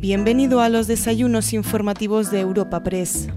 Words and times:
Bienvenido 0.00 0.62
a 0.62 0.70
los 0.70 0.86
desayunos 0.86 1.52
informativos 1.52 2.30
de 2.30 2.40
Europa 2.40 2.82
Press. 2.82 3.28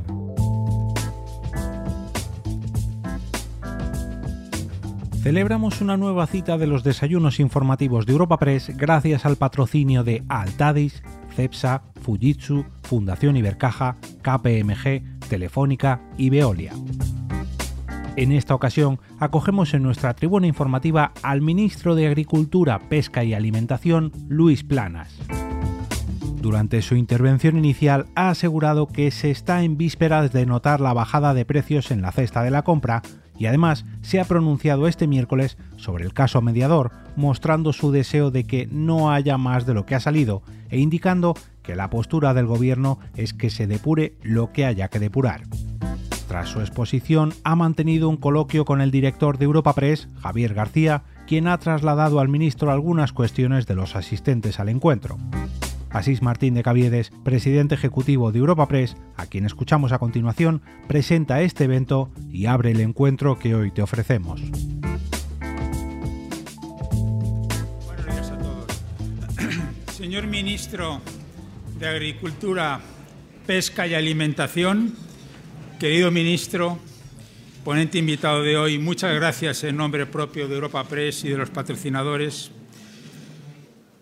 Celebramos 5.21 5.81
una 5.81 5.97
nueva 5.97 6.26
cita 6.26 6.57
de 6.57 6.65
los 6.65 6.85
desayunos 6.85 7.42
informativos 7.42 8.06
de 8.06 8.13
Europa 8.13 8.39
Press 8.39 8.71
gracias 8.78 9.26
al 9.26 9.35
patrocinio 9.35 10.06
de 10.06 10.24
Altadis, 10.29 11.03
CEPSA, 11.35 11.84
Fujitsu, 12.02 12.63
Fundación 12.84 13.35
Ibercaja, 13.35 13.98
KPMG, 14.21 15.20
Telefónica 15.28 16.02
y 16.17 16.30
Veolia. 16.30 16.71
En 18.16 18.31
esta 18.31 18.55
ocasión 18.55 19.02
acogemos 19.20 19.73
en 19.73 19.84
nuestra 19.84 20.13
tribuna 20.13 20.48
informativa 20.48 21.11
al 21.23 21.41
ministro 21.41 21.95
de 21.95 22.07
Agricultura, 22.07 22.80
Pesca 22.88 23.25
y 23.25 23.34
Alimentación, 23.34 24.13
Luis 24.30 24.63
Planas. 24.63 25.13
Durante 26.43 26.81
su 26.81 26.97
intervención 26.97 27.57
inicial 27.57 28.07
ha 28.15 28.27
asegurado 28.27 28.88
que 28.88 29.11
se 29.11 29.31
está 29.31 29.63
en 29.63 29.77
vísperas 29.77 30.34
de 30.34 30.45
notar 30.45 30.81
la 30.81 30.91
bajada 30.91 31.34
de 31.34 31.45
precios 31.45 31.89
en 31.89 32.01
la 32.01 32.11
cesta 32.11 32.43
de 32.43 32.51
la 32.51 32.63
compra 32.63 33.01
y 33.39 33.45
además 33.45 33.85
se 34.01 34.20
ha 34.20 34.25
pronunciado 34.25 34.89
este 34.89 35.07
miércoles 35.07 35.57
sobre 35.77 36.03
el 36.03 36.11
caso 36.11 36.41
mediador, 36.41 36.91
mostrando 37.15 37.71
su 37.71 37.93
deseo 37.93 38.29
de 38.29 38.43
que 38.43 38.67
no 38.70 39.09
haya 39.09 39.37
más 39.37 39.65
de 39.65 39.73
lo 39.73 39.85
que 39.85 39.95
ha 39.95 40.01
salido 40.01 40.43
e 40.70 40.79
indicando 40.79 41.34
que 41.61 41.77
la 41.77 41.89
postura 41.89 42.34
del 42.34 42.45
gobierno 42.45 42.99
es 43.15 43.34
que 43.34 43.49
se 43.49 43.65
depure 43.65 44.17
lo 44.21 44.51
que 44.51 44.65
haya 44.65 44.89
que 44.89 44.99
depurar. 44.99 45.43
Tras 46.27 46.49
su 46.49 46.59
exposición, 46.59 47.34
ha 47.45 47.55
mantenido 47.55 48.09
un 48.09 48.17
coloquio 48.17 48.65
con 48.65 48.81
el 48.81 48.91
director 48.91 49.37
de 49.37 49.45
Europa 49.45 49.71
Press, 49.71 50.09
Javier 50.21 50.53
García, 50.53 51.03
quien 51.25 51.48
ha 51.48 51.57
trasladado 51.57 52.20
al 52.20 52.27
ministro 52.27 52.70
algunas 52.70 53.13
cuestiones 53.13 53.65
de 53.65 53.75
los 53.75 53.95
asistentes 53.95 54.59
al 54.59 54.68
encuentro. 54.68 55.18
Asís 55.94 56.24
Martín 56.24 56.55
de 56.55 56.63
Caviedes, 56.63 57.12
presidente 57.24 57.76
ejecutivo 57.76 58.32
de 58.32 58.40
Europa 58.40 58.68
Press, 58.68 58.98
a 59.16 59.27
quien 59.27 59.46
escuchamos 59.46 59.91
a 59.91 59.99
continuación, 59.99 60.63
presenta 60.88 61.44
este 61.44 61.66
evento 61.66 62.12
y 62.32 62.48
abre 62.48 62.72
el 62.72 62.82
encuentro 62.82 63.38
que 63.38 63.54
hoy 63.54 63.70
te 63.70 63.84
ofrecemos. 63.84 64.42
Buenos 67.86 68.06
días 68.08 68.32
a 68.32 68.40
todos. 68.40 68.84
Señor 69.96 70.26
ministro 70.26 71.00
de 71.78 71.88
Agricultura, 71.88 72.82
Pesca 73.46 73.86
y 73.86 73.94
Alimentación, 73.94 74.96
querido 75.80 76.10
ministro, 76.10 76.80
ponente 77.64 78.00
invitado 78.00 78.42
de 78.42 78.58
hoy, 78.58 78.80
muchas 78.80 79.14
gracias 79.14 79.64
en 79.64 79.78
nombre 79.78 80.08
propio 80.08 80.48
de 80.48 80.56
Europa 80.56 80.84
Press 80.86 81.24
y 81.24 81.30
de 81.30 81.38
los 81.38 81.52
patrocinadores 81.52 82.52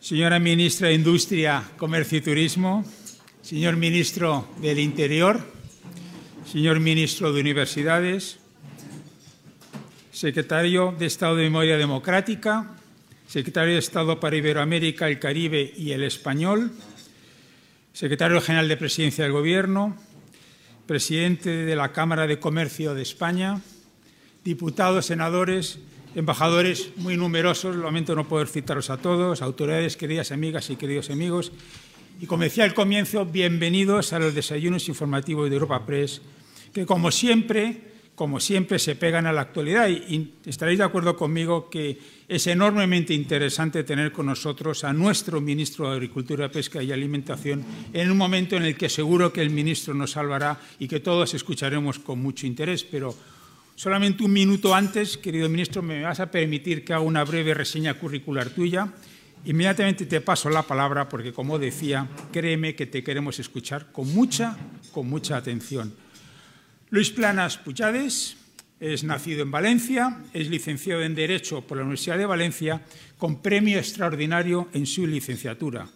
señora 0.02 0.40
ministra 0.40 0.88
de 0.88 0.96
Industria, 0.96 1.64
Comercio 1.78 2.18
y 2.18 2.22
Turismo, 2.22 2.84
señor 3.44 3.78
ministro 3.78 4.50
del 4.60 4.80
Interior, 4.80 5.40
señor 6.52 6.80
ministro 6.80 7.32
de 7.32 7.40
Universidades, 7.40 8.40
secretario 10.12 10.96
de 10.98 11.06
Estado 11.06 11.36
de 11.36 11.44
Memoria 11.44 11.78
Democrática, 11.78 12.74
secretario 13.28 13.74
de 13.74 13.80
Estado 13.80 14.20
para 14.20 14.36
Iberoamérica, 14.36 15.08
el 15.08 15.20
Caribe 15.20 15.72
y 15.78 15.92
el 15.92 16.02
Español, 16.02 16.72
secretario 17.94 18.42
general 18.42 18.68
de 18.68 18.78
Presidencia 18.78 19.24
del 19.24 19.34
Gobierno, 19.34 19.96
presidente 20.88 21.52
de 21.52 21.76
la 21.76 21.94
Cámara 21.94 22.26
de 22.26 22.40
Comercio 22.40 22.96
de 22.96 23.04
España, 23.04 23.62
diputados, 24.44 25.06
senadores, 25.06 25.78
embajadores 26.16 26.92
muy 26.98 27.16
numerosos, 27.16 27.76
lamento 27.76 28.16
no 28.16 28.28
poder 28.28 28.48
citaros 28.48 28.90
a 28.90 28.98
todos, 28.98 29.42
autoridades, 29.42 29.96
queridas 29.96 30.32
amigas 30.32 30.70
y 30.70 30.76
queridos 30.76 31.10
amigos. 31.10 31.52
Y 32.20 32.26
como 32.26 32.44
decía 32.44 32.66
al 32.66 32.74
comienzo, 32.74 33.26
bienvenidos 33.26 34.14
a 34.14 34.20
los 34.20 34.36
desayunos 34.36 34.90
informativos 34.90 35.50
de 35.50 35.56
Europa 35.56 35.86
Press, 35.86 36.22
que 36.74 36.86
como 36.86 37.12
siempre, 37.12 37.82
como 38.14 38.40
siempre 38.40 38.78
se 38.78 38.96
pegan 38.96 39.26
a 39.26 39.34
la 39.34 39.42
actualidad. 39.42 39.88
Y 39.88 40.34
estaréis 40.46 40.80
de 40.80 40.86
acuerdo 40.86 41.16
conmigo 41.16 41.70
que 41.70 41.98
es 42.28 42.46
enormemente 42.46 43.14
interesante 43.14 43.84
tener 43.84 44.12
con 44.12 44.26
nosotros 44.26 44.84
a 44.84 44.94
nuestro 44.94 45.42
ministro 45.42 45.90
de 45.90 45.96
Agricultura, 45.96 46.52
Pesca 46.52 46.84
y 46.84 46.92
Alimentación 46.92 47.64
en 47.94 48.12
un 48.12 48.18
momento 48.18 48.56
en 48.58 48.64
el 48.64 48.78
que 48.78 48.90
seguro 48.90 49.34
que 49.34 49.42
el 49.42 49.50
ministro 49.50 49.94
nos 49.94 50.12
salvará 50.12 50.60
y 50.78 50.88
que 50.88 51.00
todos 51.00 51.34
escucharemos 51.34 52.00
con 52.00 52.22
mucho 52.22 52.46
interés. 52.46 52.84
Pero 52.84 53.16
Solamente 53.82 54.24
un 54.24 54.32
minuto 54.32 54.76
antes, 54.76 55.18
querido 55.18 55.50
ministro, 55.50 55.82
me 55.82 56.04
vas 56.04 56.20
a 56.20 56.30
permitir 56.30 56.86
que 56.86 56.94
haga 56.94 57.02
una 57.02 57.24
breve 57.24 57.56
reseña 57.56 57.96
curricular 57.96 58.52
tuya. 58.52 58.94
Inmediatamente 59.46 60.06
te 60.06 60.22
paso 60.22 60.52
la 60.52 60.62
palabra 60.62 61.10
porque, 61.10 61.34
como 61.34 61.58
decía, 61.58 62.08
créeme 62.32 62.76
que 62.76 62.86
te 62.86 63.04
queremos 63.04 63.40
escuchar 63.40 63.92
con 63.92 64.14
mucha, 64.14 64.56
con 64.92 65.10
mucha 65.10 65.36
atención. 65.36 65.96
Luis 66.92 67.10
Planas 67.10 67.58
Puchades 67.58 68.38
es 68.80 69.04
nacido 69.04 69.42
en 69.42 69.50
Valencia, 69.50 70.26
es 70.32 70.48
licenciado 70.48 71.02
en 71.02 71.16
Derecho 71.16 71.62
por 71.62 71.78
la 71.78 71.84
Universidad 71.84 72.20
de 72.20 72.28
Valencia 72.28 72.86
con 73.18 73.42
premio 73.42 73.80
extraordinario 73.80 74.70
en 74.74 74.86
su 74.86 75.08
licenciatura. 75.08 75.88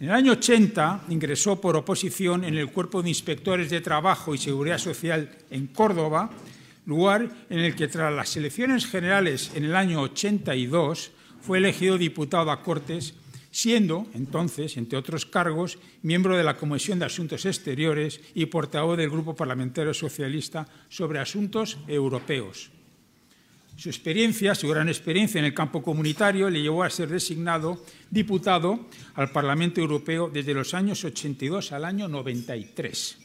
En 0.00 0.06
el 0.06 0.12
año 0.12 0.32
80 0.32 1.04
ingresó 1.10 1.60
por 1.60 1.76
oposición 1.76 2.42
en 2.44 2.56
el 2.56 2.72
Cuerpo 2.72 3.02
de 3.02 3.10
Inspectores 3.10 3.68
de 3.68 3.82
Trabajo 3.82 4.34
y 4.34 4.38
Seguridad 4.38 4.78
Social 4.78 5.30
en 5.50 5.66
Córdoba 5.66 6.30
lugar 6.84 7.30
en 7.50 7.58
el 7.60 7.74
que 7.74 7.88
tras 7.88 8.12
las 8.12 8.36
elecciones 8.36 8.86
generales 8.86 9.52
en 9.54 9.64
el 9.64 9.76
año 9.76 10.02
82 10.02 11.12
fue 11.40 11.58
elegido 11.58 11.98
diputado 11.98 12.50
a 12.50 12.62
Cortes, 12.62 13.14
siendo 13.50 14.06
entonces, 14.14 14.76
entre 14.76 14.98
otros 14.98 15.26
cargos, 15.26 15.78
miembro 16.02 16.36
de 16.36 16.44
la 16.44 16.56
Comisión 16.56 16.98
de 16.98 17.06
Asuntos 17.06 17.44
Exteriores 17.44 18.20
y 18.34 18.46
portavoz 18.46 18.96
del 18.96 19.10
Grupo 19.10 19.34
Parlamentario 19.34 19.92
Socialista 19.92 20.66
sobre 20.88 21.18
Asuntos 21.18 21.78
Europeos. 21.86 22.70
Su 23.76 23.88
experiencia, 23.88 24.54
su 24.54 24.68
gran 24.68 24.88
experiencia 24.88 25.38
en 25.38 25.46
el 25.46 25.54
campo 25.54 25.82
comunitario 25.82 26.50
le 26.50 26.62
llevó 26.62 26.82
a 26.82 26.90
ser 26.90 27.08
designado 27.08 27.84
diputado 28.10 28.86
al 29.14 29.30
Parlamento 29.30 29.80
Europeo 29.80 30.30
desde 30.32 30.54
los 30.54 30.74
años 30.74 31.04
82 31.04 31.72
al 31.72 31.84
año 31.84 32.06
93. 32.06 33.21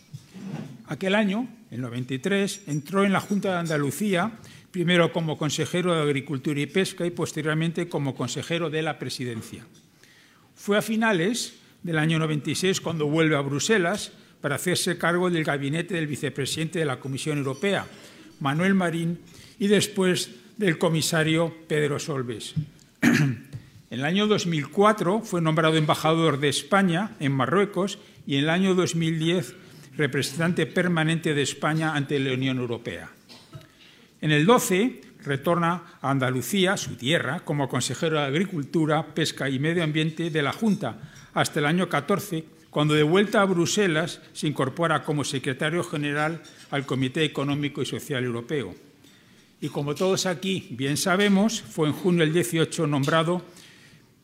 Aquel 0.88 1.16
año, 1.16 1.48
el 1.70 1.82
93, 1.82 2.64
entró 2.68 3.04
en 3.04 3.12
la 3.12 3.20
Junta 3.20 3.52
de 3.52 3.60
Andalucía, 3.60 4.32
primero 4.72 5.12
como 5.12 5.38
consejero 5.38 5.94
de 5.94 6.02
Agricultura 6.02 6.60
y 6.60 6.66
Pesca 6.66 7.06
y 7.06 7.12
posteriormente 7.12 7.90
como 7.90 8.16
consejero 8.16 8.70
de 8.70 8.82
la 8.82 8.98
Presidencia. 8.98 9.66
Fue 10.56 10.78
a 10.78 10.82
finales 10.82 11.56
del 11.84 11.98
año 11.98 12.20
96 12.20 12.82
cuando 12.82 13.08
vuelve 13.08 13.36
a 13.36 13.42
Bruselas 13.42 14.12
para 14.42 14.56
hacerse 14.56 14.98
cargo 14.98 15.30
del 15.30 15.44
gabinete 15.44 15.96
del 15.96 16.08
vicepresidente 16.08 16.80
de 16.80 16.86
la 16.86 17.00
Comisión 17.00 17.38
Europea, 17.38 17.86
Manuel 18.40 18.74
Marín, 18.74 19.20
y 19.60 19.68
después 19.68 20.32
del 20.58 20.78
comisario 20.78 21.54
Pedro 21.68 22.00
Solbes. 22.00 22.56
En 23.90 24.00
el 24.00 24.06
año 24.06 24.28
2004 24.28 25.22
fue 25.22 25.42
nombrado 25.42 25.78
embajador 25.78 26.42
de 26.42 26.50
España 26.50 27.16
en 27.22 27.32
Marruecos 27.32 28.00
y 28.26 28.36
en 28.36 28.44
el 28.44 28.50
año 28.50 28.76
2010 28.76 29.56
representante 29.98 30.66
permanente 30.66 31.34
de 31.34 31.42
España 31.42 31.96
ante 31.96 32.20
la 32.20 32.34
Unión 32.34 32.60
Europea. 32.60 33.10
En 34.22 34.32
el 34.32 34.46
12 34.46 35.02
retorna 35.24 35.84
a 36.02 36.12
Andalucía, 36.12 36.78
su 36.78 36.96
tierra, 36.96 37.42
como 37.42 37.68
consejero 37.68 38.20
de 38.20 38.26
Agricultura, 38.26 39.06
Pesca 39.14 39.50
y 39.50 39.60
Medio 39.60 39.84
Ambiente 39.84 40.30
de 40.30 40.42
la 40.42 40.54
Junta, 40.54 40.98
hasta 41.34 41.60
el 41.60 41.66
año 41.66 41.90
14, 41.90 42.46
cuando 42.70 42.94
de 42.94 43.04
vuelta 43.04 43.42
a 43.42 43.46
Bruselas 43.46 44.22
se 44.34 44.48
incorpora 44.48 45.04
como 45.04 45.24
secretario 45.24 45.84
general 45.84 46.42
al 46.72 46.86
Comité 46.86 47.24
Económico 47.24 47.82
y 47.82 47.86
Social 47.86 48.24
Europeo. 48.24 48.76
Y 49.60 49.70
como 49.70 49.96
todos 49.96 50.26
aquí 50.28 50.68
bien 50.72 50.98
sabemos, 50.98 51.62
fue 51.62 51.88
en 51.88 51.94
junio 51.94 52.24
del 52.24 52.34
18 52.34 52.86
nombrado 52.86 53.44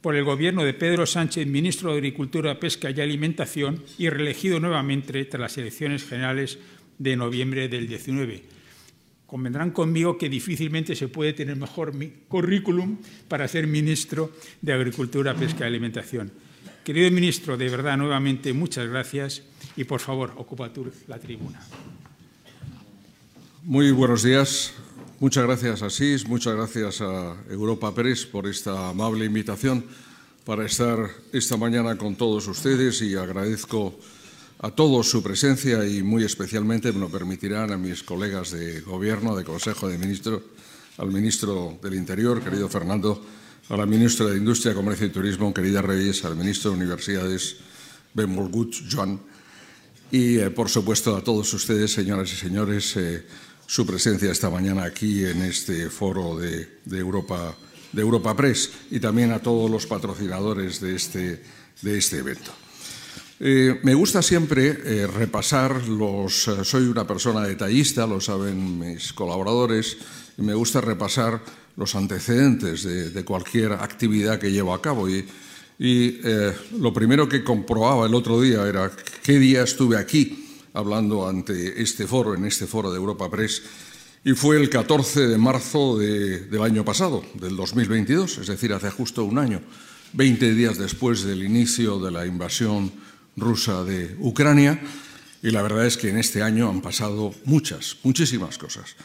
por 0.03 0.17
el 0.17 0.25
gobierno 0.25 0.65
de 0.65 0.73
Pedro 0.73 1.05
Sánchez, 1.05 1.47
ministro 1.47 1.91
de 1.91 1.95
Agricultura, 1.95 2.59
Pesca 2.59 2.91
y 2.91 2.99
Alimentación, 2.99 3.81
y 3.97 4.09
reelegido 4.09 4.59
nuevamente 4.59 5.23
tras 5.23 5.39
las 5.39 5.57
elecciones 5.57 6.03
generales 6.03 6.59
de 6.99 7.15
noviembre 7.15 7.69
del 7.69 7.87
19. 7.87 8.43
Convendrán 9.25 9.71
conmigo 9.71 10.17
que 10.17 10.27
difícilmente 10.27 10.97
se 10.97 11.07
puede 11.07 11.31
tener 11.31 11.55
mejor 11.55 11.93
currículum 12.27 12.97
para 13.29 13.47
ser 13.47 13.65
ministro 13.65 14.33
de 14.61 14.73
Agricultura, 14.73 15.35
Pesca 15.35 15.63
y 15.63 15.67
Alimentación. 15.67 16.33
Querido 16.83 17.09
ministro, 17.09 17.55
de 17.55 17.69
verdad, 17.69 17.95
nuevamente 17.95 18.51
muchas 18.51 18.89
gracias 18.89 19.41
y 19.77 19.85
por 19.85 20.01
favor, 20.01 20.33
ocupa 20.35 20.73
tú 20.73 20.91
la 21.07 21.17
tribuna. 21.17 21.65
Muy 23.63 23.91
buenos 23.91 24.23
días. 24.23 24.73
Muchas 25.23 25.45
gracias, 25.45 25.81
Asís, 25.81 26.27
muchas 26.27 26.53
gracias 26.53 26.99
a 26.99 27.37
Europa 27.49 27.95
Press 27.95 28.25
por 28.25 28.45
esta 28.45 28.89
amable 28.89 29.23
invitación 29.23 29.85
para 30.43 30.65
estar 30.65 30.99
esta 31.31 31.55
mañana 31.55 31.97
con 31.97 32.17
todos 32.17 32.45
ustedes 32.49 33.01
y 33.01 33.15
agradezco 33.15 33.97
a 34.59 34.71
todos 34.71 35.09
su 35.09 35.23
presencia 35.23 35.87
y 35.87 36.03
muy 36.03 36.25
especialmente 36.25 36.91
me 36.91 36.99
lo 36.99 37.07
permitirán 37.07 37.71
a 37.71 37.77
mis 37.77 38.03
colegas 38.03 38.51
de 38.51 38.81
Gobierno, 38.81 39.33
de 39.37 39.45
Consejo 39.45 39.87
de 39.87 39.97
Ministros, 39.97 40.41
al 40.97 41.07
Ministro 41.07 41.79
del 41.81 41.93
Interior, 41.93 42.43
querido 42.43 42.67
Fernando, 42.67 43.23
a 43.69 43.77
la 43.77 43.85
Ministra 43.85 44.25
de 44.25 44.35
Industria, 44.35 44.73
Comercio 44.73 45.07
y 45.07 45.11
Turismo, 45.11 45.53
querida 45.53 45.81
Reyes, 45.81 46.25
al 46.25 46.35
Ministro 46.35 46.71
de 46.71 46.77
Universidades, 46.79 47.55
Benvolgut 48.13 48.75
Joan. 48.91 49.21
Y, 50.11 50.39
eh, 50.39 50.49
por 50.49 50.67
supuesto, 50.67 51.15
a 51.15 51.23
todos 51.23 51.53
ustedes, 51.53 51.93
señoras 51.93 52.31
y 52.33 52.35
señores, 52.35 52.97
eh, 52.97 53.25
su 53.65 53.85
presencia 53.85 54.31
esta 54.31 54.49
mañana 54.49 54.83
aquí 54.83 55.25
en 55.25 55.41
este 55.41 55.89
foro 55.89 56.37
de, 56.37 56.67
Europa, 56.91 57.55
de 57.91 58.01
Europa 58.01 58.35
Press 58.35 58.71
y 58.91 58.99
también 58.99 59.31
a 59.31 59.39
todos 59.39 59.69
los 59.69 59.85
patrocinadores 59.87 60.79
de 60.81 60.95
este, 60.95 61.43
este 61.83 62.17
evento. 62.17 62.51
Eh, 63.39 63.79
me 63.83 63.93
gusta 63.93 64.21
siempre 64.21 64.77
eh, 64.85 65.07
repasar 65.07 65.87
los. 65.87 66.47
Eh, 66.47 66.63
soy 66.63 66.83
una 66.83 67.05
persona 67.05 67.41
detallista, 67.41 68.07
lo 68.07 68.21
saben 68.21 68.79
mis 68.79 69.11
colaboradores, 69.11 69.97
y 70.37 70.43
me 70.43 70.53
gusta 70.53 70.79
repasar 70.79 71.41
los 71.75 71.95
antecedentes 71.95 72.83
de, 72.83 73.09
de 73.09 73.25
cualquier 73.25 73.73
actividad 73.73 74.39
que 74.39 74.51
llevo 74.51 74.73
a 74.73 74.81
cabo. 74.81 75.09
Y, 75.09 75.25
y 75.79 76.19
eh, 76.23 76.53
lo 76.79 76.93
primero 76.93 77.27
que 77.27 77.43
comprobaba 77.43 78.05
el 78.05 78.13
otro 78.13 78.39
día 78.39 78.65
era 78.67 78.91
qué 79.23 79.39
día 79.39 79.63
estuve 79.63 79.97
aquí 79.97 80.42
hablando 80.73 81.27
ante 81.27 81.81
este 81.81 82.07
foro, 82.07 82.35
en 82.35 82.45
este 82.45 82.67
foro 82.67 82.91
de 82.91 82.97
Europa 82.97 83.29
Press, 83.29 83.61
y 84.25 84.33
fue 84.33 84.57
el 84.57 84.69
14 84.69 85.27
de 85.27 85.37
marzo 85.37 85.97
de, 85.97 86.41
del 86.41 86.61
año 86.61 86.85
pasado, 86.85 87.23
del 87.35 87.55
2022, 87.55 88.39
es 88.39 88.47
decir, 88.47 88.73
hace 88.73 88.89
justo 88.89 89.23
un 89.23 89.37
año, 89.37 89.61
20 90.13 90.53
días 90.53 90.77
después 90.77 91.23
del 91.23 91.43
inicio 91.43 91.99
de 91.99 92.11
la 92.11 92.25
invasión 92.25 92.91
rusa 93.35 93.83
de 93.83 94.15
Ucrania 94.19 94.79
y 95.41 95.51
la 95.51 95.61
verdad 95.61 95.85
es 95.85 95.97
que 95.97 96.09
en 96.09 96.17
este 96.17 96.41
año 96.41 96.69
han 96.69 96.81
pasado 96.81 97.33
muchas, 97.43 97.97
muchísimas 98.03 98.57
cosas. 98.57 98.95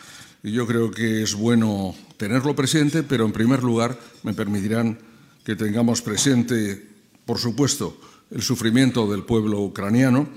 Y 0.45 0.53
yo 0.53 0.67
creo 0.69 0.91
que 0.93 1.23
es 1.23 1.35
bueno 1.35 1.97
tenerlo 2.17 2.55
presente, 2.55 3.03
pero 3.03 3.25
en 3.25 3.33
primer 3.33 3.65
lugar 3.65 3.99
me 4.23 4.35
permitirán 4.35 4.99
que 5.45 5.57
tengamos 5.57 6.01
presente, 6.01 6.87
por 7.27 7.39
supuesto, 7.39 7.99
el 8.31 8.43
sufrimiento 8.43 9.11
del 9.11 9.25
pueblo 9.25 9.61
ucraniano, 9.63 10.29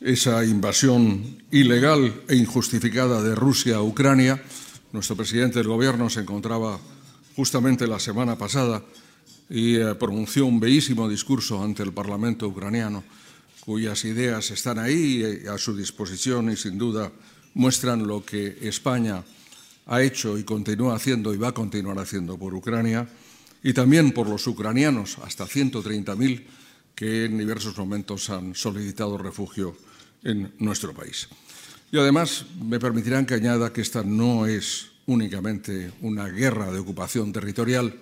esa 0.00 0.44
invasión 0.44 1.44
ilegal 1.52 2.24
e 2.24 2.36
injustificada 2.36 3.20
de 3.22 3.34
Rusia 3.34 3.76
a 3.76 3.82
Ucrania. 3.82 4.40
Nuestro 4.92 5.14
presidente 5.14 5.58
del 5.58 5.68
Gobierno 5.68 6.08
se 6.08 6.20
encontraba 6.20 6.80
justamente 7.36 7.86
la 7.86 8.00
semana 8.00 8.36
pasada 8.36 8.82
y 9.50 9.76
eh, 9.76 9.94
pronunció 9.94 10.46
un 10.46 10.58
bellísimo 10.58 11.08
discurso 11.08 11.62
ante 11.62 11.82
el 11.82 11.92
Parlamento 11.92 12.48
ucraniano 12.48 13.04
cuyas 13.60 14.04
ideas 14.06 14.50
están 14.50 14.78
ahí 14.78 15.22
eh, 15.22 15.44
a 15.48 15.58
su 15.58 15.76
disposición 15.76 16.50
y 16.50 16.56
sin 16.56 16.78
duda 16.78 17.12
muestran 17.52 18.06
lo 18.06 18.24
que 18.24 18.56
España 18.62 19.22
ha 19.86 20.02
hecho 20.02 20.38
y 20.38 20.44
continúa 20.44 20.96
haciendo 20.96 21.34
y 21.34 21.36
va 21.36 21.48
a 21.48 21.54
continuar 21.54 21.98
haciendo 21.98 22.38
por 22.38 22.54
Ucrania 22.54 23.06
y 23.62 23.74
también 23.74 24.12
por 24.12 24.28
los 24.28 24.46
ucranianos, 24.46 25.18
hasta 25.18 25.44
130.000 25.44 26.44
que 26.94 27.26
en 27.26 27.36
diversos 27.36 27.76
momentos 27.76 28.30
han 28.30 28.54
solicitado 28.54 29.18
refugio 29.18 29.76
en 30.24 30.52
nuestro 30.58 30.94
país. 30.94 31.28
Y 31.92 31.98
además 31.98 32.44
me 32.62 32.78
permitirán 32.78 33.26
que 33.26 33.34
añada 33.34 33.72
que 33.72 33.80
esta 33.80 34.02
no 34.02 34.46
es 34.46 34.92
únicamente 35.06 35.92
una 36.02 36.28
guerra 36.28 36.70
de 36.70 36.78
ocupación 36.78 37.32
territorial, 37.32 37.94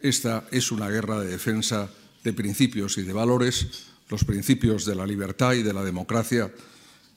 esta 0.00 0.46
es 0.50 0.70
una 0.70 0.88
guerra 0.88 1.20
de 1.20 1.30
defensa 1.30 1.90
de 2.22 2.32
principios 2.32 2.98
y 2.98 3.02
de 3.02 3.12
valores 3.12 3.88
los 4.08 4.24
principios 4.24 4.84
de 4.84 4.94
la 4.94 5.06
libertad 5.06 5.54
y 5.54 5.62
de 5.62 5.72
la 5.72 5.82
democracia 5.82 6.52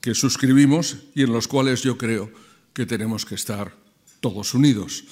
que 0.01 0.13
suscribimos 0.15 0.97
y 1.15 1.23
en 1.23 1.33
los 1.33 1.47
cuales 1.47 1.83
yo 1.83 1.97
creo 1.97 2.31
que 2.73 2.85
tenemos 2.85 3.25
que 3.25 3.35
estar 3.35 3.75
todos 4.19 4.53
unidos. 4.53 5.03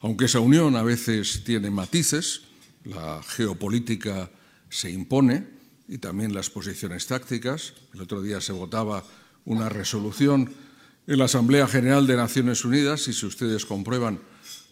Aunque 0.00 0.26
esa 0.26 0.40
unión 0.40 0.76
a 0.76 0.82
veces 0.82 1.42
tiene 1.44 1.70
matices, 1.70 2.42
la 2.84 3.22
geopolítica 3.22 4.30
se 4.68 4.90
impone 4.90 5.46
y 5.92 5.98
también 5.98 6.32
las 6.32 6.48
posiciones 6.48 7.06
tácticas. 7.06 7.74
El 7.92 8.00
otro 8.00 8.22
día 8.22 8.40
se 8.40 8.54
votaba 8.54 9.04
una 9.44 9.68
resolución 9.68 10.50
en 11.06 11.18
la 11.18 11.26
Asamblea 11.26 11.66
General 11.66 12.06
de 12.06 12.16
Naciones 12.16 12.64
Unidas 12.64 13.08
y 13.08 13.12
si 13.12 13.26
ustedes 13.26 13.66
comprueban, 13.66 14.18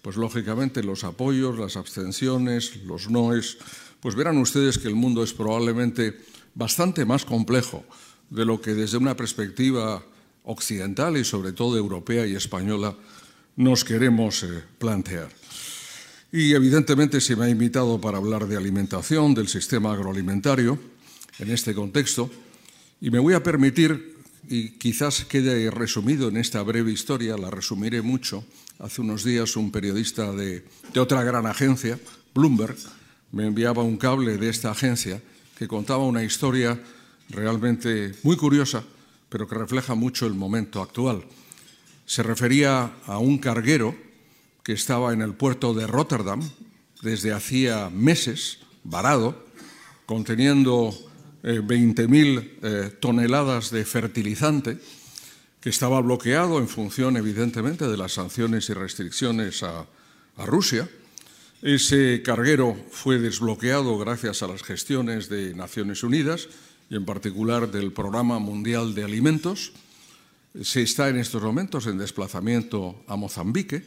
pues 0.01 0.17
lógicamente 0.17 0.83
los 0.83 1.05
apoyos, 1.05 1.59
las 1.59 1.77
abstenciones, 1.77 2.85
los 2.85 3.11
noes, 3.11 3.59
pues 4.01 4.15
verán 4.15 4.39
ustedes 4.39 4.79
que 4.79 4.89
el 4.89 4.95
mundo 4.95 5.23
es 5.23 5.35
probablemente 5.35 6.19
bastante 6.55 7.05
más 7.05 7.27
complejo 7.27 7.85
de 8.31 8.47
lo 8.47 8.63
que 8.63 8.73
desde 8.73 8.97
una 8.97 9.15
perspectiva 9.15 10.03
occidental 10.45 11.19
y 11.19 11.25
sobre 11.25 11.53
todo 11.53 11.77
europea 11.77 12.27
y 12.27 12.35
española 12.35 12.97
nos 13.57 13.85
queremos 13.85 14.43
eh, 14.43 14.63
plantear. 14.79 15.29
Y 16.33 16.55
evidentemente 16.55 17.21
se 17.21 17.37
me 17.37 17.45
ha 17.45 17.51
invitado 17.51 18.01
para 18.01 18.17
hablar 18.17 18.47
de 18.47 18.57
alimentación, 18.57 19.35
del 19.35 19.49
sistema 19.49 19.93
agroalimentario, 19.93 20.79
en 21.41 21.51
este 21.51 21.75
contexto, 21.75 22.31
y 23.01 23.11
me 23.11 23.19
voy 23.19 23.35
a 23.35 23.43
permitir, 23.43 24.17
y 24.49 24.71
quizás 24.71 25.25
quede 25.25 25.71
resumido 25.71 26.29
en 26.29 26.37
esta 26.37 26.63
breve 26.63 26.93
historia, 26.93 27.37
la 27.37 27.51
resumiré 27.51 28.03
mucho, 28.03 28.45
hace 28.79 29.01
unos 29.01 29.25
días 29.25 29.57
un 29.57 29.73
periodista 29.73 30.33
de, 30.33 30.65
de 30.93 31.01
otra 31.01 31.25
gran 31.25 31.47
agencia, 31.47 31.99
Bloomberg, 32.35 32.77
me 33.33 33.47
enviaba 33.47 33.83
un 33.83 33.97
cable 33.97 34.37
de 34.37 34.49
esta 34.49 34.71
agencia 34.71 35.23
que 35.59 35.69
contaba 35.69 36.05
una 36.05 36.25
historia 36.25 36.81
realmente 37.31 38.13
muy 38.23 38.37
curiosa, 38.37 38.85
pero 39.29 39.47
que 39.49 39.55
refleja 39.55 39.95
mucho 39.95 40.27
el 40.27 40.35
momento 40.35 40.83
actual. 40.83 41.25
Se 42.07 42.23
refería 42.23 42.93
a 43.07 43.19
un 43.19 43.39
carguero 43.39 43.95
que 44.63 44.73
estaba 44.73 45.13
en 45.13 45.23
el 45.23 45.35
puerto 45.35 45.73
de 45.73 45.87
Rotterdam 45.87 46.41
desde 47.03 47.33
hacía 47.33 47.89
meses, 47.89 48.59
varado, 48.85 49.47
conteniendo 50.07 50.93
eh, 51.43 51.61
20.000 51.61 52.51
eh, 52.63 52.91
toneladas 53.01 53.71
de 53.71 53.85
fertilizante, 53.85 54.79
que 55.61 55.71
estaba 55.71 56.01
bloqueado 56.01 56.59
en 56.59 56.69
función, 56.69 57.17
evidentemente, 57.17 57.87
de 57.87 57.97
las 57.97 58.13
sanciones 58.13 58.69
y 58.71 58.75
restricciones 58.75 59.63
a, 59.63 59.87
a 60.37 60.47
Rusia 60.47 60.89
ese 61.63 62.23
carguero 62.23 62.75
fue 62.91 63.19
desbloqueado 63.19 63.99
gracias 63.99 64.43
a 64.43 64.49
las 64.49 64.63
gestiones 64.63 65.29
de 65.29 65.55
Naciones 65.55 66.03
Unidas 66.03 66.49
y 66.89 66.97
en 66.97 67.05
particular 67.05 67.71
del 67.71 67.93
Programa 67.93 68.39
Mundial 68.39 68.95
de 68.95 69.05
Alimentos. 69.05 69.73
Se 70.63 70.81
está 70.81 71.11
en 71.11 71.19
estos 71.19 71.43
momentos 71.43 71.87
en 71.87 71.99
desplazamiento 71.99 73.05
a 73.07 73.17
Mozambique 73.17 73.85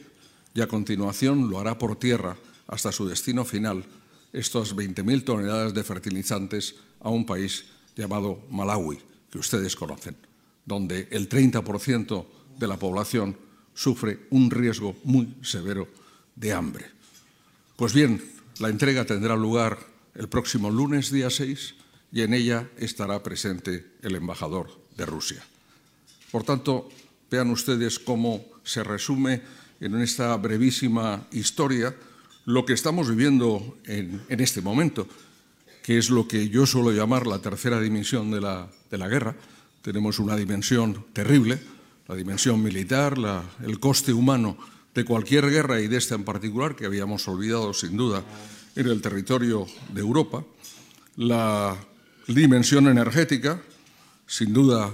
y 0.54 0.60
a 0.60 0.68
continuación 0.68 1.50
lo 1.50 1.58
hará 1.58 1.76
por 1.76 1.96
tierra 1.96 2.36
hasta 2.68 2.92
su 2.92 3.08
destino 3.08 3.44
final, 3.44 3.84
estas 4.32 4.76
20.000 4.76 5.24
toneladas 5.24 5.74
de 5.74 5.82
fertilizantes 5.82 6.76
a 7.04 7.10
un 7.10 7.24
país 7.24 7.66
llamado 7.94 8.42
Malawi, 8.50 8.98
que 9.30 9.38
ustedes 9.38 9.76
conocen, 9.76 10.16
donde 10.64 11.06
el 11.12 11.28
30% 11.28 12.26
de 12.58 12.66
la 12.66 12.78
población 12.78 13.36
sufre 13.74 14.26
un 14.30 14.50
riesgo 14.50 14.96
muy 15.04 15.36
severo 15.42 15.86
de 16.34 16.52
hambre. 16.52 16.86
Pues 17.76 17.92
bien, 17.92 18.22
la 18.58 18.68
entrega 18.68 19.04
tendrá 19.04 19.36
lugar 19.36 19.78
el 20.14 20.28
próximo 20.28 20.70
lunes, 20.70 21.10
día 21.10 21.30
6, 21.30 21.74
y 22.12 22.22
en 22.22 22.34
ella 22.34 22.70
estará 22.78 23.22
presente 23.22 23.84
el 24.02 24.14
embajador 24.14 24.70
de 24.96 25.06
Rusia. 25.06 25.44
Por 26.30 26.44
tanto, 26.44 26.88
vean 27.30 27.50
ustedes 27.50 27.98
cómo 27.98 28.44
se 28.62 28.84
resume 28.84 29.42
en 29.80 30.00
esta 30.00 30.36
brevísima 30.36 31.26
historia 31.32 31.94
lo 32.44 32.64
que 32.64 32.72
estamos 32.72 33.08
viviendo 33.10 33.78
en, 33.84 34.22
en 34.28 34.40
este 34.40 34.60
momento, 34.60 35.08
que 35.84 35.98
es 35.98 36.08
lo 36.08 36.26
que 36.26 36.48
yo 36.48 36.64
suelo 36.64 36.92
llamar 36.92 37.26
la 37.26 37.40
tercera 37.40 37.78
dimensión 37.78 38.30
de 38.30 38.40
la, 38.40 38.70
de 38.90 38.96
la 38.96 39.06
guerra. 39.06 39.36
Tenemos 39.82 40.18
una 40.18 40.34
dimensión 40.34 41.04
terrible, 41.12 41.60
la 42.08 42.14
dimensión 42.14 42.62
militar, 42.62 43.18
el 43.62 43.78
coste 43.80 44.14
humano 44.14 44.56
de 44.94 45.04
cualquier 45.04 45.50
guerra 45.50 45.82
y 45.82 45.88
de 45.88 45.98
esta 45.98 46.14
en 46.14 46.24
particular, 46.24 46.74
que 46.74 46.86
habíamos 46.86 47.28
olvidado 47.28 47.74
sin 47.74 47.98
duda 47.98 48.24
en 48.74 48.86
el 48.86 49.02
territorio 49.02 49.66
de 49.92 50.00
Europa, 50.00 50.42
la 51.16 51.76
dimensión 52.28 52.88
energética, 52.88 53.60
sin 54.26 54.54
duda 54.54 54.90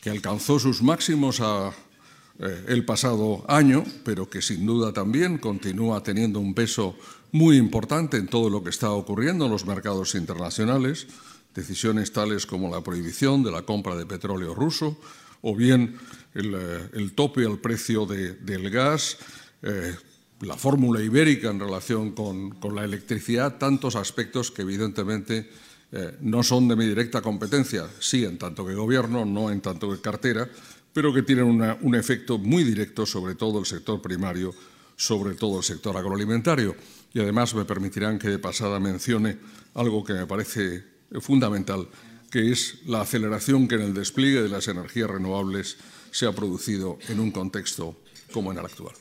que 0.00 0.08
alcanzó 0.08 0.58
sus 0.58 0.80
máximos 0.80 1.42
eh, 1.42 2.64
el 2.66 2.86
pasado 2.86 3.44
año, 3.46 3.84
pero 4.06 4.30
que 4.30 4.40
sin 4.40 4.64
duda 4.64 4.94
también 4.94 5.36
continúa 5.36 6.02
teniendo 6.02 6.40
un 6.40 6.54
peso 6.54 6.96
muy 7.32 7.56
importante 7.56 8.16
en 8.16 8.26
todo 8.26 8.50
lo 8.50 8.62
que 8.62 8.70
está 8.70 8.90
ocurriendo 8.90 9.46
en 9.46 9.52
los 9.52 9.66
mercados 9.66 10.14
internacionales, 10.14 11.06
decisiones 11.54 12.12
tales 12.12 12.46
como 12.46 12.70
la 12.70 12.82
prohibición 12.82 13.42
de 13.42 13.50
la 13.50 13.62
compra 13.62 13.96
de 13.96 14.06
petróleo 14.06 14.54
ruso 14.54 14.98
o 15.42 15.54
bien 15.54 15.96
el, 16.34 16.54
eh, 16.54 17.10
tope 17.14 17.44
al 17.46 17.58
precio 17.58 18.06
de, 18.06 18.34
del 18.34 18.70
gas, 18.70 19.18
eh, 19.62 19.94
la 20.40 20.56
fórmula 20.56 21.02
ibérica 21.02 21.50
en 21.50 21.60
relación 21.60 22.12
con, 22.12 22.56
la 22.74 22.84
electricidad, 22.84 23.58
tantos 23.58 23.96
aspectos 23.96 24.50
que 24.50 24.62
evidentemente 24.62 25.50
eh, 25.92 26.16
no 26.20 26.42
son 26.42 26.68
de 26.68 26.76
mi 26.76 26.86
directa 26.86 27.20
competencia, 27.20 27.86
sí 27.98 28.24
en 28.24 28.38
tanto 28.38 28.66
que 28.66 28.74
gobierno, 28.74 29.24
no 29.24 29.50
en 29.50 29.60
tanto 29.60 29.90
que 29.90 30.00
cartera, 30.00 30.48
pero 30.92 31.12
que 31.12 31.22
tienen 31.22 31.78
un 31.82 31.94
efecto 31.94 32.38
muy 32.38 32.64
directo 32.64 33.06
sobre 33.06 33.34
todo 33.34 33.60
el 33.60 33.66
sector 33.66 34.02
primario, 34.02 34.52
sobre 34.96 35.34
todo 35.34 35.58
el 35.58 35.64
sector 35.64 35.96
agroalimentario. 35.96 36.74
Y 37.12 37.20
además 37.20 37.54
me 37.54 37.64
permitirán 37.64 38.18
que 38.18 38.28
de 38.28 38.38
pasada 38.38 38.78
mencione 38.78 39.38
algo 39.74 40.04
que 40.04 40.12
me 40.12 40.26
parece 40.26 40.84
fundamental, 41.20 41.88
que 42.30 42.52
es 42.52 42.78
la 42.86 43.00
aceleración 43.00 43.66
que 43.66 43.74
en 43.74 43.82
el 43.82 43.94
despliegue 43.94 44.42
de 44.42 44.48
las 44.48 44.68
energías 44.68 45.10
renovables 45.10 45.76
se 46.12 46.26
ha 46.26 46.32
producido 46.32 46.98
en 47.08 47.20
un 47.20 47.30
contexto 47.30 48.00
como 48.32 48.52
en 48.52 48.58
el 48.58 48.64
actual. 48.64 48.94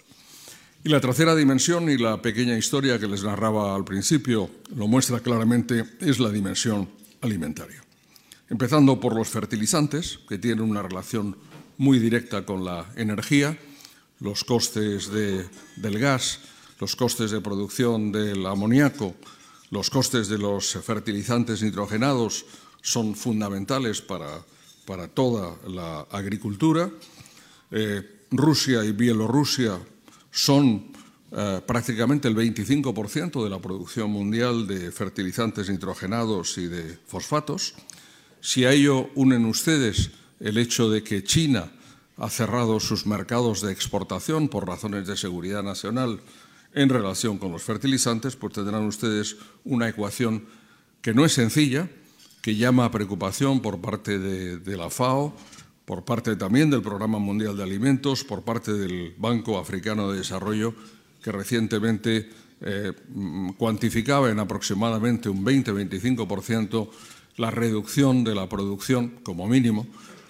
Y 0.83 0.89
la 0.89 1.01
tercera 1.01 1.35
dimensión 1.35 1.89
y 1.89 1.97
la 1.97 2.21
pequeña 2.21 2.57
historia 2.57 2.99
que 2.99 3.07
les 3.07 3.23
narraba 3.23 3.75
al 3.75 3.83
principio 3.83 4.49
lo 4.75 4.87
muestra 4.87 5.19
claramente 5.19 5.85
es 5.99 6.19
la 6.19 6.29
dimensión 6.29 6.89
alimentaria. 7.21 7.83
Empezando 8.49 8.99
por 8.99 9.13
los 9.13 9.27
fertilizantes, 9.27 10.19
que 10.27 10.37
tienen 10.37 10.63
una 10.63 10.81
relación 10.81 11.37
muy 11.77 11.99
directa 11.99 12.45
con 12.45 12.63
la 12.63 12.89
energía, 12.95 13.57
los 14.19 14.43
costes 14.43 15.11
del 15.11 15.99
gas, 15.99 16.39
los 16.79 16.95
costes 16.95 17.31
de 17.31 17.41
producción 17.41 18.11
del 18.11 18.45
amoníaco, 18.45 19.15
los 19.71 19.89
costes 19.89 20.27
de 20.29 20.37
los 20.37 20.73
fertilizantes 20.81 21.61
nitrogenados 21.61 22.45
son 22.81 23.15
fundamentales 23.15 24.01
para, 24.01 24.41
para 24.85 25.07
toda 25.07 25.55
la 25.67 26.07
agricultura. 26.09 26.89
Eh, 27.71 28.25
Rusia 28.31 28.83
y 28.83 28.93
Bielorrusia 28.93 29.77
son 30.31 30.91
eh, 31.31 31.61
prácticamente 31.65 32.27
el 32.27 32.35
25% 32.35 33.43
de 33.43 33.49
la 33.49 33.59
producción 33.59 34.09
mundial 34.09 34.65
de 34.65 34.91
fertilizantes 34.91 35.69
nitrogenados 35.69 36.57
y 36.57 36.67
de 36.67 36.97
fosfatos. 37.05 37.75
Si 38.41 38.65
a 38.65 38.71
ello 38.71 39.09
unen 39.15 39.45
ustedes 39.45 40.11
el 40.39 40.57
hecho 40.57 40.89
de 40.89 41.03
que 41.03 41.23
China 41.23 41.71
ha 42.17 42.29
cerrado 42.29 42.79
sus 42.79 43.05
mercados 43.05 43.61
de 43.61 43.71
exportación 43.71 44.49
por 44.49 44.67
razones 44.67 45.07
de 45.07 45.17
seguridad 45.17 45.61
nacional 45.61 46.19
en 46.73 46.89
relación 46.89 47.37
con 47.37 47.51
los 47.51 47.63
fertilizantes, 47.63 48.35
pues 48.35 48.53
tendrán 48.53 48.83
ustedes 48.83 49.37
una 49.63 49.89
ecuación 49.89 50.45
que 51.01 51.13
no 51.13 51.25
es 51.25 51.33
sencilla, 51.33 51.89
que 52.41 52.55
llama 52.55 52.85
a 52.85 52.91
preocupación 52.91 53.61
por 53.61 53.81
parte 53.81 54.19
de, 54.19 54.77
la 54.77 54.89
FAO, 54.89 55.35
por 55.85 56.05
parte 56.05 56.35
también 56.35 56.69
del 56.69 56.81
Programa 56.81 57.19
Mundial 57.19 57.57
de 57.57 57.63
Alimentos, 57.63 58.23
por 58.23 58.43
parte 58.43 58.73
del 58.73 59.13
Banco 59.17 59.57
Africano 59.57 60.11
de 60.11 60.19
Desarrollo, 60.19 60.73
que 61.23 61.31
recientemente 61.31 62.29
eh, 62.61 62.93
cuantificaba 63.57 64.29
en 64.29 64.39
aproximadamente 64.39 65.29
un 65.29 65.43
20-25% 65.43 66.89
la 67.37 67.51
reducción 67.51 68.23
de 68.23 68.35
la 68.35 68.47
producción, 68.47 69.19
como 69.23 69.47
mínimo, 69.47 69.87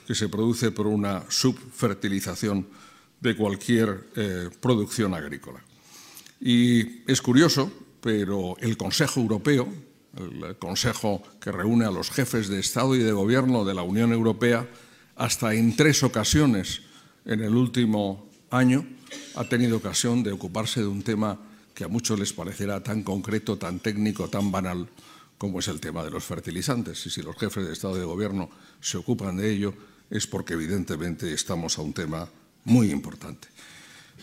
que 0.08 0.16
se 0.16 0.30
produce 0.30 0.72
por 0.72 0.88
una 0.88 1.24
subfertilización 1.30 2.68
de 3.20 3.36
cualquier 3.36 4.06
eh, 4.16 4.50
producción 4.62 5.14
agrícola. 5.14 5.64
Y 6.40 7.10
es 7.12 7.22
curioso, 7.22 7.72
pero 8.02 8.56
el 8.60 8.78
Consejo 8.78 9.20
Europeo, 9.20 9.68
el 10.18 10.58
Consejo 10.58 11.22
que 11.40 11.52
reúne 11.52 11.86
a 11.86 11.92
los 11.92 12.10
jefes 12.12 12.48
de 12.48 12.60
Estado 12.60 12.96
y 12.96 13.00
de 13.00 13.12
Gobierno 13.12 13.66
de 13.66 13.74
la 13.74 13.84
Unión 13.84 14.14
Europea, 14.14 14.68
hasta 15.16 15.54
en 15.54 15.76
tres 15.76 16.04
ocasiones 16.04 16.82
en 17.26 17.42
el 17.42 17.56
último 17.56 18.30
año 18.50 18.88
ha 19.36 19.44
tenido 19.44 19.78
ocasión 19.78 20.24
de 20.24 20.32
ocuparse 20.32 20.82
de 20.82 20.88
un 20.88 21.04
tema 21.04 21.40
que 21.74 21.84
a 21.84 21.88
muchos 21.88 22.20
les 22.20 22.34
parecerá 22.34 22.82
tan 22.82 23.04
concreto, 23.04 23.58
tan 23.58 23.80
técnico, 23.80 24.30
tan 24.30 24.52
banal 24.52 24.90
como 25.38 25.60
es 25.60 25.68
el 25.68 25.80
tema 25.80 26.04
de 26.04 26.12
los 26.12 26.26
fertilizantes. 26.26 27.06
Y 27.06 27.10
si 27.10 27.22
los 27.22 27.38
jefes 27.38 27.66
de 27.66 27.74
Estado 27.74 27.96
y 27.98 28.00
de 28.00 28.06
Gobierno 28.06 28.50
se 28.82 28.98
ocupan 28.98 29.38
de 29.38 29.52
ello, 29.52 29.74
es 30.10 30.28
porque 30.28 30.54
evidentemente 30.54 31.34
estamos 31.34 31.78
a 31.78 31.82
un 31.82 31.94
tema 31.94 32.28
muy 32.66 32.92
importante. 32.92 33.48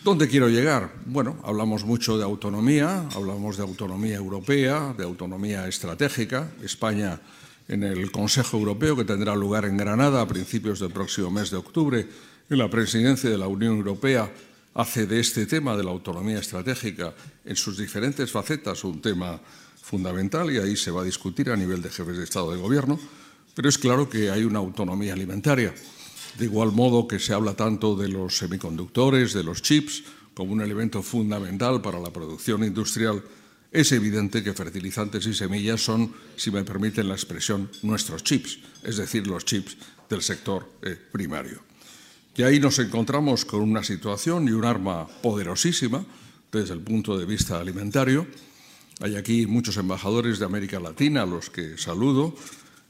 ¿Dónde 0.03 0.27
quiero 0.27 0.47
llegar? 0.47 0.93
Bueno, 1.05 1.37
hablamos 1.43 1.83
mucho 1.83 2.17
de 2.17 2.23
autonomía, 2.23 3.07
hablamos 3.13 3.57
de 3.57 3.63
autonomía 3.63 4.15
europea, 4.15 4.93
de 4.97 5.03
autonomía 5.03 5.67
estratégica. 5.67 6.49
España 6.63 7.19
en 7.67 7.83
el 7.83 8.11
Consejo 8.11 8.57
Europeo, 8.57 8.95
que 8.95 9.03
tendrá 9.03 9.35
lugar 9.35 9.65
en 9.65 9.75
Granada 9.75 10.21
a 10.21 10.27
principios 10.27 10.79
del 10.79 10.91
próximo 10.91 11.29
mes 11.29 11.51
de 11.51 11.57
octubre, 11.57 12.07
en 12.49 12.57
la 12.57 12.69
presidencia 12.69 13.29
de 13.29 13.37
la 13.37 13.47
Unión 13.47 13.75
Europea, 13.75 14.31
hace 14.75 15.05
de 15.05 15.19
este 15.19 15.45
tema 15.45 15.75
de 15.75 15.83
la 15.83 15.91
autonomía 15.91 16.39
estratégica 16.39 17.13
en 17.43 17.55
sus 17.55 17.77
diferentes 17.77 18.31
facetas 18.31 18.83
un 18.83 19.01
tema 19.01 19.41
fundamental 19.81 20.51
y 20.51 20.57
ahí 20.59 20.77
se 20.77 20.91
va 20.91 21.01
a 21.01 21.05
discutir 21.05 21.49
a 21.49 21.57
nivel 21.57 21.81
de 21.81 21.89
jefes 21.89 22.17
de 22.17 22.23
Estado 22.23 22.51
de 22.51 22.57
Gobierno, 22.57 22.99
pero 23.55 23.67
es 23.67 23.77
claro 23.77 24.07
que 24.07 24.29
hay 24.29 24.43
una 24.43 24.59
autonomía 24.59 25.13
alimentaria. 25.13 25.73
De 26.37 26.45
igual 26.45 26.71
modo 26.71 27.07
que 27.07 27.17
se 27.17 27.33
habla 27.33 27.55
tanto 27.55 27.95
de 27.95 28.09
los 28.09 28.37
semiconductores, 28.37 29.33
de 29.33 29.43
los 29.43 29.63
chips, 29.63 30.03
como 30.35 30.53
un 30.53 30.61
elemento 30.61 31.01
fundamental 31.01 31.81
para 31.81 31.99
la 31.99 32.13
producción 32.13 32.63
industrial, 32.63 33.23
es 33.71 33.91
evidente 33.91 34.43
que 34.43 34.53
fertilizantes 34.53 35.25
y 35.25 35.33
semillas 35.33 35.81
son, 35.81 36.13
si 36.35 36.51
me 36.51 36.63
permiten 36.63 37.07
la 37.07 37.15
expresión, 37.15 37.71
nuestros 37.81 38.23
chips, 38.23 38.59
es 38.83 38.97
decir, 38.97 39.25
los 39.25 39.45
chips 39.45 39.77
del 40.07 40.21
sector 40.21 40.69
eh, 40.83 40.95
primario. 41.11 41.61
Y 42.35 42.43
ahí 42.43 42.59
nos 42.59 42.77
encontramos 42.77 43.43
con 43.43 43.61
una 43.61 43.83
situación 43.83 44.47
y 44.47 44.51
un 44.51 44.63
arma 44.63 45.07
poderosísima 45.07 46.05
desde 46.51 46.75
el 46.75 46.81
punto 46.81 47.17
de 47.17 47.25
vista 47.25 47.59
alimentario. 47.59 48.27
Hay 48.99 49.15
aquí 49.15 49.47
muchos 49.47 49.75
embajadores 49.77 50.37
de 50.37 50.45
América 50.45 50.79
Latina 50.79 51.23
a 51.23 51.25
los 51.25 51.49
que 51.49 51.79
saludo 51.79 52.35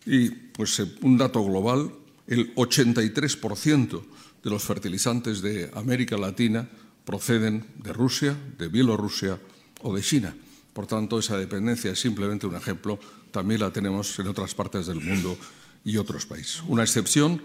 y 0.05 0.29
pues 0.29 0.79
eh, 0.81 0.91
un 1.01 1.17
dato 1.17 1.41
global 1.43 1.93
el 2.27 2.53
83% 2.55 4.01
de 4.43 4.49
los 4.49 4.63
fertilizantes 4.63 5.41
de 5.41 5.71
América 5.73 6.17
Latina 6.17 6.69
proceden 7.05 7.65
de 7.77 7.93
Rusia, 7.93 8.37
de 8.57 8.67
Bielorrusia 8.67 9.39
o 9.81 9.95
de 9.95 10.01
China. 10.01 10.35
Por 10.73 10.85
tanto, 10.87 11.17
esa 11.17 11.37
dependencia 11.37 11.91
es 11.91 11.99
simplemente 11.99 12.45
un 12.45 12.55
ejemplo, 12.55 12.99
también 13.31 13.61
la 13.61 13.71
tenemos 13.71 14.19
en 14.19 14.27
otras 14.27 14.53
partes 14.53 14.85
del 14.87 15.01
mundo 15.01 15.37
y 15.83 15.97
otros 15.97 16.25
países. 16.25 16.61
Una 16.67 16.83
excepción, 16.83 17.41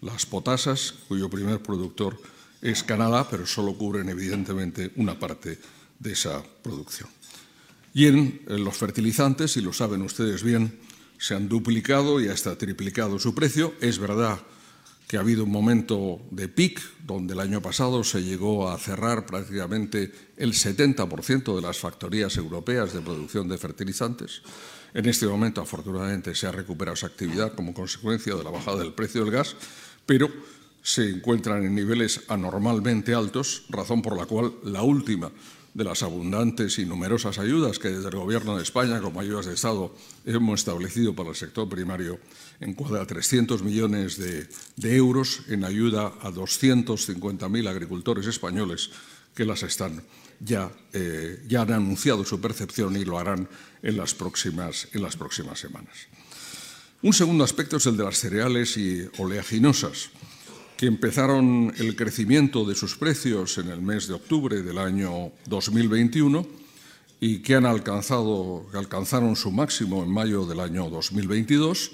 las 0.00 0.26
potasas, 0.26 0.94
cuyo 1.08 1.28
primer 1.28 1.62
productor 1.62 2.18
es 2.60 2.82
Canadá, 2.82 3.28
pero 3.28 3.46
solo 3.46 3.76
cubren 3.76 4.08
evidentemente 4.08 4.92
una 4.96 5.18
parte 5.18 5.58
de 5.98 6.12
esa 6.12 6.42
producción. 6.62 7.08
Y 7.94 8.06
en 8.06 8.40
los 8.46 8.76
fertilizantes, 8.76 9.56
y 9.56 9.60
lo 9.60 9.72
saben 9.72 10.02
ustedes 10.02 10.42
bien, 10.42 10.78
se 11.22 11.36
han 11.36 11.48
duplicado 11.48 12.20
y 12.20 12.26
hasta 12.26 12.58
triplicado 12.58 13.16
su 13.20 13.32
precio. 13.32 13.74
Es 13.80 14.00
verdad 14.00 14.40
que 15.06 15.16
ha 15.16 15.20
habido 15.20 15.44
un 15.44 15.52
momento 15.52 16.20
de 16.32 16.48
pic, 16.48 16.80
donde 17.06 17.34
el 17.34 17.38
año 17.38 17.62
pasado 17.62 18.02
se 18.02 18.24
llegó 18.24 18.68
a 18.68 18.76
cerrar 18.76 19.24
prácticamente 19.24 20.10
el 20.36 20.52
70% 20.52 21.54
de 21.54 21.62
las 21.62 21.78
factorías 21.78 22.36
europeas 22.36 22.92
de 22.92 23.02
producción 23.02 23.48
de 23.48 23.56
fertilizantes. 23.56 24.42
En 24.94 25.06
este 25.06 25.28
momento, 25.28 25.60
afortunadamente, 25.60 26.34
se 26.34 26.48
ha 26.48 26.52
recuperado 26.52 26.94
esa 26.94 27.06
actividad 27.06 27.54
como 27.54 27.72
consecuencia 27.72 28.34
de 28.34 28.42
la 28.42 28.50
bajada 28.50 28.78
del 28.78 28.92
precio 28.92 29.22
del 29.22 29.32
gas, 29.32 29.54
pero 30.04 30.28
se 30.82 31.08
encuentran 31.08 31.64
en 31.64 31.76
niveles 31.76 32.22
anormalmente 32.26 33.14
altos, 33.14 33.62
razón 33.68 34.02
por 34.02 34.16
la 34.16 34.26
cual 34.26 34.54
la 34.64 34.82
última 34.82 35.30
de 35.74 35.84
las 35.84 36.02
abundantes 36.02 36.78
y 36.78 36.84
numerosas 36.84 37.38
ayudas 37.38 37.78
que 37.78 37.88
desde 37.88 38.08
el 38.08 38.16
Gobierno 38.16 38.56
de 38.56 38.62
España, 38.62 39.00
como 39.00 39.20
ayudas 39.20 39.46
de 39.46 39.54
Estado, 39.54 39.94
hemos 40.26 40.60
establecido 40.60 41.14
para 41.14 41.30
el 41.30 41.36
sector 41.36 41.68
primario, 41.68 42.18
encuadra 42.60 43.06
300 43.06 43.62
millones 43.62 44.18
de, 44.18 44.48
euros 44.96 45.42
en 45.48 45.64
ayuda 45.64 46.12
a 46.20 46.30
250.000 46.30 47.68
agricultores 47.68 48.26
españoles 48.26 48.90
que 49.34 49.46
las 49.46 49.62
están 49.62 50.02
ya, 50.40 50.70
eh, 50.92 51.42
ya 51.48 51.62
han 51.62 51.72
anunciado 51.72 52.24
su 52.24 52.40
percepción 52.40 52.96
y 52.96 53.04
lo 53.04 53.18
harán 53.18 53.48
en 53.82 53.96
las, 53.96 54.14
próximas, 54.14 54.88
en 54.92 55.02
las 55.02 55.16
próximas 55.16 55.58
semanas. 55.58 55.94
Un 57.00 57.14
segundo 57.14 57.44
aspecto 57.44 57.78
es 57.78 57.86
el 57.86 57.96
de 57.96 58.04
las 58.04 58.18
cereales 58.18 58.76
y 58.76 59.08
oleaginosas 59.18 60.10
que 60.82 60.88
empezaron 60.88 61.72
el 61.78 61.94
crecimiento 61.94 62.64
de 62.64 62.74
sus 62.74 62.96
precios 62.96 63.56
en 63.58 63.68
el 63.68 63.80
mes 63.80 64.08
de 64.08 64.14
octubre 64.14 64.62
del 64.62 64.78
año 64.78 65.30
2021 65.46 66.44
y 67.20 67.38
que 67.38 67.54
han 67.54 67.66
alcanzado, 67.66 68.66
alcanzaron 68.74 69.36
su 69.36 69.52
máximo 69.52 70.02
en 70.02 70.10
mayo 70.10 70.44
del 70.44 70.58
año 70.58 70.90
2022, 70.90 71.92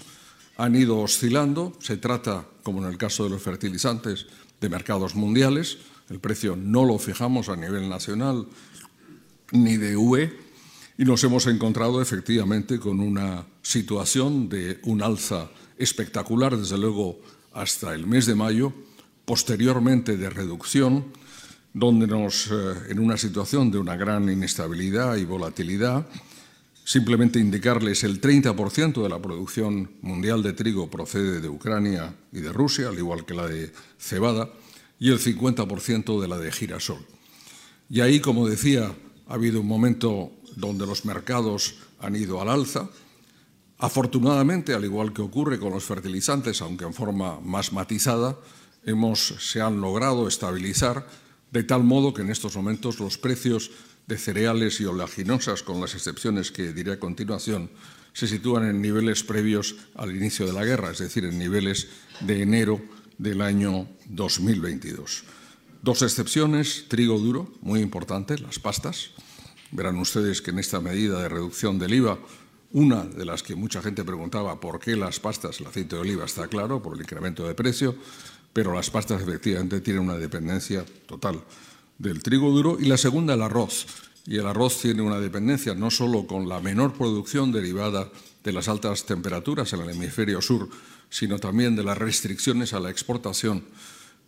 han 0.57 0.75
ido 0.75 1.00
oscilando. 1.00 1.76
Se 1.80 1.99
trata, 1.99 2.47
como 2.62 2.83
en 2.83 2.90
el 2.90 2.97
caso 2.97 3.25
de 3.25 3.28
los 3.28 3.42
fertilizantes, 3.42 4.25
de 4.59 4.71
mercados 4.71 5.14
mundiales. 5.14 5.76
El 6.09 6.18
precio 6.18 6.57
no 6.57 6.87
lo 6.87 6.99
fijamos 6.99 7.50
a 7.50 7.57
nivel 7.57 7.90
nacional 7.90 8.47
ni 9.52 9.76
de 9.76 9.99
UE 9.99 10.33
y 10.97 11.04
nos 11.04 11.23
hemos 11.25 11.47
encontrado 11.47 12.00
efectivamente 12.00 12.80
con 12.80 13.00
una 13.00 13.45
situación 13.61 14.49
de 14.49 14.80
un 14.85 15.02
alza 15.02 15.50
espectacular, 15.76 16.57
desde 16.57 16.78
luego 16.78 17.21
hasta 17.58 17.92
el 17.92 18.06
mes 18.06 18.26
de 18.26 18.36
mayo, 18.36 18.72
posteriormente 19.24 20.16
de 20.16 20.30
reducción, 20.30 21.06
donde 21.74 22.06
nos, 22.06 22.46
eh, 22.50 22.74
en 22.88 23.00
una 23.00 23.16
situación 23.16 23.70
de 23.70 23.78
una 23.78 23.96
gran 23.96 24.30
inestabilidad 24.30 25.16
y 25.16 25.24
volatilidad, 25.24 26.06
simplemente 26.84 27.40
indicarles 27.40 28.04
el 28.04 28.20
30% 28.20 29.02
de 29.02 29.08
la 29.08 29.20
producción 29.20 29.90
mundial 30.02 30.42
de 30.42 30.52
trigo 30.52 30.88
procede 30.88 31.40
de 31.40 31.48
Ucrania 31.48 32.14
y 32.32 32.40
de 32.40 32.52
Rusia, 32.52 32.88
al 32.88 32.98
igual 32.98 33.26
que 33.26 33.34
la 33.34 33.46
de 33.48 33.72
cebada, 33.98 34.48
y 35.00 35.10
el 35.10 35.18
50% 35.18 36.20
de 36.20 36.28
la 36.28 36.38
de 36.38 36.52
girasol. 36.52 37.04
Y 37.90 38.00
ahí, 38.00 38.20
como 38.20 38.48
decía, 38.48 38.92
ha 39.26 39.34
habido 39.34 39.60
un 39.60 39.66
momento 39.66 40.32
donde 40.56 40.86
los 40.86 41.04
mercados 41.04 41.74
han 41.98 42.14
ido 42.14 42.40
al 42.40 42.50
alza, 42.50 42.88
Afortunadamente, 43.78 44.75
al 44.75 44.85
igual 44.85 45.12
que 45.12 45.23
ocurre 45.23 45.58
con 45.58 45.73
los 45.73 45.85
fertilizantes, 45.85 46.61
aunque 46.62 46.85
en 46.85 46.94
forma 46.94 47.38
más 47.40 47.73
matizada, 47.73 48.37
hemos, 48.85 49.35
se 49.38 49.61
han 49.61 49.80
logrado 49.80 50.26
estabilizar 50.26 51.06
de 51.52 51.62
tal 51.62 51.85
modo 51.85 52.12
que 52.12 52.23
en 52.23 52.30
estos 52.30 52.56
momentos 52.56 52.99
los 52.99 53.18
precios 53.18 53.70
de 54.06 54.18
cereales 54.18 54.80
y 54.80 54.85
oleaginosas, 54.85 55.62
con 55.62 55.80
las 55.80 55.94
excepciones 55.94 56.50
que 56.50 56.73
diré 56.73 56.92
a 56.92 57.00
continuación, 57.00 57.70
se 58.12 58.26
sitúan 58.26 58.64
en 58.64 58.82
niveles 58.82 59.23
previos 59.23 59.76
al 59.94 60.16
inicio 60.16 60.47
de 60.47 60.52
la 60.52 60.64
guerra, 60.64 60.90
es 60.90 60.99
decir, 60.99 61.25
en 61.25 61.38
niveles 61.38 61.88
de 62.20 62.42
enero 62.42 62.80
del 63.16 63.42
año 63.42 63.87
2022. 64.08 65.25
Dos 65.82 66.02
excepciones, 66.02 66.87
trigo 66.88 67.18
duro, 67.18 67.52
muy 67.61 67.80
importante, 67.80 68.38
las 68.38 68.58
pastas. 68.58 69.11
Verán 69.70 69.99
ustedes 69.99 70.42
que 70.42 70.50
en 70.50 70.58
esta 70.58 70.80
medida 70.80 71.23
de 71.23 71.28
reducción 71.28 71.78
del 71.78 71.94
IVA 71.94 72.18
una 72.72 73.04
de 73.04 73.25
las 73.25 73.42
que 73.42 73.54
mucha 73.54 73.80
gente 73.82 74.04
preguntaba 74.04 74.60
por 74.60 74.78
qué 74.78 74.96
las 74.96 75.20
pastas, 75.20 75.60
el 75.60 75.66
aceite 75.66 75.96
de 75.96 76.02
oliva 76.02 76.25
está 76.25 76.48
claro, 76.48 76.82
por 76.82 76.94
el 76.94 77.00
incremento 77.00 77.46
de 77.46 77.54
precio, 77.54 77.96
pero 78.52 78.75
las 78.75 78.90
pastas 78.90 79.22
efectivamente 79.22 79.80
tienen 79.80 80.02
una 80.02 80.18
dependencia 80.18 80.84
total 81.06 81.42
del 81.98 82.22
trigo 82.22 82.50
duro. 82.50 82.76
Y 82.78 82.87
la 82.87 82.96
segunda, 82.96 83.34
el 83.34 83.42
arroz. 83.42 83.87
Y 84.26 84.37
el 84.37 84.46
arroz 84.46 84.80
tiene 84.80 85.00
una 85.00 85.20
dependencia 85.20 85.75
no 85.75 85.90
solo 85.90 86.26
con 86.26 86.48
la 86.48 86.60
menor 86.60 86.92
producción 86.92 87.50
derivada 87.52 88.10
de 88.44 88.52
las 88.52 88.68
altas 88.68 89.06
temperaturas 89.06 89.72
en 89.72 89.80
el 89.80 89.90
hemisferio 89.90 90.42
sur, 90.42 90.68
sino 91.08 91.38
también 91.38 91.76
de 91.76 91.84
las 91.84 91.96
restricciones 91.96 92.75
a 92.75 92.80
la 92.80 92.90
exportación 92.90 93.64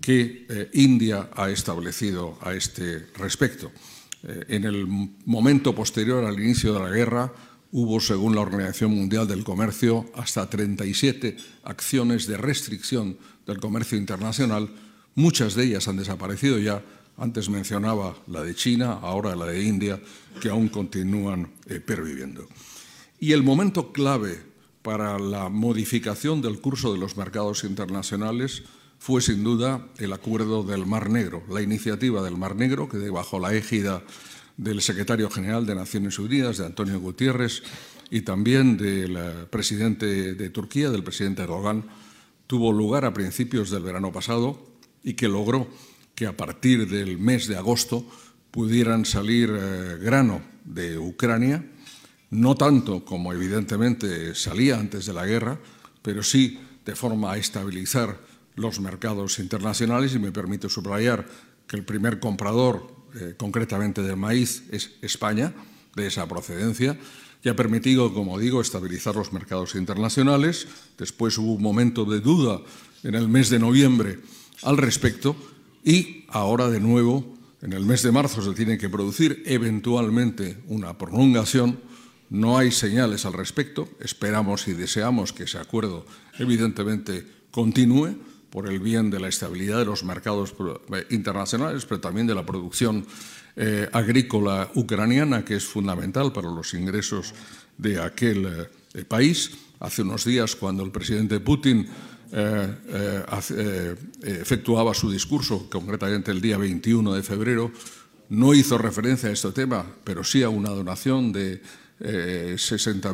que 0.01 0.47
eh, 0.49 0.71
India 0.73 1.29
ha 1.35 1.51
establecido 1.51 2.39
a 2.41 2.55
este 2.55 3.07
respecto. 3.17 3.71
Eh, 4.23 4.45
en 4.49 4.65
el 4.65 4.87
momento 5.27 5.75
posterior 5.75 6.25
al 6.25 6.41
inicio 6.41 6.73
de 6.73 6.81
la 6.81 6.89
guerra, 6.89 7.33
hubo, 7.73 8.01
según 8.01 8.35
la 8.35 8.41
Organización 8.41 8.93
Mundial 8.93 9.29
del 9.29 9.45
Comercio, 9.45 10.11
hasta 10.15 10.49
37 10.49 11.37
acciones 11.65 12.27
de 12.27 12.37
restricción 12.37 13.17
del 13.47 13.59
comercio 13.61 13.97
internacional. 13.99 14.69
Muchas 15.15 15.55
de 15.55 15.65
ellas 15.65 15.89
han 15.89 15.97
desaparecido 15.97 16.59
ya. 16.59 16.83
Antes 17.17 17.49
mencionaba 17.49 18.17
la 18.27 18.43
de 18.43 18.55
China, 18.55 18.99
ahora 19.03 19.37
la 19.37 19.47
de 19.47 19.63
India, 19.63 20.01
que 20.41 20.49
aún 20.49 20.69
continúan 20.69 21.51
eh, 21.67 21.81
perviviendo. 21.81 22.49
Y 23.19 23.33
el 23.33 23.43
momento 23.43 23.93
clave 23.93 24.41
para 24.83 25.19
la 25.19 25.51
modificación 25.51 26.41
del 26.41 26.61
curso 26.61 26.93
de 26.93 26.99
los 26.99 27.17
mercados 27.17 27.65
internacionales 27.65 28.63
fue 28.99 29.21
sin 29.21 29.45
duda 29.45 29.87
el 29.99 30.13
acuerdo 30.13 30.63
del 30.63 30.87
Mar 30.87 31.11
Negro, 31.11 31.43
la 31.49 31.63
iniciativa 31.63 32.23
del 32.23 32.37
Mar 32.37 32.57
Negro, 32.57 32.89
que 32.89 33.11
bajo 33.11 33.39
la 33.39 33.55
égida 33.55 34.03
del 34.61 34.83
secretario 34.83 35.31
general 35.31 35.65
de 35.65 35.75
Naciones 35.75 36.19
Unidas, 36.19 36.59
de 36.59 36.67
Antonio 36.67 37.01
Gutiérrez, 37.01 37.63
y 38.11 38.21
también 38.21 38.77
del 38.77 39.17
presidente 39.49 40.35
de 40.35 40.51
Turquía, 40.51 40.91
del 40.91 41.03
presidente 41.03 41.43
Erdogan, 41.43 41.85
tuvo 42.47 42.71
lugar 42.71 43.07
a 43.07 43.15
principios 43.15 43.71
del 43.71 43.85
verano 43.85 44.13
pasado 44.13 44.61
y 45.03 45.15
que 45.15 45.29
logró 45.29 45.67
que 46.15 46.27
a 46.27 46.37
partir 46.37 46.91
del 46.91 47.17
mes 47.17 47.47
de 47.47 47.57
agosto 47.57 48.05
pudieran 48.51 49.07
salir 49.07 49.51
eh, 49.51 49.97
grano 49.99 50.43
de 50.65 50.99
Ucrania, 50.99 51.65
no 52.29 52.55
tanto 52.55 53.03
como 53.03 53.33
evidentemente 53.33 54.35
salía 54.35 54.79
antes 54.79 55.07
de 55.07 55.15
la 55.15 55.25
guerra, 55.25 55.59
pero 56.03 56.23
sí 56.23 56.61
de 56.85 56.95
forma 56.95 57.33
a 57.33 57.39
estabilizar 57.39 58.21
los 58.57 58.79
mercados 58.81 59.39
internacionales. 59.39 60.15
Y 60.15 60.19
me 60.19 60.33
permito 60.33 60.69
subrayar 60.69 61.27
que 61.67 61.77
el 61.77 61.85
primer 61.85 62.21
comprador 62.21 63.00
eh, 63.15 63.35
concretamente 63.37 64.03
del 64.03 64.17
maíz, 64.17 64.65
es 64.71 64.93
España, 65.03 65.53
de 65.95 66.07
esa 66.07 66.29
procedencia, 66.29 66.99
y 67.43 67.49
ha 67.49 67.57
permitido, 67.57 68.13
como 68.13 68.39
digo, 68.39 68.61
estabilizar 68.61 69.17
los 69.17 69.33
mercados 69.33 69.75
internacionales. 69.75 70.69
Después 70.99 71.39
hubo 71.39 71.55
un 71.55 71.63
momento 71.63 72.05
de 72.05 72.21
duda 72.21 72.61
en 73.03 73.15
el 73.15 73.29
mes 73.29 73.49
de 73.51 73.59
noviembre 73.59 74.19
al 74.63 74.77
respecto 74.77 75.37
y 75.83 76.27
ahora 76.29 76.69
de 76.69 76.81
nuevo, 76.81 77.39
en 77.63 77.73
el 77.73 77.85
mes 77.85 78.03
de 78.03 78.13
marzo, 78.13 78.43
se 78.43 78.53
tiene 78.53 78.79
que 78.79 78.89
producir 78.89 79.43
eventualmente 79.47 80.59
una 80.67 80.97
prolongación. 80.99 81.81
No 82.29 82.59
hay 82.59 82.71
señales 82.71 83.25
al 83.25 83.33
respecto. 83.33 83.89
Esperamos 84.01 84.69
y 84.69 84.73
deseamos 84.73 85.33
que 85.33 85.45
ese 85.45 85.59
acuerdo, 85.59 86.07
evidentemente, 86.39 87.27
continúe 87.51 88.17
por 88.51 88.69
el 88.69 88.81
bien 88.81 89.11
de 89.11 89.21
la 89.21 89.29
estabilidad 89.29 89.79
de 89.79 89.85
los 89.85 90.05
mercados 90.05 90.55
eh, 90.93 91.07
internacionales, 91.11 91.87
pero 91.87 92.01
también 92.01 92.27
de 92.27 92.35
la 92.35 92.45
producción 92.45 93.07
eh, 93.57 93.89
agrícola 93.93 94.71
ucraniana, 94.75 95.45
que 95.45 95.57
es 95.57 95.65
fundamental 95.65 96.33
para 96.33 96.51
los 96.51 96.75
ingresos 96.75 97.33
de 97.79 98.01
aquel 98.01 98.69
eh, 98.95 99.05
país. 99.05 99.53
Hace 99.79 100.03
unos 100.03 100.25
días, 100.25 100.57
cuando 100.57 100.83
el 100.85 100.91
presidente 100.91 101.41
Putin 101.41 101.89
efectuaba 104.23 104.95
su 104.95 105.11
discurso, 105.11 105.69
concretamente 105.69 106.31
el 106.31 106.41
día 106.41 106.59
21 106.59 107.15
de 107.15 107.23
febrero, 107.25 107.73
no 108.29 108.55
hizo 108.55 108.79
referencia 108.79 109.31
a 109.31 109.33
este 109.33 109.51
tema, 109.51 109.85
pero 110.05 110.23
sí 110.23 110.45
a 110.45 110.49
una 110.49 110.69
donación 110.69 111.33
de 111.33 111.61
60, 111.99 113.13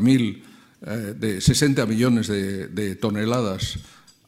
de 1.14 1.40
60 1.40 1.86
millones 1.86 2.26
de 2.26 2.96
toneladas 2.96 3.78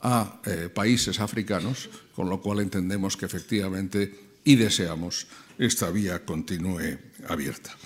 a 0.00 0.40
eh, 0.44 0.68
países 0.72 1.20
africanos, 1.20 1.88
con 2.14 2.28
lo 2.28 2.40
cual 2.40 2.60
entendemos 2.60 3.16
que 3.16 3.26
efectivamente 3.26 4.38
y 4.44 4.56
deseamos 4.56 5.26
esta 5.58 5.90
vía 5.90 6.24
continúe 6.24 6.98
abierta. 7.28 7.76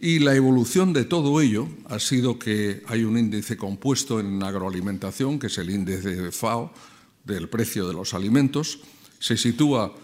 Y 0.00 0.18
la 0.18 0.34
evolución 0.34 0.92
de 0.92 1.04
todo 1.04 1.40
ello 1.40 1.68
ha 1.88 2.00
sido 2.00 2.38
que 2.38 2.82
hay 2.86 3.04
un 3.04 3.18
índice 3.18 3.56
compuesto 3.56 4.18
en 4.18 4.42
agroalimentación, 4.42 5.38
que 5.38 5.46
es 5.46 5.58
el 5.58 5.70
índice 5.70 6.16
de 6.16 6.32
FAO, 6.32 6.72
del 7.24 7.48
precio 7.48 7.86
de 7.86 7.94
los 7.94 8.14
alimentos, 8.14 8.80
se 9.20 9.36
sitúa 9.36 9.94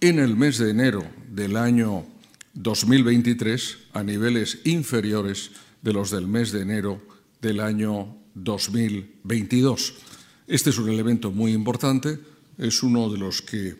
en 0.00 0.18
el 0.18 0.36
mes 0.36 0.58
de 0.58 0.70
enero 0.70 1.06
del 1.30 1.56
año 1.56 2.04
2023 2.52 3.78
a 3.94 4.02
niveles 4.02 4.58
inferiores 4.64 5.52
de 5.80 5.92
los 5.92 6.10
del 6.10 6.26
mes 6.26 6.52
de 6.52 6.60
enero 6.60 7.00
del 7.40 7.60
año 7.60 8.14
2022. 8.34 9.94
Este 10.46 10.70
es 10.70 10.78
un 10.78 10.88
elemento 10.88 11.32
muy 11.32 11.52
importante, 11.52 12.20
es 12.56 12.84
uno 12.84 13.10
de 13.10 13.18
los 13.18 13.42
que 13.42 13.74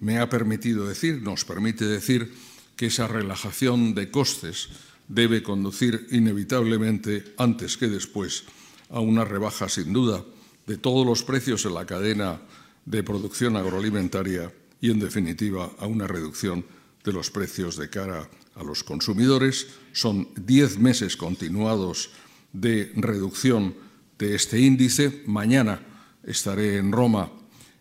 me 0.00 0.18
ha 0.18 0.30
permitido 0.30 0.88
decir, 0.88 1.20
nos 1.20 1.44
permite 1.44 1.84
decir 1.84 2.32
que 2.74 2.86
esa 2.86 3.06
relajación 3.06 3.94
de 3.94 4.10
costes 4.10 4.70
debe 5.08 5.42
conducir 5.42 6.08
inevitablemente, 6.10 7.34
antes 7.36 7.76
que 7.76 7.88
después, 7.88 8.44
a 8.88 9.00
una 9.00 9.26
rebaja 9.26 9.68
sin 9.68 9.92
duda 9.92 10.24
de 10.66 10.78
todos 10.78 11.06
los 11.06 11.22
precios 11.22 11.66
en 11.66 11.74
la 11.74 11.84
cadena 11.84 12.40
de 12.86 13.02
producción 13.02 13.56
agroalimentaria 13.56 14.50
y, 14.80 14.90
en 14.90 15.00
definitiva, 15.00 15.70
a 15.78 15.86
una 15.86 16.06
reducción 16.06 16.64
de 17.04 17.12
los 17.12 17.30
precios 17.30 17.76
de 17.76 17.90
cara 17.90 18.28
a 18.54 18.64
los 18.64 18.82
consumidores. 18.84 19.66
Son 19.92 20.28
diez 20.34 20.78
meses 20.78 21.14
continuados 21.14 22.08
de 22.54 22.90
reducción 22.96 23.74
de 24.18 24.34
este 24.34 24.60
índice. 24.60 25.22
Mañana 25.26 25.95
estaré 26.26 26.76
en 26.76 26.92
Roma 26.92 27.30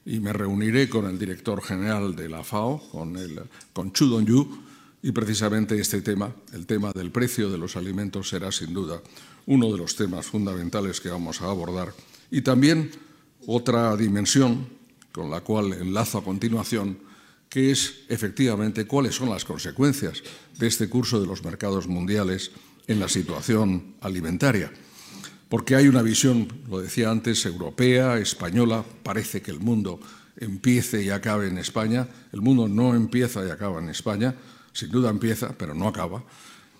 y 0.05 0.19
me 0.19 0.31
reuniré 0.31 0.88
con 0.88 1.10
el 1.10 1.17
director 1.17 1.62
general 1.63 2.15
de 2.15 2.29
la 2.29 2.43
FAO, 2.43 2.79
con, 2.91 3.17
el, 3.17 3.41
con 3.73 3.91
Chu 3.91 4.08
Dongyu, 4.08 4.63
y 5.01 5.12
precisamente 5.12 5.79
este 5.79 6.01
tema, 6.01 6.34
el 6.53 6.65
tema 6.65 6.91
del 6.91 7.12
precio 7.12 7.49
de 7.49 7.58
los 7.58 7.75
alimentos, 7.75 8.29
será 8.29 8.51
sin 8.51 8.73
duda 8.73 9.01
uno 9.47 9.71
de 9.71 9.77
los 9.77 9.95
temas 9.95 10.25
fundamentales 10.25 11.01
que 11.01 11.10
vamos 11.10 11.41
a 11.41 11.45
abordar. 11.45 11.93
Y 12.31 12.41
también 12.41 12.91
otra 13.47 13.95
dimensión 13.97 14.67
con 15.12 15.29
la 15.29 15.41
cual 15.41 15.73
enlazo 15.73 16.19
a 16.19 16.23
continuación, 16.23 16.99
que 17.49 17.71
es 17.71 18.01
efectivamente 18.10 18.86
cuáles 18.86 19.15
son 19.15 19.29
las 19.29 19.45
consecuencias 19.45 20.23
de 20.58 20.67
este 20.67 20.89
curso 20.89 21.21
de 21.21 21.27
los 21.27 21.43
mercados 21.43 21.88
mundiales 21.88 22.51
en 22.88 22.99
la 22.99 23.08
situación 23.08 23.95
alimentaria 24.01 24.71
porque 25.49 25.75
hay 25.75 25.88
una 25.88 26.01
visión, 26.01 26.47
lo 26.69 26.79
decía 26.79 27.10
antes, 27.10 27.45
europea, 27.45 28.17
española, 28.17 28.84
parece 29.03 29.41
que 29.41 29.51
el 29.51 29.60
mundo 29.60 29.99
empiece 30.38 31.03
y 31.03 31.10
acabe 31.10 31.47
en 31.47 31.58
España. 31.58 32.08
El 32.31 32.41
mundo 32.41 32.67
no 32.67 32.95
empieza 32.95 33.45
y 33.45 33.49
acaba 33.49 33.79
en 33.79 33.89
España, 33.89 34.36
sin 34.73 34.89
duda 34.89 35.10
empieza, 35.10 35.55
pero 35.58 35.73
no 35.73 35.88
acaba. 35.88 36.23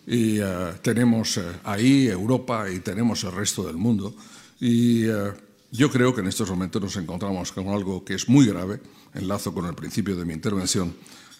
Y 0.08 0.39
eh, 0.39 0.73
tenemos 0.82 1.38
eh, 1.38 1.43
ahí 1.63 2.08
Europa 2.08 2.69
y 2.69 2.80
tenemos 2.80 3.23
el 3.23 3.32
resto 3.32 3.63
del 3.63 3.78
mundo. 3.78 4.15
Y 4.60 5.06
eh, 5.06 5.32
yo 5.71 5.91
creo 5.91 6.13
que 6.13 6.21
en 6.21 6.28
estos 6.28 6.49
momentos 6.49 6.82
nos 6.82 6.95
encontramos 6.97 7.51
con 7.51 7.67
algo 7.69 8.04
que 8.04 8.15
es 8.15 8.30
muy 8.30 8.45
grave, 8.47 8.80
enlazo 9.13 9.54
con 9.54 9.65
el 9.65 9.75
principio 9.75 10.15
de 10.15 10.25
mi 10.25 10.34
intervención. 10.34 10.95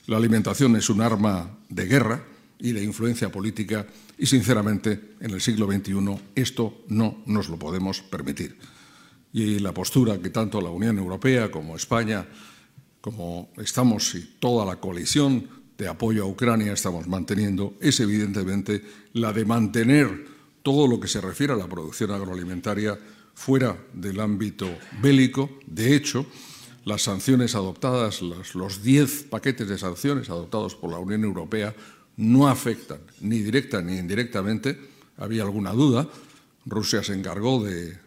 La 0.08 0.18
alimentación 0.18 0.76
es 0.76 0.90
un 0.90 1.02
arma 1.02 1.58
de 1.70 1.86
guerra 1.86 2.24
y 2.60 2.72
de 2.72 2.84
influencia 2.84 3.32
política 3.32 3.86
y, 4.18 4.26
sinceramente, 4.26 5.16
en 5.20 5.32
el 5.32 5.42
siglo 5.42 5.68
XXI 5.72 5.96
esto 6.36 6.84
no 6.88 7.22
nos 7.26 7.50
lo 7.50 7.58
podemos 7.58 8.02
permitir. 8.02 8.58
Y 9.34 9.60
la 9.60 9.74
postura 9.74 10.18
que 10.20 10.30
tanto 10.30 10.62
la 10.62 10.70
Unión 10.70 10.98
Europea 10.98 11.52
como 11.52 11.76
España, 11.76 12.26
como 13.02 13.50
estamos 13.58 14.16
y 14.16 14.36
toda 14.40 14.66
la 14.66 14.78
coalición 14.78 15.50
de 15.78 15.88
apoyo 15.88 16.24
a 16.24 16.28
Ucrania 16.28 16.72
estamos 16.72 17.08
manteniendo, 17.08 17.76
es 17.82 18.00
evidentemente 18.00 18.82
la 19.14 19.34
de 19.34 19.46
mantener 19.46 20.26
todo 20.64 20.88
lo 20.88 21.00
que 21.00 21.08
se 21.08 21.22
refiere 21.22 21.54
a 21.54 21.58
la 21.58 21.68
producción 21.68 22.12
agroalimentaria 22.12 22.98
fuera 23.34 23.78
del 23.94 24.20
ámbito 24.22 24.68
bélico. 25.02 25.60
De 25.68 25.96
hecho, 25.96 26.26
las 26.86 27.02
sanciones 27.02 27.56
adoptadas, 27.56 28.22
los 28.22 28.82
10 28.82 29.26
paquetes 29.26 29.68
de 29.68 29.78
sanciones 29.78 30.30
adoptados 30.30 30.76
por 30.76 30.92
la 30.92 31.00
Unión 31.00 31.24
Europea 31.24 31.76
no 32.18 32.48
afectan 32.48 33.00
ni 33.22 33.40
directa 33.40 33.82
ni 33.82 33.98
indirectamente. 33.98 34.78
Había 35.18 35.44
alguna 35.44 35.72
duda. 35.72 36.08
Rusia 36.66 37.04
se 37.04 37.14
encargó 37.14 37.64
de, 37.64 38.00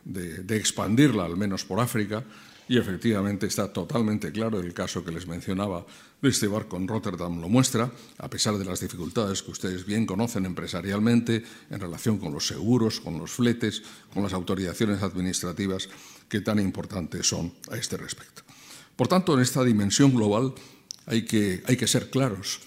expandirla, 0.49 1.25
al 1.25 1.37
menos 1.37 1.65
por 1.65 1.81
África, 1.81 2.25
y 2.69 2.77
efectivamente 2.77 3.47
está 3.47 3.73
totalmente 3.73 4.33
claro 4.33 4.61
el 4.61 4.75
caso 4.75 5.05
que 5.05 5.13
les 5.13 5.27
mencionaba 5.27 5.87
de 6.21 6.29
este 6.29 6.49
barco 6.49 6.77
en 6.77 6.89
Rotterdam 6.89 7.41
lo 7.41 7.49
muestra, 7.49 7.91
a 8.19 8.29
pesar 8.29 8.59
de 8.59 8.65
las 8.65 8.81
dificultades 8.81 9.43
que 9.43 9.53
ustedes 9.53 9.87
bien 9.87 10.05
conocen 10.05 10.45
empresarialmente 10.45 11.45
en 11.71 11.81
relación 11.81 12.19
con 12.19 12.35
los 12.35 12.49
seguros, 12.49 13.01
con 13.01 13.17
los 13.17 13.31
fletes, 13.31 13.83
con 14.13 14.25
las 14.25 14.33
autorizaciones 14.33 15.03
administrativas 15.03 15.89
que 16.29 16.41
tan 16.41 16.59
importantes 16.59 17.29
son 17.29 17.55
a 17.71 17.77
este 17.77 17.97
respecto. 17.97 18.43
Por 18.97 19.07
tanto, 19.07 19.35
en 19.35 19.41
esta 19.41 19.63
dimensión 19.63 20.13
global 20.13 20.53
hay 21.07 21.23
que 21.23 21.87
ser 21.87 22.11
claros. 22.11 22.61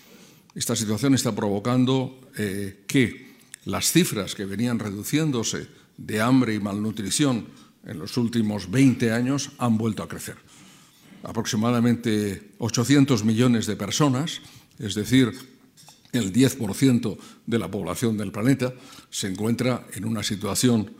Esta 0.55 0.75
situación 0.75 1.15
está 1.15 1.33
provocando 1.33 2.19
eh, 2.37 2.83
que 2.87 3.37
las 3.65 3.91
cifras 3.91 4.35
que 4.35 4.45
venían 4.45 4.79
reduciéndose 4.79 5.67
de 5.97 6.21
hambre 6.21 6.53
y 6.53 6.59
malnutrición 6.59 7.47
en 7.85 7.99
los 7.99 8.17
últimos 8.17 8.69
20 8.69 9.11
años 9.11 9.51
han 9.57 9.77
vuelto 9.77 10.03
a 10.03 10.07
crecer. 10.07 10.35
Aproximadamente 11.23 12.51
800 12.57 13.23
millones 13.23 13.65
de 13.67 13.75
personas, 13.75 14.41
es 14.79 14.95
decir, 14.95 15.31
el 16.11 16.33
10% 16.33 17.17
de 17.45 17.59
la 17.59 17.71
población 17.71 18.17
del 18.17 18.31
planeta, 18.31 18.73
se 19.09 19.27
encuentra 19.27 19.87
en 19.93 20.05
una 20.05 20.23
situación 20.23 20.91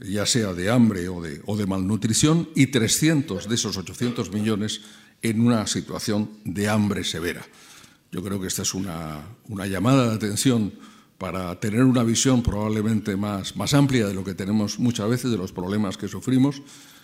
ya 0.00 0.26
sea 0.26 0.54
de 0.54 0.70
hambre 0.70 1.08
o 1.08 1.20
de, 1.20 1.42
o 1.46 1.56
de 1.56 1.66
malnutrición, 1.66 2.48
y 2.54 2.68
300 2.68 3.48
de 3.48 3.54
esos 3.54 3.76
800 3.76 4.32
millones 4.32 4.80
en 5.22 5.40
una 5.40 5.66
situación 5.66 6.30
de 6.44 6.68
hambre 6.68 7.02
severa. 7.04 7.44
Yo 8.10 8.22
creo 8.22 8.40
que 8.40 8.46
esta 8.46 8.62
es 8.62 8.72
una, 8.72 9.22
llamada 9.66 10.08
de 10.08 10.14
atención 10.14 10.72
para 11.18 11.58
tener 11.60 11.84
una 11.84 12.04
visión 12.04 12.42
probablemente 12.42 13.16
más, 13.16 13.54
amplia 13.74 14.06
de 14.06 14.14
lo 14.14 14.24
que 14.24 14.34
tenemos 14.34 14.78
muchas 14.78 15.08
veces, 15.10 15.30
de 15.30 15.36
los 15.36 15.52
problemas 15.52 15.98
que 15.98 16.08
sufrimos 16.08 16.62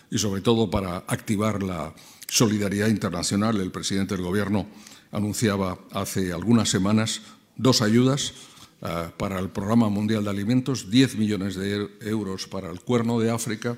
y 0.09 0.17
sobre 0.17 0.41
todo 0.41 0.69
para 0.69 0.97
activar 1.07 1.61
la 1.61 1.93
solidaridad 2.27 2.87
internacional. 2.87 3.59
El 3.61 3.71
presidente 3.71 4.15
del 4.15 4.23
Gobierno 4.23 4.67
anunciaba 5.11 5.77
hace 5.91 6.33
algunas 6.33 6.69
semanas 6.69 7.21
dos 7.55 7.81
ayudas 7.81 8.33
uh, 8.81 9.11
para 9.17 9.39
el 9.39 9.49
Programa 9.49 9.89
Mundial 9.89 10.23
de 10.23 10.29
Alimentos, 10.31 10.89
10 10.89 11.17
millones 11.17 11.55
de 11.55 11.87
euros 12.01 12.47
para 12.47 12.71
el 12.71 12.81
Cuerno 12.81 13.19
de 13.19 13.29
África 13.29 13.77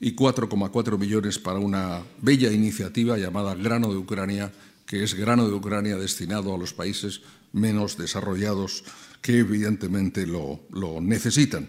y 0.00 0.14
4,4 0.14 0.98
millones 0.98 1.38
para 1.38 1.58
una 1.58 2.02
bella 2.20 2.52
iniciativa 2.52 3.16
llamada 3.16 3.54
Grano 3.54 3.90
de 3.90 3.96
Ucrania, 3.96 4.52
que 4.86 5.02
es 5.02 5.14
grano 5.14 5.48
de 5.48 5.54
Ucrania 5.54 5.96
destinado 5.96 6.54
a 6.54 6.58
los 6.58 6.72
países 6.72 7.20
menos 7.52 7.98
desarrollados 7.98 8.84
que 9.20 9.38
evidentemente 9.38 10.26
lo, 10.26 10.60
necesitan. 11.00 11.68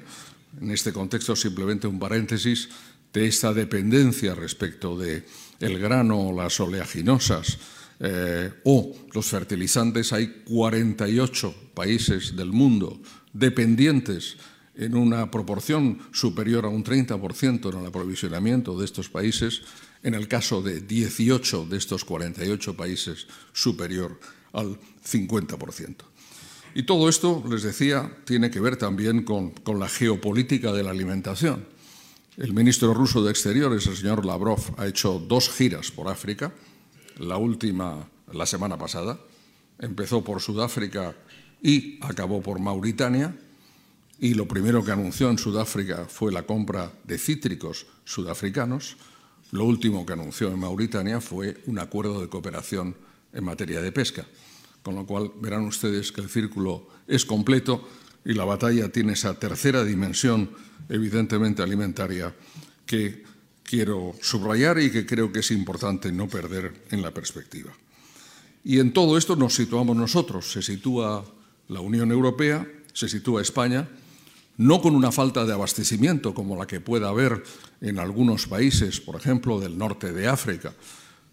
En 0.61 0.71
este 0.71 0.93
contexto, 0.93 1.35
simplemente 1.35 1.87
un 1.87 1.99
paréntesis 1.99 2.69
de 3.11 3.27
esta 3.27 3.53
dependencia 3.53 4.35
respecto 4.35 4.97
de 4.97 5.25
el 5.59 5.79
grano, 5.79 6.31
las 6.33 6.59
oleaginosas 6.59 7.57
eh, 7.99 8.53
o 8.63 8.95
los 9.13 9.25
fertilizantes, 9.25 10.13
hay 10.13 10.43
48 10.45 11.71
países 11.73 12.35
del 12.35 12.51
mundo 12.51 13.01
dependientes 13.33 14.37
en 14.75 14.95
una 14.95 15.31
proporción 15.31 15.99
superior 16.11 16.65
a 16.65 16.69
un 16.69 16.83
30% 16.83 17.73
en 17.73 17.79
el 17.79 17.87
aprovisionamiento 17.87 18.77
de 18.77 18.85
estos 18.85 19.09
países, 19.09 19.63
en 20.07 20.13
el 20.13 20.29
caso 20.29 20.61
de 20.61 20.79
18 20.79 21.65
de 21.65 21.75
estos 21.75 22.05
48 22.05 22.77
países 22.77 23.27
superior 23.51 24.17
al 24.53 24.79
50%. 25.05 25.95
Y 26.75 26.83
todo 26.83 27.09
esto, 27.09 27.43
les 27.49 27.63
decía, 27.63 28.09
tiene 28.23 28.49
que 28.49 28.61
ver 28.61 28.77
también 28.77 29.23
con, 29.23 29.51
con, 29.51 29.79
la 29.79 29.89
geopolítica 29.89 30.71
de 30.71 30.83
la 30.83 30.91
alimentación. 30.91 31.65
El 32.37 32.53
ministro 32.53 32.93
ruso 32.93 33.21
de 33.21 33.31
Exteriores, 33.31 33.85
el 33.87 33.97
señor 33.97 34.25
Lavrov, 34.25 34.61
ha 34.77 34.87
hecho 34.87 35.19
dos 35.19 35.49
giras 35.49 35.91
por 35.91 36.07
África, 36.07 36.53
la 37.17 37.35
última 37.35 38.07
la 38.31 38.45
semana 38.45 38.77
pasada, 38.77 39.19
empezó 39.77 40.23
por 40.23 40.41
Sudáfrica 40.41 41.17
y 41.61 41.99
acabó 42.01 42.41
por 42.41 42.59
Mauritania, 42.59 43.35
y 44.19 44.35
lo 44.35 44.47
primero 44.47 44.85
que 44.85 44.91
anunció 44.91 45.29
en 45.29 45.37
Sudáfrica 45.37 46.05
fue 46.05 46.31
la 46.31 46.43
compra 46.43 46.93
de 47.03 47.17
cítricos 47.17 47.87
sudafricanos, 48.05 48.95
lo 49.51 49.65
último 49.65 50.05
que 50.05 50.13
anunció 50.13 50.49
en 50.49 50.59
Mauritania 50.59 51.21
fue 51.21 51.61
un 51.67 51.79
acuerdo 51.79 52.21
de 52.21 52.29
cooperación 52.29 52.95
en 53.33 53.43
materia 53.43 53.81
de 53.81 53.91
pesca 53.91 54.25
con 54.87 54.95
lo 54.95 55.05
cual 55.05 55.33
verán 55.41 55.65
ustedes 55.65 56.13
que 56.13 56.21
el 56.21 56.29
círculo 56.29 56.87
es 57.09 57.25
completo 57.25 57.85
y 58.23 58.31
la 58.31 58.45
batalla 58.45 58.89
tiene 58.89 59.19
esa 59.19 59.37
tercera 59.37 59.83
dimensión, 59.83 60.49
evidentemente 60.87 61.61
alimentaria, 61.61 62.33
que 62.85 63.25
quiero 63.63 64.15
subrayar 64.21 64.79
y 64.79 64.89
que 64.89 65.05
creo 65.05 65.29
que 65.33 65.39
es 65.41 65.51
importante 65.51 66.09
no 66.13 66.29
perder 66.29 66.85
en 66.89 67.01
la 67.01 67.11
perspectiva. 67.11 67.73
Y 68.63 68.79
en 68.79 68.93
todo 68.93 69.17
esto 69.17 69.35
nos 69.35 69.55
situamos 69.55 69.97
nosotros, 69.97 70.49
se 70.53 70.61
sitúa 70.61 71.25
la 71.67 71.81
Unión 71.81 72.09
Europea, 72.09 72.65
se 72.93 73.09
sitúa 73.09 73.41
España, 73.41 73.89
no 74.55 74.79
con 74.79 74.95
una 74.95 75.11
falta 75.11 75.43
de 75.43 75.51
abastecimiento 75.51 76.33
como 76.33 76.55
la 76.55 76.65
que 76.65 76.79
pueda 76.79 77.09
haber 77.09 77.43
en 77.81 77.99
algunos 77.99 78.47
países, 78.47 78.99
por 78.99 79.15
ejemplo, 79.15 79.59
del 79.59 79.77
norte 79.77 80.11
de 80.11 80.27
África, 80.27 80.73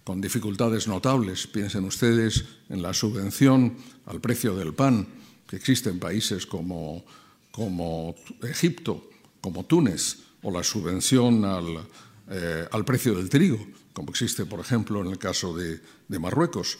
con 0.04 0.20
dificultades 0.20 0.86
notables. 0.86 1.46
Piensen 1.46 1.84
ustedes 1.84 2.44
en 2.68 2.82
la 2.82 2.92
subvención 2.92 3.76
al 4.06 4.20
precio 4.20 4.54
del 4.54 4.74
pan 4.74 5.06
que 5.46 5.56
existe 5.56 5.90
en 5.90 5.98
países 5.98 6.46
como, 6.46 7.04
como 7.50 8.14
Egipto, 8.42 9.10
como 9.40 9.64
Túnez, 9.64 10.18
o 10.42 10.50
la 10.50 10.62
subvención 10.62 11.44
al, 11.44 11.88
eh, 12.28 12.68
al, 12.70 12.84
precio 12.84 13.14
del 13.14 13.30
trigo, 13.30 13.58
como 13.92 14.10
existe, 14.10 14.44
por 14.44 14.60
ejemplo, 14.60 15.00
en 15.00 15.08
el 15.08 15.18
caso 15.18 15.56
de, 15.56 15.80
de 16.08 16.18
Marruecos. 16.18 16.78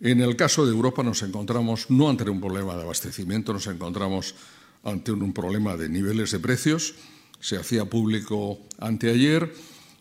En 0.00 0.20
el 0.20 0.36
caso 0.36 0.64
de 0.66 0.72
Europa 0.72 1.02
nos 1.02 1.22
encontramos 1.22 1.90
no 1.90 2.08
ante 2.08 2.28
un 2.28 2.40
problema 2.40 2.74
de 2.76 2.82
abastecimiento, 2.82 3.52
nos 3.52 3.66
encontramos 3.66 4.34
ante 4.84 5.12
un 5.12 5.32
problema 5.32 5.76
de 5.76 5.88
niveles 5.88 6.30
de 6.30 6.38
precios. 6.38 6.94
Se 7.40 7.56
hacía 7.56 7.84
público 7.84 8.60
anteayer. 8.78 9.52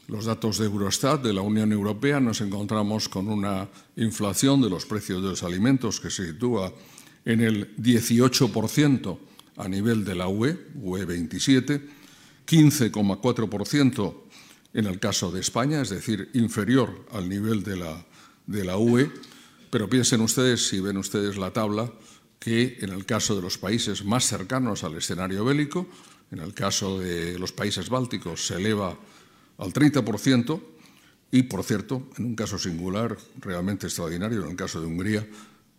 Los 0.08 0.26
datos 0.26 0.60
de 0.60 0.66
Eurostat 0.66 1.24
de 1.24 1.34
la 1.34 1.42
Unión 1.42 1.72
Europea 1.72 2.20
nos 2.20 2.42
encontramos 2.42 3.10
con 3.10 3.28
una 3.28 3.68
inflación 3.96 4.62
de 4.62 4.70
los 4.70 4.86
precios 4.86 5.22
de 5.24 5.30
los 5.30 5.44
alimentos 5.44 6.00
que 6.00 6.12
se 6.12 6.28
sitúa 6.28 6.74
en 7.26 7.42
el 7.42 7.76
18% 7.78 9.18
a 9.58 9.68
nivel 9.68 10.06
de 10.06 10.16
la 10.16 10.28
UE, 10.28 10.58
UE 10.76 11.06
27, 11.06 11.82
15,4% 12.46 14.16
en 14.74 14.86
el 14.86 15.00
caso 15.00 15.32
de 15.32 15.40
España, 15.40 15.82
es 15.82 15.90
decir, 15.90 16.30
inferior 16.34 17.06
al 17.12 17.30
nivel 17.30 17.64
de 17.64 17.78
la, 17.78 18.06
de 18.46 18.66
la 18.66 18.78
UE, 18.78 19.10
pero 19.70 19.90
piensen 19.90 20.22
ustedes, 20.22 20.68
si 20.68 20.80
ven 20.80 20.98
ustedes 20.98 21.38
la 21.38 21.52
tabla, 21.52 21.92
que 22.40 22.78
en 22.82 22.90
el 22.90 23.06
caso 23.06 23.36
de 23.36 23.42
los 23.42 23.58
países 23.58 24.04
más 24.04 24.26
cercanos 24.28 24.84
al 24.84 24.96
escenario 24.96 25.46
bélico, 25.46 25.88
en 26.32 26.40
el 26.40 26.54
caso 26.54 27.00
de 27.00 27.38
los 27.40 27.52
países 27.52 27.90
bálticos 27.90 28.48
se 28.48 28.56
eleva 28.56 28.98
al 29.58 29.74
30% 29.74 30.62
y, 31.32 31.44
por 31.44 31.64
cierto, 31.64 32.10
en 32.18 32.26
un 32.26 32.36
caso 32.36 32.58
singular 32.58 33.18
realmente 33.40 33.88
extraordinario, 33.88 34.44
en 34.44 34.52
el 34.52 34.56
caso 34.56 34.80
de 34.80 34.88
Hungría, 34.88 35.28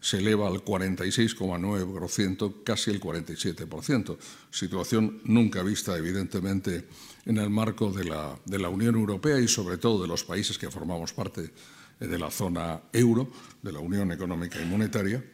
se 0.00 0.18
eleva 0.18 0.46
al 0.48 0.64
46,9%, 0.64 2.62
casi 2.62 2.90
el 2.90 3.00
47%. 3.00 4.18
Situación 4.50 5.20
nunca 5.24 5.62
vista, 5.62 5.96
evidentemente, 5.96 6.87
en 7.24 7.38
el 7.38 7.50
marco 7.50 7.90
de 7.90 8.04
la, 8.04 8.38
de 8.44 8.59
la 8.59 8.68
Unión 8.68 8.94
Europea 8.94 9.40
y, 9.40 9.48
sobre 9.48 9.78
todo, 9.78 10.02
de 10.02 10.09
los 10.09 10.24
países 10.24 10.59
que 10.59 10.70
formamos 10.70 11.12
parte 11.12 11.50
de 11.98 12.18
la 12.18 12.30
zona 12.30 12.82
euro, 12.92 13.30
de 13.62 13.72
la 13.72 13.80
Unión 13.80 14.12
Económica 14.12 14.61
y 14.61 14.66
Monetaria, 14.66 15.24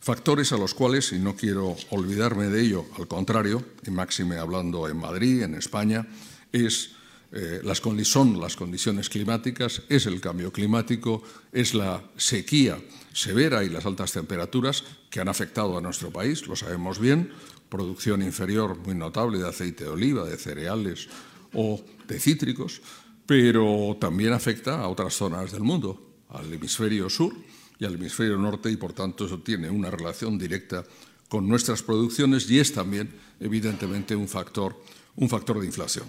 factores 0.00 0.52
a 0.52 0.56
los 0.56 0.74
cuales, 0.74 1.12
y 1.12 1.18
no 1.18 1.36
quiero 1.36 1.76
olvidarme 1.90 2.46
de 2.46 2.62
ello, 2.62 2.86
al 2.98 3.06
contrario, 3.06 3.64
y 3.86 3.90
máxime 3.90 4.38
hablando 4.38 4.88
en 4.88 4.96
Madrid, 4.96 5.42
en 5.42 5.54
España, 5.54 6.08
es 6.52 6.92
eh, 7.32 7.60
las 7.62 7.80
son 8.08 8.40
las 8.40 8.56
condiciones 8.56 9.08
climáticas, 9.08 9.82
es 9.88 10.06
el 10.06 10.20
cambio 10.20 10.52
climático, 10.52 11.22
es 11.52 11.74
la 11.74 12.02
sequía 12.16 12.80
severa 13.12 13.62
y 13.62 13.68
las 13.68 13.86
altas 13.86 14.12
temperaturas 14.12 14.82
que 15.10 15.20
han 15.20 15.28
afectado 15.28 15.78
a 15.78 15.80
nuestro 15.80 16.10
país, 16.10 16.48
lo 16.48 16.56
sabemos 16.56 16.98
bien, 16.98 17.30
producción 17.68 18.22
inferior 18.22 18.76
muy 18.78 18.96
notable 18.96 19.38
de 19.38 19.48
aceite 19.48 19.84
de 19.84 19.90
oliva, 19.90 20.24
de 20.24 20.36
cereales 20.38 21.08
o 21.54 21.80
de 22.08 22.18
cítricos, 22.18 22.80
pero 23.26 23.96
también 24.00 24.32
afecta 24.32 24.80
a 24.80 24.88
otras 24.88 25.14
zonas 25.14 25.52
del 25.52 25.62
mundo, 25.62 26.24
al 26.30 26.52
hemisferio 26.52 27.08
sur 27.08 27.32
y 27.80 27.84
al 27.86 27.94
hemisferio 27.94 28.36
norte, 28.36 28.70
y 28.70 28.76
por 28.76 28.92
tanto 28.92 29.24
eso 29.24 29.40
tiene 29.40 29.70
una 29.70 29.90
relación 29.90 30.38
directa 30.38 30.84
con 31.28 31.48
nuestras 31.48 31.82
producciones 31.82 32.48
y 32.50 32.60
es 32.60 32.72
también, 32.72 33.10
evidentemente, 33.40 34.14
un 34.14 34.28
factor, 34.28 34.76
un 35.16 35.28
factor 35.28 35.58
de 35.58 35.66
inflación. 35.66 36.04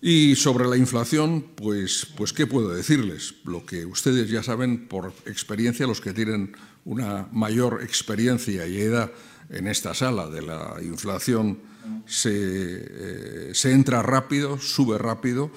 Y 0.00 0.34
sobre 0.34 0.66
la 0.66 0.76
inflación, 0.76 1.46
pues, 1.54 2.08
pues, 2.16 2.32
¿qué 2.32 2.48
puedo 2.48 2.74
decirles? 2.74 3.34
Lo 3.44 3.64
que 3.64 3.86
ustedes 3.86 4.28
ya 4.28 4.42
saben 4.42 4.88
por 4.88 5.12
experiencia, 5.26 5.86
los 5.86 6.00
que 6.00 6.12
tienen 6.12 6.56
una 6.84 7.28
mayor 7.30 7.82
experiencia 7.84 8.66
y 8.66 8.80
edad 8.80 9.12
en 9.50 9.68
esta 9.68 9.94
sala 9.94 10.28
de 10.28 10.42
la 10.42 10.78
inflación, 10.82 11.60
se, 12.06 12.32
eh, 12.32 13.50
se 13.54 13.70
entra 13.70 14.02
rápido, 14.02 14.58
sube 14.58 14.98
rápido, 14.98 15.52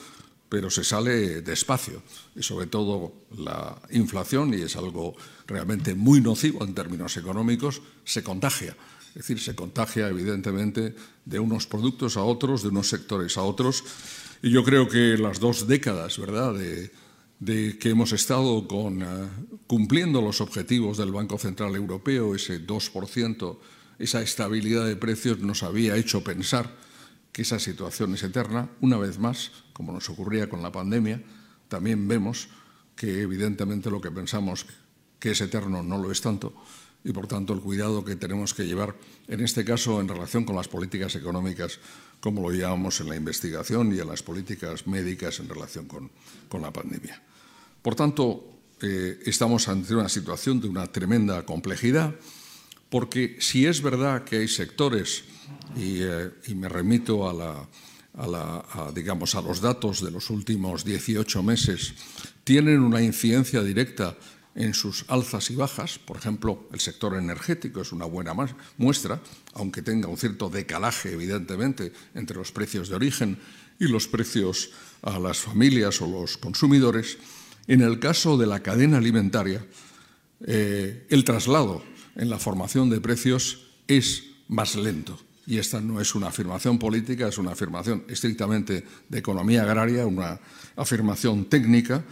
pero 0.49 0.69
se 0.69 0.83
sale 0.83 1.41
despacio. 1.41 2.01
Y 2.35 2.43
sobre 2.43 2.67
todo 2.67 3.13
la 3.37 3.81
inflación, 3.91 4.53
y 4.53 4.61
es 4.61 4.75
algo 4.75 5.15
realmente 5.47 5.95
muy 5.95 6.21
nocivo 6.21 6.63
en 6.63 6.73
términos 6.73 7.17
económicos, 7.17 7.81
se 8.03 8.23
contagia. 8.23 8.75
Es 9.09 9.21
decir, 9.21 9.39
se 9.39 9.55
contagia 9.55 10.09
evidentemente 10.09 10.93
de 11.23 11.39
unos 11.39 11.67
productos 11.67 12.17
a 12.17 12.23
otros, 12.23 12.63
de 12.63 12.69
unos 12.69 12.89
sectores 12.89 13.37
a 13.37 13.43
otros. 13.43 13.83
Y 14.41 14.51
yo 14.51 14.63
creo 14.63 14.87
que 14.87 15.17
las 15.17 15.39
dos 15.39 15.67
décadas, 15.67 16.19
¿verdad?, 16.19 16.53
de, 16.53 16.91
que 17.79 17.89
hemos 17.89 18.11
estado 18.11 18.67
con, 18.67 19.01
eh, 19.01 19.05
cumpliendo 19.67 20.21
los 20.21 20.41
objetivos 20.41 20.97
del 20.97 21.11
Banco 21.11 21.37
Central 21.37 21.75
Europeo, 21.75 22.35
ese 22.35 22.65
2%, 22.65 23.57
esa 23.99 24.21
estabilidad 24.21 24.85
de 24.85 24.95
precios 24.95 25.39
nos 25.39 25.63
había 25.63 25.95
hecho 25.95 26.23
pensar 26.23 26.75
que 27.31 27.43
esa 27.43 27.59
situación 27.59 28.13
es 28.13 28.23
eterna. 28.23 28.69
Una 28.81 28.97
vez 28.97 29.19
más, 29.19 29.51
como 29.75 29.91
nos 29.91 30.09
ocurría 30.09 30.47
con 30.47 30.63
la 30.63 30.71
pandemia, 30.71 31.21
también 31.67 32.07
vemos 32.07 32.47
que 32.95 33.21
evidentemente 33.21 33.91
lo 33.91 33.99
que 33.99 34.09
pensamos 34.09 34.65
que 35.19 35.31
es 35.31 35.41
eterno 35.41 35.83
no 35.83 35.97
lo 35.97 36.11
es 36.11 36.21
tanto 36.21 36.55
y 37.03 37.11
por 37.11 37.27
tanto 37.27 37.51
el 37.53 37.59
cuidado 37.59 38.05
que 38.05 38.15
tenemos 38.15 38.53
que 38.53 38.65
llevar 38.65 38.95
en 39.27 39.41
este 39.41 39.65
caso 39.65 39.99
en 39.99 40.07
relación 40.07 40.45
con 40.45 40.55
las 40.55 40.69
políticas 40.69 41.13
económicas 41.15 41.79
como 42.21 42.41
lo 42.41 42.55
llamamos 42.55 43.01
en 43.01 43.09
la 43.09 43.17
investigación 43.17 43.93
y 43.93 43.99
en 43.99 44.07
las 44.07 44.23
políticas 44.23 44.87
médicas 44.87 45.39
en 45.41 45.49
relación 45.49 45.87
con, 45.87 46.09
la 46.61 46.71
pandemia. 46.71 47.21
Por 47.81 47.95
tanto, 47.95 48.47
eh, 48.81 49.19
estamos 49.25 49.67
ante 49.67 49.93
una 49.93 50.07
situación 50.07 50.61
de 50.61 50.69
una 50.69 50.87
tremenda 50.87 51.45
complejidad 51.45 52.15
porque 52.89 53.35
si 53.41 53.65
es 53.65 53.81
verdad 53.81 54.23
que 54.23 54.37
hay 54.37 54.47
sectores, 54.47 55.25
y, 55.75 55.99
eh, 56.01 56.31
me 56.55 56.69
remito 56.69 57.27
a, 57.27 57.67
digamos, 58.93 59.35
a 59.35 59.41
los 59.41 59.61
datos 59.61 60.03
de 60.03 60.11
los 60.11 60.29
últimos 60.29 60.85
18 60.85 61.43
meses, 61.43 61.93
tienen 62.43 62.81
una 62.81 63.01
incidencia 63.01 63.61
directa 63.61 64.15
en 64.55 64.73
sus 64.73 65.05
alzas 65.09 65.51
y 65.51 65.55
bajas. 65.55 65.99
Por 65.99 66.17
ejemplo, 66.17 66.67
el 66.71 66.79
sector 66.79 67.15
energético 67.15 67.81
es 67.81 67.91
una 67.91 68.05
buena 68.05 68.33
muestra, 68.77 69.21
aunque 69.53 69.81
tenga 69.81 70.07
un 70.07 70.17
cierto 70.17 70.49
decalaje, 70.49 71.11
evidentemente, 71.11 71.91
entre 72.15 72.37
los 72.37 72.51
precios 72.51 72.89
de 72.89 72.95
origen 72.95 73.37
y 73.79 73.87
los 73.87 74.07
precios 74.07 74.71
a 75.01 75.19
las 75.19 75.39
familias 75.39 76.01
o 76.01 76.07
los 76.07 76.37
consumidores. 76.37 77.17
En 77.67 77.81
el 77.81 77.99
caso 77.99 78.37
de 78.37 78.47
la 78.47 78.61
cadena 78.61 78.97
alimentaria, 78.97 79.65
eh, 80.47 81.05
el 81.09 81.23
traslado 81.23 81.83
en 82.15 82.29
la 82.29 82.39
formación 82.39 82.89
de 82.89 83.01
precios 83.01 83.67
es 83.87 84.23
más 84.47 84.75
lento. 84.75 85.19
Y 85.47 85.59
esta 85.59 85.79
no 85.79 86.01
es 86.01 86.15
una 86.15 86.27
afirmación 86.27 86.79
política, 86.79 87.27
es 87.27 87.37
una 87.37 87.51
afirmación 87.51 88.03
estrictamente 88.07 88.83
de 89.07 89.19
economía 89.19 89.63
agraria, 89.63 90.05
una 90.05 90.39
afirmación 90.75 91.45
técnica, 91.45 92.03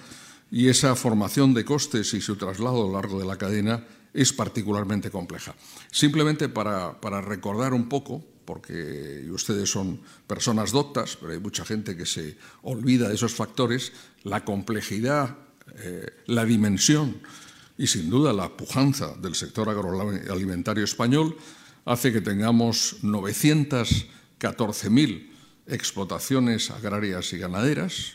y 0.52 0.70
esa 0.70 0.96
formación 0.96 1.54
de 1.54 1.66
costes 1.66 2.14
y 2.14 2.22
su 2.22 2.36
traslado 2.36 2.84
a 2.84 2.88
lo 2.88 2.94
largo 2.94 3.20
de 3.20 3.26
la 3.26 3.38
cadena 3.38 3.84
es 4.14 4.32
particularmente 4.32 5.10
compleja. 5.10 5.56
Simplemente 5.92 6.48
para, 6.48 6.94
recordar 7.22 7.74
un 7.74 7.90
poco, 7.90 8.24
porque 8.46 9.28
ustedes 9.32 9.70
son 9.70 10.00
personas 10.28 10.72
doctas, 10.72 11.18
pero 11.20 11.34
hay 11.34 11.40
mucha 11.40 11.66
gente 11.66 11.98
que 11.98 12.06
se 12.06 12.38
olvida 12.62 13.10
de 13.10 13.16
esos 13.16 13.34
factores, 13.34 13.94
la 14.24 14.46
complejidad, 14.46 15.36
eh, 15.80 16.06
la 16.28 16.46
dimensión 16.46 17.20
y 17.76 17.88
sin 17.88 18.12
duda 18.12 18.32
la 18.32 18.56
pujanza 18.56 19.16
del 19.16 19.34
sector 19.34 19.70
agroalimentario 19.70 20.84
español 20.84 21.36
hace 21.86 22.12
que 22.14 22.22
tengamos 22.22 23.04
914.000 23.04 25.30
explotaciones 25.68 26.72
agrarias 26.72 27.34
y 27.34 27.38
ganaderas, 27.38 28.14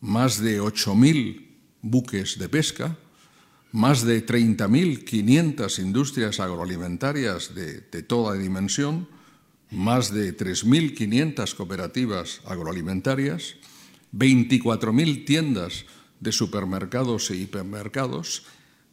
más 0.00 0.40
de 0.40 0.60
8.000 0.60 1.48
buques 1.82 2.38
de 2.38 2.48
pesca, 2.48 2.96
más 3.72 4.04
de 4.04 4.24
30.500 4.26 5.78
industrias 5.78 6.40
agroalimentarias 6.40 7.54
de, 7.54 8.02
toda 8.02 8.34
dimensión, 8.34 9.08
más 9.70 10.12
de 10.12 10.36
3.500 10.36 11.54
cooperativas 11.54 12.40
agroalimentarias, 12.44 13.54
24.000 14.12 15.24
tiendas 15.24 15.84
de 16.18 16.32
supermercados 16.32 17.30
e 17.30 17.36
hipermercados 17.36 18.42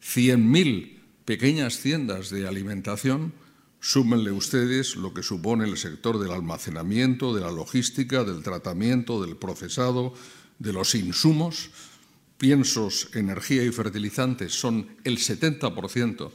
100.000 0.01 0.99
pequeñas 1.25 1.79
tiendas 1.79 2.29
de 2.29 2.47
alimentación, 2.47 3.33
súmenle 3.79 4.31
ustedes 4.31 4.95
lo 4.95 5.13
que 5.13 5.23
supone 5.23 5.65
el 5.65 5.77
sector 5.77 6.19
del 6.19 6.31
almacenamiento, 6.31 7.33
de 7.33 7.41
la 7.41 7.51
logística, 7.51 8.23
del 8.23 8.43
tratamiento, 8.43 9.21
del 9.21 9.37
procesado, 9.37 10.13
de 10.59 10.73
los 10.73 10.95
insumos, 10.95 11.69
piensos, 12.37 13.09
energía 13.13 13.63
y 13.63 13.71
fertilizantes 13.71 14.53
son 14.53 14.87
el 15.03 15.17
70% 15.17 16.31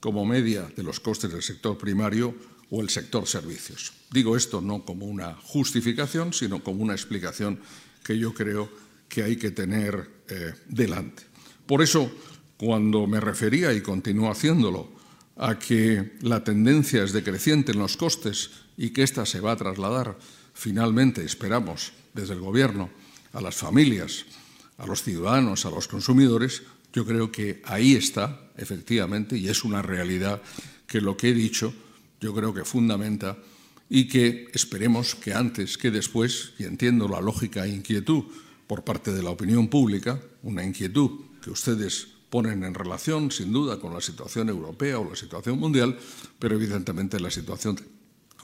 como 0.00 0.26
media 0.26 0.70
de 0.76 0.82
los 0.82 1.00
costes 1.00 1.32
del 1.32 1.42
sector 1.42 1.78
primario 1.78 2.34
o 2.70 2.82
el 2.82 2.90
sector 2.90 3.26
servicios. 3.26 3.92
Digo 4.10 4.36
esto 4.36 4.60
no 4.60 4.84
como 4.84 5.06
una 5.06 5.34
justificación, 5.34 6.32
sino 6.32 6.62
como 6.62 6.82
una 6.82 6.94
explicación 6.94 7.60
que 8.02 8.18
yo 8.18 8.34
creo 8.34 8.68
que 9.08 9.22
hay 9.22 9.36
que 9.36 9.50
tener 9.50 10.10
eh, 10.28 10.52
delante. 10.68 11.22
Por 11.66 11.82
eso, 11.82 12.10
cuando 12.56 13.06
me 13.06 13.20
refería, 13.20 13.72
y 13.72 13.80
continúo 13.80 14.30
haciéndolo, 14.30 14.92
a 15.36 15.58
que 15.58 16.12
la 16.20 16.44
tendencia 16.44 17.02
es 17.02 17.12
decreciente 17.12 17.72
en 17.72 17.78
los 17.78 17.96
costes 17.96 18.50
y 18.76 18.90
que 18.90 19.02
ésta 19.02 19.26
se 19.26 19.40
va 19.40 19.52
a 19.52 19.56
trasladar. 19.56 20.18
Finalmente, 20.52 21.24
esperamos, 21.24 21.92
desde 22.12 22.34
el 22.34 22.40
Gobierno, 22.40 22.90
a 23.32 23.40
las 23.40 23.56
familias, 23.56 24.26
a 24.78 24.86
los 24.86 25.02
ciudadanos, 25.02 25.66
a 25.66 25.70
los 25.70 25.88
consumidores, 25.88 26.62
yo 26.92 27.04
creo 27.04 27.32
que 27.32 27.60
ahí 27.64 27.94
está, 27.94 28.52
efectivamente, 28.56 29.36
y 29.36 29.48
es 29.48 29.64
una 29.64 29.82
realidad 29.82 30.40
que 30.86 31.00
lo 31.00 31.16
que 31.16 31.30
he 31.30 31.34
dicho, 31.34 31.74
yo 32.20 32.32
creo 32.32 32.54
que 32.54 32.64
fundamenta 32.64 33.36
y 33.90 34.06
que 34.06 34.48
esperemos 34.54 35.14
que 35.14 35.34
antes 35.34 35.76
que 35.76 35.90
después, 35.90 36.52
y 36.58 36.64
entiendo 36.64 37.08
la 37.08 37.20
lógica 37.20 37.66
e 37.66 37.70
inquietud 37.70 38.24
por 38.66 38.84
parte 38.84 39.12
de 39.12 39.22
la 39.22 39.30
opinión 39.30 39.68
pública, 39.68 40.20
una 40.42 40.64
inquietud 40.64 41.10
que 41.42 41.50
ustedes 41.50 42.13
ponen 42.30 42.64
en 42.64 42.74
relación, 42.74 43.30
sin 43.30 43.52
duda, 43.52 43.78
con 43.78 43.94
la 43.94 44.00
situación 44.00 44.48
europea 44.48 44.98
o 44.98 45.08
la 45.08 45.16
situación 45.16 45.58
mundial, 45.58 45.98
pero 46.38 46.56
evidentemente 46.56 47.20
la 47.20 47.30
situación 47.30 47.78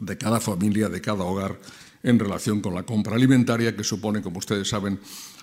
de 0.01 0.17
cada 0.17 0.41
familia, 0.41 0.89
de 0.89 1.01
cada 1.01 1.25
hogar, 1.25 1.59
en 2.03 2.19
relación 2.19 2.61
con 2.61 2.75
la 2.75 2.85
compra 2.85 3.17
alimentaria, 3.17 3.77
que 3.77 3.85
supone, 3.85 4.23
como 4.23 4.39
ustedes 4.39 4.69
saben, 4.69 4.99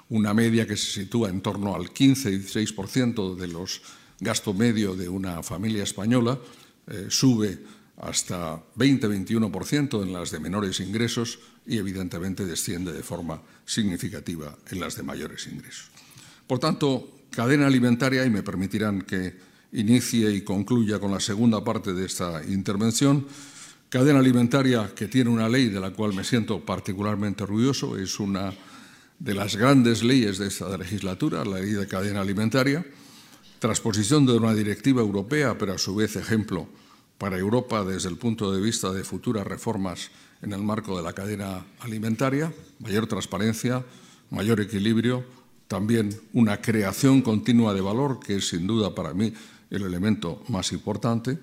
una 0.09 0.33
media 0.33 0.65
que 0.65 0.77
se 0.77 1.01
sitúa 1.01 1.29
en 1.29 1.41
torno 1.41 1.75
al 1.75 1.93
15-16% 1.93 3.35
de 3.35 3.47
los 3.47 3.81
gasto 4.19 4.53
medio 4.53 4.95
de 4.95 5.09
una 5.09 5.43
familia 5.43 5.83
española, 5.83 6.39
eh, 6.87 7.07
sube 7.09 7.59
hasta 7.97 8.61
20-21% 8.75 10.03
en 10.03 10.13
las 10.13 10.31
de 10.31 10.39
menores 10.39 10.79
ingresos 10.79 11.39
y 11.65 11.77
evidentemente 11.77 12.45
desciende 12.45 12.93
de 12.93 13.03
forma 13.03 13.41
significativa 13.65 14.55
en 14.69 14.79
las 14.79 14.95
de 14.95 15.03
mayores 15.03 15.47
ingresos. 15.47 15.89
Por 16.45 16.59
tanto, 16.59 17.16
cadena 17.29 17.67
alimentaria, 17.67 18.25
y 18.25 18.29
me 18.29 18.43
permitirán 18.43 19.01
que 19.01 19.35
inicie 19.73 20.31
y 20.31 20.41
concluya 20.41 20.99
con 20.99 21.11
la 21.11 21.19
segunda 21.19 21.63
parte 21.63 21.93
de 21.93 22.05
esta 22.05 22.43
intervención, 22.43 23.27
cadena 23.89 24.19
alimentaria 24.19 24.91
que 24.95 25.07
tiene 25.07 25.29
una 25.29 25.49
ley 25.49 25.69
de 25.69 25.79
la 25.79 25.91
cual 25.91 26.13
me 26.13 26.23
siento 26.23 26.65
particularmente 26.65 27.43
orgulloso, 27.43 27.97
es 27.97 28.19
una 28.19 28.53
de 29.19 29.33
las 29.33 29.55
grandes 29.55 30.03
leyes 30.03 30.37
de 30.37 30.47
esta 30.47 30.75
legislatura, 30.77 31.43
la 31.43 31.59
ley 31.59 31.71
de 31.71 31.87
cadena 31.87 32.21
alimentaria, 32.21 32.85
transposición 33.59 34.25
de 34.25 34.33
una 34.33 34.53
directiva 34.53 35.01
europea, 35.01 35.57
pero 35.57 35.73
a 35.73 35.77
su 35.77 35.95
vez 35.95 36.15
ejemplo 36.15 36.67
para 37.17 37.37
Europa 37.37 37.83
desde 37.83 38.09
el 38.09 38.17
punto 38.17 38.51
de 38.51 38.61
vista 38.61 38.91
de 38.91 39.03
futuras 39.03 39.45
reformas 39.45 40.11
en 40.41 40.53
el 40.53 40.61
marco 40.61 40.95
de 40.95 41.03
la 41.03 41.13
cadena 41.13 41.65
alimentaria, 41.79 42.53
mayor 42.79 43.07
transparencia, 43.07 43.83
mayor 44.29 44.61
equilibrio, 44.61 45.23
también 45.67 46.09
una 46.33 46.61
creación 46.61 47.21
continua 47.21 47.73
de 47.73 47.81
valor, 47.81 48.19
que 48.19 48.37
es 48.37 48.49
sin 48.49 48.67
duda 48.67 48.95
para 48.95 49.13
mí 49.13 49.33
el 49.69 49.83
elemento 49.83 50.43
más 50.47 50.71
importante, 50.71 51.39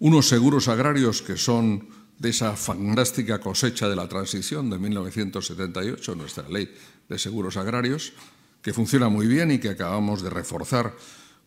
unos 0.00 0.28
seguros 0.28 0.68
agrarios 0.68 1.22
que 1.22 1.36
son 1.36 1.88
de 2.18 2.30
esa 2.30 2.56
fantástica 2.56 3.40
cosecha 3.40 3.88
de 3.88 3.96
la 3.96 4.08
transición 4.08 4.70
de 4.70 4.78
1978, 4.78 6.14
nuestra 6.14 6.48
ley 6.48 6.72
de 7.08 7.18
seguros 7.18 7.56
agrarios, 7.56 8.12
que 8.60 8.74
funciona 8.74 9.08
muy 9.08 9.26
bien 9.26 9.50
y 9.50 9.58
que 9.58 9.70
acabamos 9.70 10.22
de 10.22 10.30
reforzar 10.30 10.94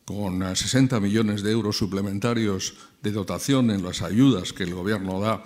con 0.05 0.41
60 0.41 0.99
millones 0.99 1.43
de 1.43 1.51
euros 1.51 1.77
suplementarios 1.77 2.75
de 3.03 3.11
dotación 3.11 3.69
en 3.69 3.83
las 3.83 4.01
ayudas 4.01 4.53
que 4.53 4.63
el 4.63 4.73
Gobierno 4.73 5.19
da 5.19 5.43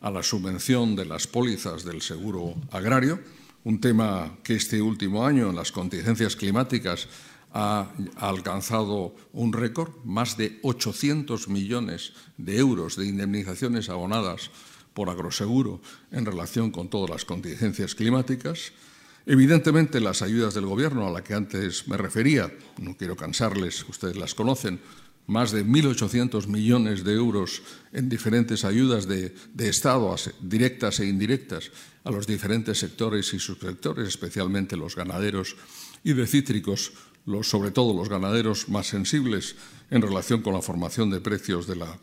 a 0.00 0.10
la 0.10 0.22
subvención 0.22 0.96
de 0.96 1.04
las 1.04 1.26
pólizas 1.26 1.84
del 1.84 2.00
seguro 2.00 2.54
agrario, 2.70 3.20
un 3.64 3.80
tema 3.80 4.38
que 4.42 4.54
este 4.54 4.80
último 4.80 5.26
año 5.26 5.50
en 5.50 5.56
las 5.56 5.72
contingencias 5.72 6.36
climáticas 6.36 7.08
ha 7.52 7.90
alcanzado 8.16 9.14
un 9.32 9.52
récord, 9.52 9.90
más 10.04 10.36
de 10.36 10.60
800 10.62 11.48
millones 11.48 12.12
de 12.38 12.58
euros 12.58 12.96
de 12.96 13.06
indemnizaciones 13.06 13.88
abonadas 13.88 14.50
por 14.94 15.10
agroseguro 15.10 15.80
en 16.12 16.26
relación 16.26 16.70
con 16.70 16.88
todas 16.88 17.10
las 17.10 17.24
contingencias 17.24 17.94
climáticas. 17.94 18.72
Evidentemente, 19.26 20.00
las 20.00 20.22
ayudas 20.22 20.54
del 20.54 20.66
Gobierno 20.66 21.06
a 21.06 21.10
las 21.10 21.22
que 21.22 21.34
antes 21.34 21.86
me 21.88 21.96
refería, 21.96 22.52
no 22.78 22.96
quiero 22.96 23.16
cansarles, 23.16 23.86
ustedes 23.88 24.16
las 24.16 24.34
conocen, 24.34 24.80
más 25.26 25.52
de 25.52 25.64
1.800 25.64 26.46
millones 26.46 27.04
de 27.04 27.14
euros 27.14 27.62
en 27.92 28.08
diferentes 28.08 28.64
ayudas 28.64 29.06
de, 29.06 29.34
de, 29.54 29.68
Estado, 29.68 30.14
directas 30.40 31.00
e 31.00 31.06
indirectas, 31.06 31.70
a 32.04 32.10
los 32.10 32.26
diferentes 32.26 32.78
sectores 32.78 33.32
y 33.34 33.38
subsectores, 33.38 34.08
especialmente 34.08 34.76
los 34.76 34.96
ganaderos 34.96 35.56
y 36.02 36.14
de 36.14 36.26
cítricos, 36.26 36.92
sobre 37.42 37.70
todo 37.70 37.94
los 37.94 38.08
ganaderos 38.08 38.68
más 38.68 38.86
sensibles 38.88 39.56
en 39.90 40.02
relación 40.02 40.42
con 40.42 40.54
la 40.54 40.62
formación 40.62 41.10
de 41.10 41.20
precios 41.20 41.66
de 41.66 41.76
la 41.76 41.98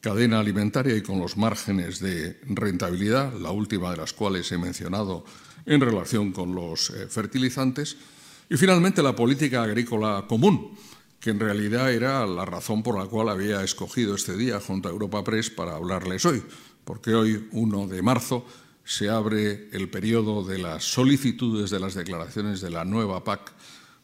cadena 0.00 0.40
alimentaria 0.40 0.96
y 0.96 1.02
con 1.02 1.18
los 1.18 1.36
márgenes 1.36 2.00
de 2.00 2.38
rentabilidad, 2.46 3.32
la 3.40 3.50
última 3.50 3.90
de 3.90 3.96
las 3.96 4.12
cuales 4.12 4.50
he 4.52 4.58
mencionado 4.58 5.24
en 5.64 5.80
relación 5.80 6.32
con 6.32 6.54
los 6.54 6.90
eh, 6.90 7.08
fertilizantes. 7.08 7.96
Y 8.48 8.56
finalmente 8.56 9.02
la 9.02 9.16
política 9.16 9.64
agrícola 9.64 10.24
común, 10.28 10.76
que 11.26 11.32
en 11.32 11.40
realidad 11.40 11.92
era 11.92 12.24
la 12.24 12.44
razón 12.44 12.84
por 12.84 12.96
la 12.96 13.06
cual 13.06 13.28
había 13.28 13.64
escogido 13.64 14.14
este 14.14 14.36
día 14.36 14.60
junto 14.60 14.88
a 14.88 14.92
Europa 14.92 15.24
Press 15.24 15.50
para 15.50 15.74
hablarles 15.74 16.24
hoy, 16.24 16.40
porque 16.84 17.16
hoy, 17.16 17.48
1 17.50 17.88
de 17.88 18.00
marzo, 18.00 18.46
se 18.84 19.10
abre 19.10 19.68
el 19.72 19.88
periodo 19.88 20.44
de 20.44 20.58
las 20.58 20.84
solicitudes 20.84 21.70
de 21.70 21.80
las 21.80 21.94
declaraciones 21.94 22.60
de 22.60 22.70
la 22.70 22.84
nueva 22.84 23.24
PAC 23.24 23.52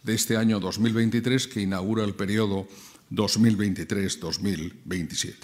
de 0.02 0.14
este 0.14 0.37
año 0.37 0.58
2023, 0.58 1.46
que 1.46 1.61
inaugura 1.61 2.02
el 2.02 2.14
periodo 2.14 2.66
2023-2027. 3.12 5.35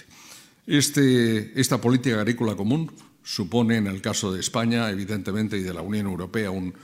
Este, 0.66 1.60
esta 1.60 1.80
política 1.80 2.16
agrícola 2.16 2.56
común 2.56 2.90
supone, 3.22 3.76
en 3.76 3.86
el 3.86 4.02
caso 4.02 4.32
de 4.32 4.40
España, 4.40 4.90
evidentemente, 4.90 5.56
y 5.56 5.62
de 5.62 5.74
la 5.74 5.82
Unión 5.82 6.08
Europea, 6.08 6.50
un, 6.50 6.74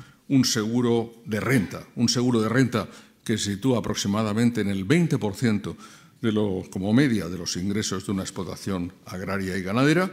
seguro 0.45 1.15
de 1.27 1.41
renta, 1.41 1.85
un 1.97 2.09
seguro 2.09 2.41
de 2.41 2.49
renta 2.49 2.89
que 3.25 3.39
se 3.39 3.55
sitúa 3.55 3.79
aproximadamente 3.79 4.61
en 4.61 4.69
el 4.69 4.87
20% 4.87 5.77
de 6.21 6.33
lo, 6.33 6.63
como 6.71 6.93
media 6.93 7.29
de 7.29 7.39
los 7.39 7.57
ingresos 7.57 8.07
de 8.07 8.13
una 8.13 8.23
explotación 8.23 8.93
agraria 9.07 9.57
y 9.57 9.63
ganadera. 9.63 10.13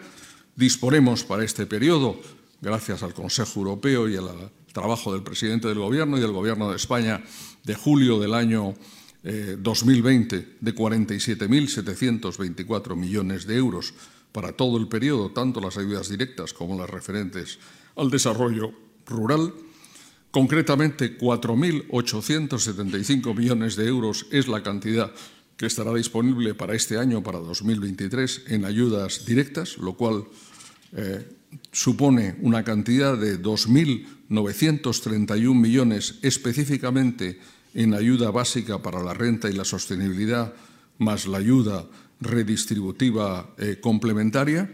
Disponemos 0.56 1.24
para 1.24 1.44
este 1.44 1.66
periodo, 1.66 2.20
gracias 2.62 3.04
al 3.04 3.14
Consejo 3.14 3.60
Europeo 3.60 4.10
y 4.10 4.18
al 4.18 4.52
trabajo 4.74 5.14
del 5.14 5.24
presidente 5.24 5.68
del 5.68 5.80
Gobierno 5.80 6.18
y 6.18 6.22
del 6.22 6.32
Gobierno 6.32 6.70
de 6.70 6.78
España, 6.78 7.22
de 7.64 7.76
julio 7.76 8.20
del 8.20 8.34
año 8.34 8.74
eh, 9.24 9.56
2020, 9.60 10.58
de 10.60 10.76
47.724 10.76 12.96
millones 12.96 13.46
de 13.46 13.58
euros 13.58 13.94
para 14.32 14.54
todo 14.54 14.78
el 14.78 14.88
periodo, 14.88 15.32
tanto 15.32 15.62
las 15.62 15.78
ayudas 15.78 16.10
directas 16.10 16.54
como 16.54 16.76
las 16.78 16.90
referentes 16.90 17.60
al 17.96 18.10
desarrollo 18.10 18.72
rural. 19.06 19.54
Concretamente, 20.32 21.18
4.875 21.18 23.36
millones 23.36 23.76
de 23.76 23.88
euros 23.88 24.28
es 24.32 24.48
la 24.48 24.64
cantidad 24.64 25.12
que 25.58 25.66
estará 25.66 25.94
disponible 25.94 26.54
para 26.56 26.74
este 26.74 26.98
año, 26.98 27.22
para 27.22 27.40
2023, 27.40 28.44
en 28.48 28.64
ayudas 28.64 29.26
directas, 29.26 29.78
lo 29.78 29.92
cual 29.94 30.24
eh, 30.94 31.28
supone 31.72 32.36
una 32.42 32.64
cantidad 32.64 33.18
de 33.18 33.42
2.931 33.42 35.54
millones 35.54 36.20
específicamente 36.22 37.40
en 37.74 37.94
ayuda 37.94 38.32
básica 38.32 38.82
para 38.82 39.04
la 39.04 39.14
renta 39.14 39.50
y 39.50 39.54
la 39.54 39.66
sostenibilidad, 39.66 40.54
más 40.98 41.28
la 41.28 41.40
ayuda 41.40 41.86
redistributiva 42.22 43.54
eh, 43.58 43.80
complementaria. 43.82 44.74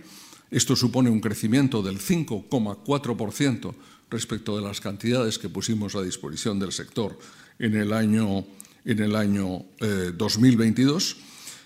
Esto 0.52 0.76
supone 0.76 1.10
un 1.10 1.20
crecimiento 1.20 1.82
del 1.82 1.98
5,4% 2.00 3.74
respecto 4.10 4.56
de 4.56 4.64
las 4.64 4.82
cantidades 4.82 5.38
que 5.38 5.50
pusimos 5.50 5.96
a 5.96 6.02
disposición 6.02 6.60
del 6.60 6.72
sector 6.72 7.18
en 7.60 7.76
el 7.76 7.94
año, 7.94 8.46
en 8.86 9.00
el 9.00 9.16
año 9.16 9.66
eh, 9.80 10.12
2022 10.16 11.18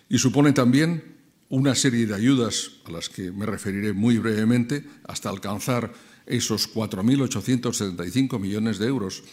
y 0.09 0.17
supone 0.17 0.51
también 0.53 1.15
una 1.49 1.75
serie 1.75 2.07
de 2.07 2.15
ayudas 2.15 2.71
a 2.85 2.91
las 2.91 3.09
que 3.09 3.31
me 3.31 3.45
referiré 3.45 3.93
muy 3.93 4.17
brevemente 4.17 4.85
hasta 5.03 5.29
alcanzar 5.29 5.91
esos 6.25 6.73
4.875 6.73 8.39
millones 8.39 8.79
de 8.79 8.87
euros. 8.87 9.23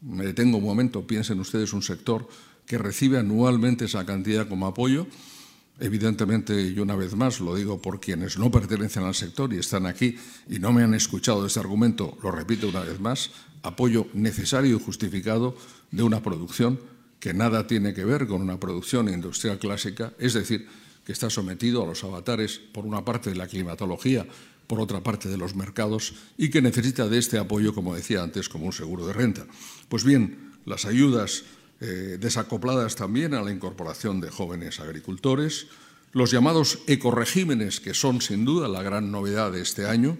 Me 0.00 0.26
detengo 0.26 0.58
un 0.58 0.64
momento, 0.64 1.06
piensen 1.06 1.40
ustedes 1.40 1.72
un 1.72 1.82
sector 1.82 2.28
que 2.66 2.78
recibe 2.78 3.18
anualmente 3.18 3.86
esa 3.86 4.04
cantidad 4.04 4.48
como 4.48 4.66
apoyo 4.66 5.06
Evidentemente, 5.80 6.60
y 6.60 6.78
una 6.80 6.96
vez 6.96 7.14
más 7.14 7.38
lo 7.40 7.54
digo 7.54 7.80
por 7.80 8.00
quienes 8.00 8.36
no 8.36 8.50
pertenecen 8.50 9.04
al 9.04 9.14
sector 9.14 9.52
y 9.52 9.58
están 9.58 9.86
aquí 9.86 10.16
y 10.48 10.58
no 10.58 10.72
me 10.72 10.82
han 10.82 10.94
escuchado 10.94 11.46
este 11.46 11.60
argumento, 11.60 12.18
lo 12.22 12.32
repito 12.32 12.68
una 12.68 12.80
vez 12.80 12.98
más, 12.98 13.30
apoyo 13.62 14.06
necesario 14.12 14.76
y 14.76 14.80
justificado 14.80 15.56
de 15.92 16.02
una 16.02 16.20
producción 16.20 16.80
que 17.20 17.32
nada 17.32 17.66
tiene 17.66 17.94
que 17.94 18.04
ver 18.04 18.26
con 18.26 18.42
una 18.42 18.58
producción 18.58 19.08
industrial 19.08 19.58
clásica, 19.58 20.12
es 20.18 20.34
decir, 20.34 20.66
que 21.04 21.12
está 21.12 21.30
sometido 21.30 21.82
a 21.82 21.86
los 21.86 22.04
avatares, 22.04 22.58
por 22.58 22.84
una 22.84 23.04
parte, 23.04 23.30
de 23.30 23.36
la 23.36 23.48
climatología, 23.48 24.26
por 24.66 24.80
otra 24.80 25.02
parte, 25.02 25.28
de 25.28 25.38
los 25.38 25.56
mercados, 25.56 26.14
y 26.36 26.50
que 26.50 26.60
necesita 26.60 27.08
de 27.08 27.18
este 27.18 27.38
apoyo, 27.38 27.74
como 27.74 27.94
decía 27.94 28.22
antes, 28.22 28.48
como 28.48 28.66
un 28.66 28.72
seguro 28.72 29.06
de 29.06 29.14
renta. 29.14 29.46
Pues 29.88 30.04
bien, 30.04 30.52
las 30.66 30.84
ayudas 30.84 31.44
eh, 31.80 32.18
desacopladas 32.20 32.96
también 32.96 33.34
a 33.34 33.42
la 33.42 33.52
incorporación 33.52 34.20
de 34.20 34.30
jóvenes 34.30 34.80
agricultores, 34.80 35.66
los 36.12 36.30
llamados 36.30 36.80
ecoregímenes, 36.86 37.80
que 37.80 37.94
son 37.94 38.20
sin 38.20 38.44
duda 38.44 38.66
la 38.68 38.82
gran 38.82 39.12
novedad 39.12 39.52
de 39.52 39.62
este 39.62 39.86
año, 39.86 40.18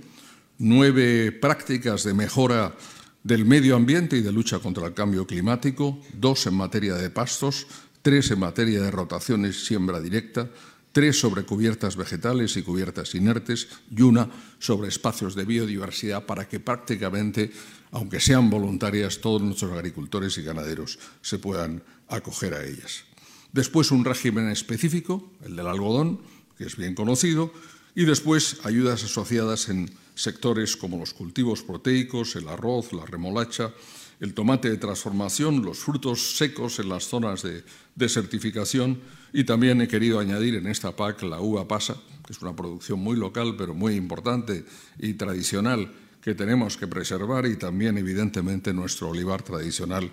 nueve 0.58 1.32
prácticas 1.32 2.04
de 2.04 2.14
mejora 2.14 2.76
del 3.24 3.44
medio 3.44 3.76
ambiente 3.76 4.16
y 4.16 4.22
de 4.22 4.32
lucha 4.32 4.58
contra 4.58 4.86
el 4.86 4.94
cambio 4.94 5.26
climático, 5.26 6.00
dos 6.12 6.46
en 6.46 6.54
materia 6.54 6.94
de 6.94 7.10
pastos, 7.10 7.66
tres 8.02 8.30
en 8.30 8.40
materia 8.40 8.80
de 8.80 8.90
rotaciones 8.90 9.56
y 9.56 9.66
siembra 9.66 10.00
directa, 10.00 10.48
tres 10.92 11.18
sobre 11.20 11.44
cubiertas 11.44 11.96
vegetales 11.96 12.56
y 12.56 12.62
cubiertas 12.62 13.14
inertes 13.14 13.68
y 13.90 14.02
una 14.02 14.30
sobre 14.58 14.88
espacios 14.88 15.34
de 15.34 15.44
biodiversidad 15.44 16.24
para 16.26 16.48
que 16.48 16.60
prácticamente 16.60 17.52
aunque 17.90 18.20
sean 18.20 18.50
voluntarias, 18.50 19.20
todos 19.20 19.42
nuestros 19.42 19.72
agricultores 19.72 20.36
y 20.38 20.42
ganaderos 20.42 20.98
se 21.22 21.38
puedan 21.38 21.82
acoger 22.08 22.54
a 22.54 22.64
ellas. 22.64 23.04
Después 23.52 23.90
un 23.90 24.04
régimen 24.04 24.48
específico, 24.50 25.32
el 25.44 25.56
del 25.56 25.66
algodón, 25.66 26.20
que 26.56 26.64
es 26.64 26.76
bien 26.76 26.94
conocido, 26.94 27.52
y 27.94 28.04
después 28.04 28.60
ayudas 28.64 29.04
asociadas 29.04 29.68
en 29.68 29.90
sectores 30.14 30.76
como 30.76 30.98
los 30.98 31.14
cultivos 31.14 31.62
proteicos, 31.62 32.36
el 32.36 32.48
arroz, 32.48 32.92
la 32.92 33.06
remolacha, 33.06 33.72
el 34.20 34.34
tomate 34.34 34.68
de 34.68 34.76
transformación, 34.76 35.64
los 35.64 35.78
frutos 35.78 36.36
secos 36.36 36.80
en 36.80 36.88
las 36.88 37.04
zonas 37.06 37.42
de, 37.42 37.64
de 37.94 38.08
certificación 38.08 39.00
y 39.32 39.44
también 39.44 39.80
he 39.80 39.88
querido 39.88 40.18
añadir 40.18 40.56
en 40.56 40.66
esta 40.66 40.96
PAC 40.96 41.22
la 41.22 41.40
uva 41.40 41.68
pasa, 41.68 41.96
que 42.26 42.32
es 42.32 42.42
una 42.42 42.56
producción 42.56 42.98
muy 42.98 43.16
local 43.16 43.54
pero 43.56 43.74
muy 43.74 43.94
importante 43.94 44.64
y 44.98 45.14
tradicional 45.14 45.92
que 46.20 46.34
tenemos 46.34 46.76
que 46.76 46.86
preservar 46.86 47.46
y 47.46 47.56
también, 47.56 47.98
evidentemente, 47.98 48.72
nuestro 48.72 49.10
olivar 49.10 49.42
tradicional, 49.42 50.10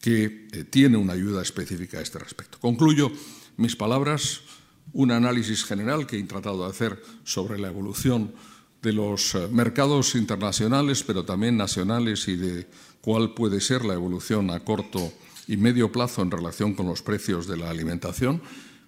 que 0.00 0.48
eh, 0.52 0.64
tiene 0.64 0.96
una 0.96 1.14
ayuda 1.14 1.42
específica 1.42 1.98
a 1.98 2.02
este 2.02 2.18
respecto. 2.18 2.58
Concluyo 2.60 3.10
mis 3.56 3.76
palabras, 3.76 4.42
un 4.92 5.10
análisis 5.10 5.64
general 5.64 6.06
que 6.06 6.18
he 6.18 6.22
tratado 6.24 6.64
de 6.64 6.70
hacer 6.70 7.02
sobre 7.24 7.58
la 7.58 7.68
evolución 7.68 8.32
de 8.82 8.92
los 8.92 9.34
eh, 9.34 9.48
mercados 9.50 10.14
internacionales, 10.14 11.02
pero 11.02 11.24
también 11.24 11.56
nacionales, 11.56 12.28
y 12.28 12.36
de 12.36 12.66
cuál 13.00 13.34
puede 13.34 13.60
ser 13.60 13.84
la 13.84 13.94
evolución 13.94 14.50
a 14.50 14.60
corto 14.60 15.12
y 15.48 15.56
medio 15.56 15.90
plazo 15.92 16.22
en 16.22 16.30
relación 16.30 16.74
con 16.74 16.86
los 16.86 17.02
precios 17.02 17.46
de 17.46 17.56
la 17.56 17.70
alimentación, 17.70 18.42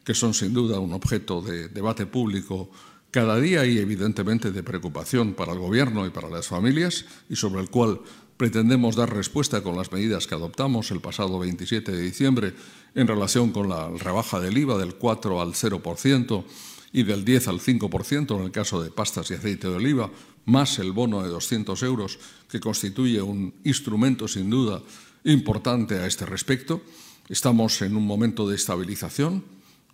que 0.05 0.15
son 0.15 0.35
sin 0.35 0.53
duda 0.53 0.81
un 0.81 0.93
objeto 0.93 1.41
de 1.41 1.69
debate 1.69 2.07
público 2.07 2.71
cada 3.11 3.41
día 3.41 3.65
y 3.65 3.79
evidentemente 3.79 4.53
de 4.53 4.63
preocupación 4.63 5.35
para 5.35 5.53
el 5.53 5.59
Gobierno 5.59 6.07
y 6.07 6.11
para 6.11 6.29
las 6.29 6.49
familias 6.49 7.05
y 7.29 7.37
sobre 7.37 7.63
el 7.63 7.71
cual 7.71 8.01
pretendemos 8.37 8.97
dar 8.97 9.15
respuesta 9.15 9.63
con 9.63 9.77
las 9.77 9.91
medidas 9.91 10.27
que 10.27 10.35
adoptamos 10.35 10.91
el 10.91 11.01
pasado 11.01 11.39
27 11.39 11.91
de 11.91 12.03
diciembre 12.03 12.55
en 12.95 13.07
relación 13.07 13.51
con 13.51 13.69
la 13.69 13.89
rebaja 13.91 14.41
del 14.41 14.57
IVA 14.59 14.79
del 14.79 14.95
4 14.95 15.41
al 15.41 15.55
0% 15.55 16.45
y 16.93 17.03
del 17.03 17.25
10 17.25 17.49
al 17.49 17.61
5% 17.61 18.39
en 18.39 18.45
el 18.45 18.51
caso 18.51 18.83
de 18.83 18.91
pastas 18.91 19.31
y 19.31 19.35
aceite 19.35 19.69
de 19.69 19.75
oliva, 19.75 20.11
más 20.47 20.79
el 20.79 20.93
bono 20.93 21.23
de 21.23 21.29
200 21.29 21.83
euros, 21.83 22.19
que 22.49 22.61
constituye 22.61 23.21
un 23.21 23.53
instrumento 23.65 24.27
sin 24.27 24.49
duda 24.49 24.81
importante 25.25 25.97
a 25.97 26.07
este 26.07 26.25
respecto. 26.25 26.81
Estamos 27.29 27.83
en 27.83 27.97
un 27.97 28.07
momento 28.07 28.49
de 28.49 28.57
estabilización. 28.57 29.45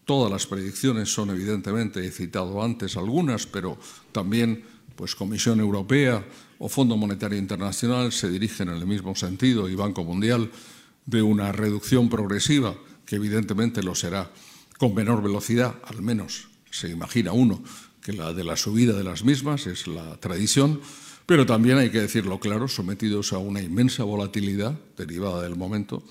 Todas 0.05 0.31
las 0.31 0.47
predicciones 0.47 1.13
son 1.13 1.31
evidentemente, 1.31 2.05
he 2.05 2.11
citado 2.11 2.63
antes 2.63 2.97
algunas, 2.97 3.47
pero 3.47 3.79
también 4.13 4.65
pues 4.97 5.15
Comisión 5.15 5.61
Europea 5.61 6.25
o 6.59 6.69
Fondo 6.69 6.97
Monetario 6.97 7.39
Internacional 7.39 8.13
se 8.13 8.31
dirigen 8.31 8.69
en 8.69 8.77
el 8.77 8.87
mismo 8.87 9.15
sentido 9.17 9.69
y 9.69 9.75
Banco 9.75 10.05
Mundial 10.05 10.51
de 11.07 11.23
una 11.23 11.53
reducción 11.53 12.09
progresiva 12.09 12.75
que 13.05 13.17
evidentemente 13.17 13.83
lo 13.83 13.95
será 13.95 14.31
con 14.79 14.95
menor 14.95 15.23
velocidad, 15.23 15.75
al 15.85 16.03
menos 16.03 16.49
se 16.71 16.89
imagina 16.89 17.33
uno 17.33 17.63
que 18.03 18.13
la 18.13 18.33
de 18.33 18.45
la 18.45 18.57
subida 18.57 18.93
de 18.93 19.05
las 19.05 19.25
mismas 19.25 19.67
es 19.67 19.87
la 19.87 20.19
tradición, 20.21 20.81
pero 21.27 21.47
también 21.47 21.79
hay 21.79 21.91
que 21.91 22.01
decirlo 22.01 22.39
claro, 22.39 22.69
sometidos 22.69 23.33
a 23.33 23.39
una 23.39 23.63
inmensa 23.63 24.05
volatilidad 24.05 24.79
derivada 24.97 25.43
del 25.43 25.57
momento, 25.57 26.03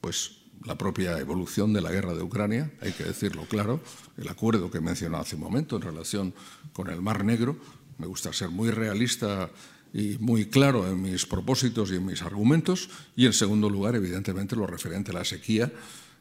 pues 0.00 0.39
la 0.64 0.76
propia 0.76 1.18
evolución 1.18 1.72
de 1.72 1.80
la 1.80 1.90
guerra 1.90 2.14
de 2.14 2.22
Ucrania, 2.22 2.70
hay 2.80 2.92
que 2.92 3.04
decirlo 3.04 3.46
claro, 3.46 3.80
el 4.16 4.28
acuerdo 4.28 4.70
que 4.70 4.80
mencioné 4.80 5.16
hace 5.16 5.36
un 5.36 5.42
momento 5.42 5.76
en 5.76 5.82
relación 5.82 6.34
con 6.72 6.88
el 6.88 7.00
Mar 7.00 7.24
Negro, 7.24 7.56
me 7.98 8.06
gusta 8.06 8.32
ser 8.32 8.48
muy 8.48 8.70
realista 8.70 9.50
y 9.92 10.16
muy 10.18 10.46
claro 10.46 10.88
en 10.88 11.02
mis 11.02 11.26
propósitos 11.26 11.90
y 11.90 11.96
en 11.96 12.06
mis 12.06 12.22
argumentos. 12.22 12.88
Y 13.16 13.26
en 13.26 13.32
segundo 13.32 13.68
lugar, 13.68 13.94
evidentemente, 13.94 14.56
lo 14.56 14.66
referente 14.66 15.10
a 15.10 15.14
la 15.14 15.24
sequía. 15.24 15.70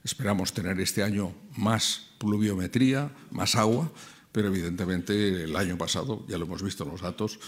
Esperamos 0.04 0.54
tener 0.54 0.80
este 0.80 1.04
año 1.04 1.34
más 1.56 2.08
pluviometría, 2.18 3.12
más 3.32 3.56
agua, 3.56 3.92
pero 4.32 4.48
evidentemente 4.48 5.44
el 5.44 5.56
año 5.56 5.78
pasado, 5.78 6.26
ya 6.28 6.38
lo 6.38 6.46
hemos 6.46 6.64
visto 6.64 6.84
en 6.84 6.92
los 6.92 7.02
datos, 7.02 7.40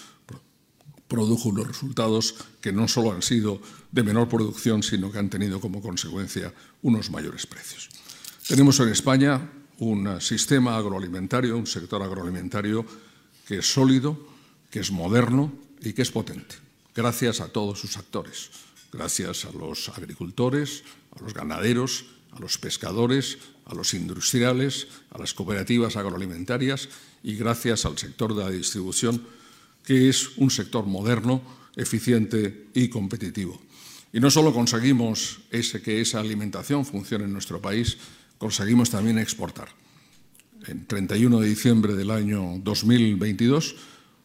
produjo 1.12 1.50
unos 1.50 1.68
resultados 1.68 2.36
que 2.62 2.72
no 2.72 2.88
solo 2.88 3.12
han 3.12 3.22
sido 3.22 3.60
de 3.92 4.04
menor 4.04 4.30
producción, 4.30 4.82
sino 4.82 5.12
que 5.12 5.20
han 5.20 5.30
tenido 5.30 5.60
como 5.60 5.82
consecuencia 5.82 6.54
unos 6.84 7.12
mayores 7.12 7.46
precios. 7.46 7.90
Tenemos 8.48 8.80
en 8.80 8.88
España 8.88 9.52
un 9.80 10.22
sistema 10.22 10.78
agroalimentario, 10.78 11.58
un 11.58 11.68
sector 11.68 12.02
agroalimentario 12.02 12.86
que 13.46 13.58
es 13.58 13.68
sólido, 13.68 14.16
que 14.70 14.80
es 14.80 14.92
moderno, 14.92 15.52
y 15.82 15.94
que 15.94 16.02
es 16.02 16.12
potente, 16.12 16.56
gracias 16.96 17.42
a 17.42 17.50
todos 17.50 17.80
sus 17.80 17.98
actores, 17.98 18.52
gracias 18.94 19.46
a 19.46 19.52
los 19.52 19.90
agricultores, 19.90 20.84
a 21.18 21.24
los 21.24 21.34
ganaderos, 21.34 22.06
a 22.32 22.40
los 22.40 22.58
pescadores, 22.58 23.40
a 23.66 23.74
los 23.74 23.94
industriales, 23.94 24.88
a 25.12 25.18
las 25.18 25.34
cooperativas 25.34 25.98
agroalimentarias 25.98 26.90
y 27.24 27.36
gracias 27.36 27.86
al 27.86 27.98
sector 27.98 28.36
de 28.36 28.44
la 28.44 28.52
distribución, 28.52 29.26
que 29.84 30.10
es 30.10 30.38
un 30.38 30.50
sector 30.50 30.86
moderno, 30.86 31.42
eficiente 31.76 32.68
y 32.74 32.90
competitivo. 32.90 33.60
Y 34.14 34.20
no 34.20 34.30
solo 34.30 34.54
conseguimos 34.54 35.40
ese, 35.52 35.82
que 35.82 36.02
esa 36.02 36.20
alimentación 36.20 36.86
funcione 36.86 37.26
en 37.26 37.34
nuestro 37.34 37.62
país, 37.62 37.98
conseguimos 38.38 38.90
también 38.90 39.18
exportar. 39.18 39.70
En 40.68 40.86
31 40.86 41.40
de 41.40 41.50
diciembre 41.50 41.96
del 41.96 42.12
año 42.12 42.60
2022 42.64 43.76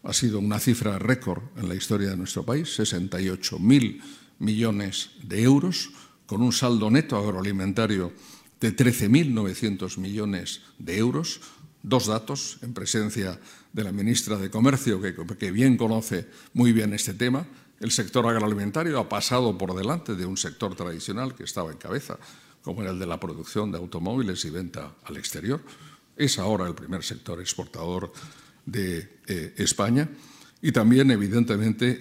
ha 0.02 0.12
sido 0.12 0.38
una 0.38 0.58
cifra 0.58 0.98
récord 0.98 1.42
en 1.56 1.68
la 1.68 1.74
historia 1.74 2.10
de 2.10 2.16
nuestro 2.16 2.44
país, 2.44 2.78
68.000 2.78 4.00
millones 4.38 5.10
de 5.22 5.42
euros, 5.42 5.90
con 6.26 6.42
un 6.42 6.52
saldo 6.52 6.90
neto 6.90 7.16
agroalimentario 7.16 8.12
de 8.60 8.76
13.900 8.76 9.98
millones 9.98 10.62
de 10.78 10.98
euros. 10.98 11.40
Dos 11.82 12.06
datos 12.06 12.58
en 12.62 12.74
presencia 12.74 13.40
de 13.76 13.84
la 13.84 13.92
ministra 13.92 14.38
de 14.38 14.48
Comercio, 14.48 15.02
que, 15.02 15.50
bien 15.50 15.76
conoce 15.76 16.26
muy 16.54 16.72
bien 16.72 16.94
este 16.94 17.12
tema. 17.12 17.46
El 17.78 17.90
sector 17.90 18.26
agroalimentario 18.26 18.98
ha 18.98 19.06
pasado 19.06 19.58
por 19.58 19.76
delante 19.76 20.14
de 20.14 20.24
un 20.24 20.38
sector 20.38 20.74
tradicional 20.74 21.34
que 21.34 21.44
estaba 21.44 21.70
en 21.70 21.76
cabeza, 21.76 22.16
como 22.62 22.80
era 22.80 22.92
el 22.92 22.98
de 22.98 23.04
la 23.04 23.20
producción 23.20 23.70
de 23.70 23.76
automóviles 23.76 24.42
y 24.46 24.50
venta 24.50 24.94
al 25.04 25.18
exterior. 25.18 25.60
Es 26.16 26.38
ahora 26.38 26.66
el 26.66 26.74
primer 26.74 27.04
sector 27.04 27.38
exportador 27.38 28.10
de 28.64 29.20
eh, 29.26 29.52
España 29.58 30.08
y 30.62 30.72
también, 30.72 31.10
evidentemente, 31.10 32.00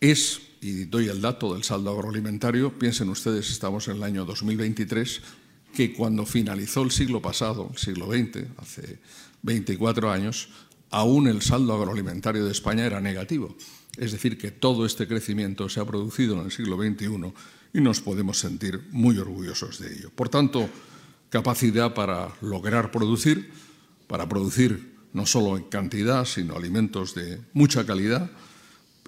es, 0.00 0.40
y 0.62 0.84
doy 0.86 1.08
el 1.08 1.20
dato 1.20 1.52
del 1.52 1.64
saldo 1.64 1.90
agroalimentario, 1.90 2.78
piensen 2.78 3.10
ustedes, 3.10 3.50
estamos 3.50 3.88
en 3.88 3.96
el 3.96 4.04
año 4.04 4.24
2023, 4.24 5.20
que 5.74 5.92
cuando 5.92 6.24
finalizó 6.24 6.80
el 6.80 6.90
siglo 6.90 7.20
pasado, 7.20 7.68
el 7.70 7.78
siglo 7.78 8.06
XX, 8.06 8.46
hace 8.56 8.98
24 9.42 10.10
años, 10.10 10.48
aún 10.90 11.28
el 11.28 11.42
saldo 11.42 11.74
agroalimentario 11.74 12.44
de 12.44 12.52
España 12.52 12.84
era 12.84 13.00
negativo. 13.00 13.56
Es 13.96 14.12
decir, 14.12 14.38
que 14.38 14.50
todo 14.50 14.86
este 14.86 15.06
crecimiento 15.06 15.68
se 15.68 15.80
ha 15.80 15.84
producido 15.84 16.34
en 16.34 16.46
el 16.46 16.52
siglo 16.52 16.76
XXI 16.76 17.32
y 17.72 17.80
nos 17.80 18.00
podemos 18.00 18.38
sentir 18.38 18.88
muy 18.90 19.18
orgullosos 19.18 19.78
de 19.78 19.94
ello. 19.94 20.10
Por 20.14 20.28
tanto, 20.28 20.68
capacidad 21.28 21.94
para 21.94 22.34
lograr 22.40 22.90
producir, 22.90 23.50
para 24.06 24.28
producir 24.28 24.90
no 25.12 25.26
solo 25.26 25.56
en 25.56 25.64
cantidad, 25.64 26.24
sino 26.24 26.56
alimentos 26.56 27.14
de 27.14 27.40
mucha 27.52 27.84
calidad. 27.84 28.30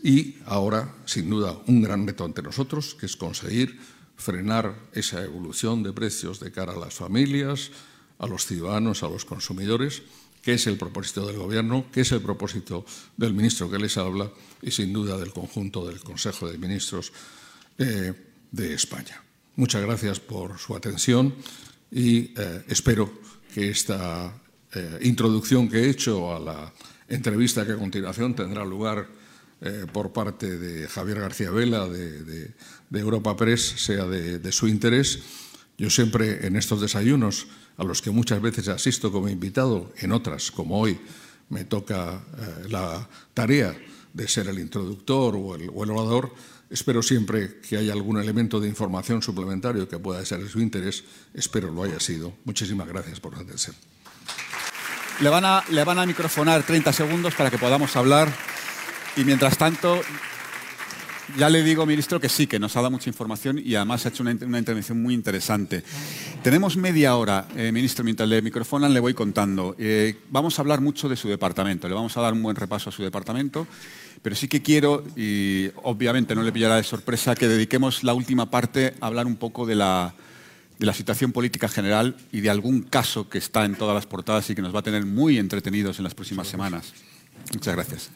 Y 0.02 0.36
ahora, 0.46 0.94
sin 1.04 1.30
duda, 1.30 1.56
un 1.66 1.82
gran 1.82 2.06
reto 2.06 2.24
ante 2.24 2.42
nosotros, 2.42 2.96
que 2.98 3.06
es 3.06 3.16
conseguir 3.16 3.78
frenar 4.16 4.74
esa 4.92 5.22
evolución 5.22 5.82
de 5.82 5.92
precios 5.92 6.40
de 6.40 6.52
cara 6.52 6.72
a 6.72 6.78
las 6.78 6.94
familias, 6.94 7.70
a 8.18 8.26
los 8.26 8.46
ciudadanos, 8.46 9.02
a 9.02 9.08
los 9.08 9.24
consumidores, 9.24 10.02
que 10.42 10.54
es 10.54 10.66
el 10.66 10.76
propósito 10.76 11.24
del 11.26 11.36
Gobierno, 11.36 11.86
que 11.92 12.00
es 12.00 12.10
el 12.12 12.20
propósito 12.20 12.84
del 13.16 13.32
ministro 13.32 13.70
que 13.70 13.78
les 13.78 13.96
habla 13.96 14.30
y, 14.60 14.72
sin 14.72 14.92
duda, 14.92 15.16
del 15.16 15.32
conjunto 15.32 15.86
del 15.86 16.00
Consejo 16.00 16.50
de 16.50 16.58
Ministros 16.58 17.12
eh, 17.78 18.12
de 18.50 18.74
España. 18.74 19.22
Muchas 19.54 19.82
gracias 19.82 20.18
por 20.18 20.58
su 20.58 20.74
atención 20.74 21.34
y 21.92 22.32
eh, 22.36 22.64
espero 22.68 23.20
que 23.54 23.70
esta 23.70 24.34
eh, 24.74 24.98
introducción 25.02 25.68
que 25.68 25.84
he 25.84 25.90
hecho 25.90 26.34
a 26.34 26.40
la 26.40 26.72
entrevista 27.08 27.64
que 27.64 27.72
a 27.72 27.78
continuación 27.78 28.34
tendrá 28.34 28.64
lugar 28.64 29.22
por 29.92 30.12
parte 30.12 30.58
de 30.58 30.88
Javier 30.88 31.20
García 31.20 31.52
Vela 31.52 31.86
de, 31.86 32.50
Europa 32.90 33.36
Press 33.36 33.62
sea 33.76 34.06
de, 34.06 34.50
su 34.50 34.66
interés. 34.66 35.20
Yo 35.82 35.90
siempre 35.90 36.46
en 36.46 36.54
estos 36.54 36.80
desayunos, 36.80 37.48
a 37.76 37.82
los 37.82 38.00
que 38.00 38.12
muchas 38.12 38.40
veces 38.40 38.68
asisto 38.68 39.10
como 39.10 39.28
invitado, 39.28 39.92
en 39.98 40.12
otras, 40.12 40.52
como 40.52 40.78
hoy, 40.78 40.96
me 41.48 41.64
toca 41.64 42.22
eh, 42.38 42.68
la 42.68 43.08
tarea 43.34 43.76
de 44.12 44.28
ser 44.28 44.46
el 44.46 44.60
introductor 44.60 45.34
o 45.34 45.56
el, 45.56 45.68
orador, 45.74 46.32
espero 46.70 47.02
siempre 47.02 47.58
que 47.68 47.78
haya 47.78 47.92
algún 47.94 48.20
elemento 48.20 48.60
de 48.60 48.68
información 48.68 49.22
suplementario 49.22 49.88
que 49.88 49.98
pueda 49.98 50.24
ser 50.24 50.44
de 50.44 50.48
su 50.48 50.60
interés. 50.60 51.02
Espero 51.34 51.72
lo 51.72 51.82
haya 51.82 51.98
sido. 51.98 52.32
Muchísimas 52.44 52.86
gracias 52.86 53.18
por 53.18 53.34
su 53.34 53.40
atención. 53.40 53.74
Le 55.18 55.30
van, 55.30 55.44
a, 55.44 55.64
le 55.68 55.82
van 55.82 55.98
a 55.98 56.06
microfonar 56.06 56.62
30 56.62 56.92
segundos 56.92 57.34
para 57.34 57.50
que 57.50 57.58
podamos 57.58 57.96
hablar. 57.96 58.32
Y 59.16 59.24
mientras 59.24 59.58
tanto, 59.58 60.00
ya 61.36 61.48
le 61.48 61.62
digo, 61.62 61.86
ministro, 61.86 62.20
que 62.20 62.28
sí, 62.28 62.46
que 62.46 62.58
nos 62.58 62.76
ha 62.76 62.80
dado 62.80 62.90
mucha 62.90 63.08
información 63.08 63.60
y 63.64 63.74
además 63.74 64.04
ha 64.04 64.10
hecho 64.10 64.22
una, 64.22 64.32
intervención 64.32 65.00
muy 65.00 65.14
interesante. 65.14 65.82
Tenemos 66.42 66.76
media 66.76 67.16
hora, 67.16 67.48
eh, 67.56 67.72
ministro, 67.72 68.04
mientras 68.04 68.28
le 68.28 68.42
microfonan 68.42 68.92
le 68.92 69.00
voy 69.00 69.14
contando. 69.14 69.74
Eh, 69.78 70.18
vamos 70.30 70.58
a 70.58 70.62
hablar 70.62 70.80
mucho 70.80 71.08
de 71.08 71.16
su 71.16 71.28
departamento, 71.28 71.88
le 71.88 71.94
vamos 71.94 72.16
a 72.16 72.20
dar 72.20 72.32
un 72.32 72.42
buen 72.42 72.56
repaso 72.56 72.90
a 72.90 72.92
su 72.92 73.02
departamento, 73.02 73.66
pero 74.22 74.36
sí 74.36 74.48
que 74.48 74.62
quiero, 74.62 75.04
y 75.16 75.70
obviamente 75.82 76.34
no 76.34 76.42
le 76.42 76.52
pillará 76.52 76.76
de 76.76 76.84
sorpresa, 76.84 77.34
que 77.34 77.48
dediquemos 77.48 78.04
la 78.04 78.14
última 78.14 78.50
parte 78.50 78.94
a 79.00 79.06
hablar 79.06 79.26
un 79.26 79.36
poco 79.36 79.66
de 79.66 79.74
la, 79.74 80.14
de 80.78 80.86
la 80.86 80.92
situación 80.92 81.32
política 81.32 81.68
general 81.68 82.16
y 82.30 82.40
de 82.40 82.50
algún 82.50 82.82
caso 82.82 83.28
que 83.28 83.38
está 83.38 83.64
en 83.64 83.74
todas 83.74 83.94
las 83.94 84.06
portadas 84.06 84.48
y 84.50 84.54
que 84.54 84.62
nos 84.62 84.74
va 84.74 84.80
a 84.80 84.82
tener 84.82 85.06
muy 85.06 85.38
entretenidos 85.38 85.98
en 85.98 86.04
las 86.04 86.14
próximas 86.14 86.48
semanas. 86.48 86.92
Muchas 87.52 87.74
gracias. 87.74 88.10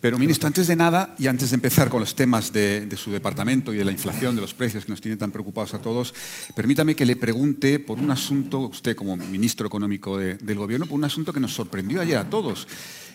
Pero, 0.00 0.16
ministro, 0.16 0.46
antes 0.46 0.68
de 0.68 0.76
nada 0.76 1.16
y 1.18 1.26
antes 1.26 1.50
de 1.50 1.56
empezar 1.56 1.88
con 1.88 1.98
los 1.98 2.14
temas 2.14 2.52
de, 2.52 2.88
su 2.96 3.10
departamento 3.10 3.74
y 3.74 3.78
de 3.78 3.84
la 3.84 3.90
inflación, 3.90 4.36
de 4.36 4.40
los 4.40 4.54
precios 4.54 4.84
que 4.84 4.92
nos 4.92 5.00
tiene 5.00 5.16
tan 5.16 5.32
preocupados 5.32 5.74
a 5.74 5.80
todos, 5.80 6.14
permítame 6.54 6.94
que 6.94 7.04
le 7.04 7.16
pregunte 7.16 7.80
por 7.80 7.98
un 7.98 8.12
asunto, 8.12 8.60
usted 8.60 8.94
como 8.94 9.16
ministro 9.16 9.66
económico 9.66 10.16
del 10.16 10.54
Gobierno, 10.54 10.86
por 10.86 10.96
un 10.96 11.04
asunto 11.04 11.32
que 11.32 11.40
nos 11.40 11.52
sorprendió 11.52 12.00
ayer 12.00 12.16
a 12.16 12.30
todos. 12.30 12.68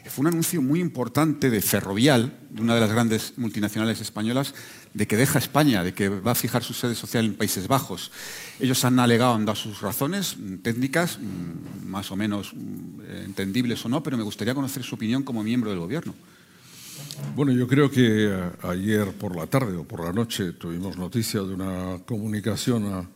Fue 0.05 0.23
un 0.23 0.27
anuncio 0.27 0.61
muy 0.61 0.81
importante 0.81 1.49
de 1.49 1.61
Ferrovial, 1.61 2.37
de 2.49 2.61
una 2.61 2.75
de 2.75 2.81
las 2.81 2.91
grandes 2.91 3.37
multinacionales 3.37 4.01
españolas, 4.01 4.53
de 4.93 5.07
que 5.07 5.15
deja 5.15 5.39
España, 5.39 5.85
de 5.85 5.93
que 5.93 6.09
va 6.09 6.31
a 6.31 6.35
fijar 6.35 6.65
su 6.65 6.73
sede 6.73 6.95
social 6.95 7.23
en 7.23 7.35
Países 7.35 7.69
Bajos. 7.69 8.11
Ellos 8.59 8.83
han 8.83 8.99
alegado, 8.99 9.35
han 9.35 9.45
dado 9.45 9.55
sus 9.55 9.79
razones 9.79 10.35
técnicas, 10.61 11.17
mm, 11.17 11.87
más 11.87 12.11
o 12.11 12.17
menos 12.17 12.53
mm, 12.53 13.23
entendibles 13.23 13.85
o 13.85 13.89
no, 13.89 14.03
pero 14.03 14.17
me 14.17 14.23
gustaría 14.23 14.53
conocer 14.53 14.83
su 14.83 14.95
opinión 14.95 15.23
como 15.23 15.41
miembro 15.41 15.69
del 15.69 15.79
Gobierno. 15.79 16.13
Bueno, 17.35 17.51
yo 17.51 17.67
creo 17.67 17.89
que 17.89 18.27
eh, 18.27 18.51
ayer 18.63 19.11
por 19.13 19.35
la 19.35 19.47
tarde 19.47 19.75
o 19.77 19.83
por 19.83 20.03
la 20.03 20.13
noche 20.13 20.53
tuvimos 20.53 20.97
noticia 20.97 21.41
de 21.41 21.53
una 21.53 21.99
comunicación, 22.05 23.07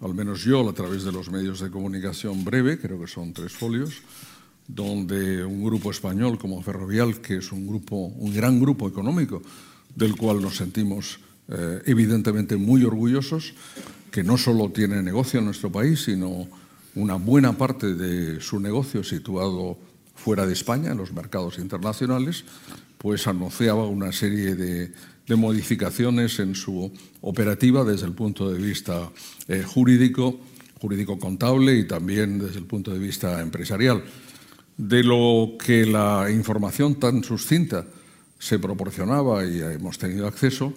al 0.00 0.14
menos 0.14 0.42
yo, 0.42 0.68
a 0.68 0.72
través 0.72 1.04
de 1.04 1.12
los 1.12 1.30
medios 1.30 1.60
de 1.60 1.70
comunicación 1.70 2.44
breve, 2.44 2.78
creo 2.78 3.00
que 3.00 3.06
son 3.06 3.32
tres 3.32 3.52
folios, 3.52 4.02
donde 4.66 5.44
un 5.44 5.64
grupo 5.64 5.90
español 5.90 6.38
como 6.38 6.62
Ferrovial, 6.62 7.20
que 7.20 7.36
es 7.36 7.52
un 7.52 7.66
grupo, 7.66 7.96
un 7.96 8.34
gran 8.34 8.60
grupo 8.60 8.88
económico, 8.88 9.42
del 9.94 10.16
cual 10.16 10.40
nos 10.40 10.56
sentimos 10.56 11.20
eh, 11.48 11.82
evidentemente 11.86 12.56
muy 12.56 12.84
orgullosos, 12.84 13.54
que 14.10 14.22
no 14.22 14.38
solo 14.38 14.70
tiene 14.70 15.02
negocio 15.02 15.38
en 15.38 15.46
nuestro 15.46 15.70
país, 15.70 16.04
sino 16.04 16.48
una 16.94 17.14
buena 17.14 17.56
parte 17.56 17.94
de 17.94 18.40
su 18.40 18.58
negocio 18.58 19.04
situado 19.04 19.78
fuera 20.14 20.46
de 20.46 20.52
España, 20.52 20.92
en 20.92 20.98
los 20.98 21.12
mercados 21.12 21.58
internacionales, 21.58 22.44
pues 23.00 23.26
anunciaba 23.26 23.86
una 23.86 24.12
serie 24.12 24.54
de, 24.54 24.92
modificaciones 25.30 26.40
en 26.40 26.56
su 26.56 26.92
operativa 27.20 27.84
desde 27.84 28.04
el 28.04 28.14
punto 28.14 28.50
de 28.50 28.58
vista 28.58 29.10
eh, 29.46 29.62
jurídico, 29.62 30.40
jurídico-contable 30.80 31.76
y 31.76 31.86
también 31.86 32.40
desde 32.40 32.58
el 32.58 32.66
punto 32.66 32.92
de 32.92 32.98
vista 32.98 33.40
empresarial. 33.40 34.02
De 34.76 35.04
lo 35.04 35.52
que 35.64 35.86
la 35.86 36.26
información 36.30 36.96
tan 36.96 37.22
suscinta 37.22 37.86
se 38.40 38.58
proporcionaba 38.58 39.44
y 39.44 39.60
hemos 39.60 39.98
tenido 39.98 40.26
acceso, 40.26 40.74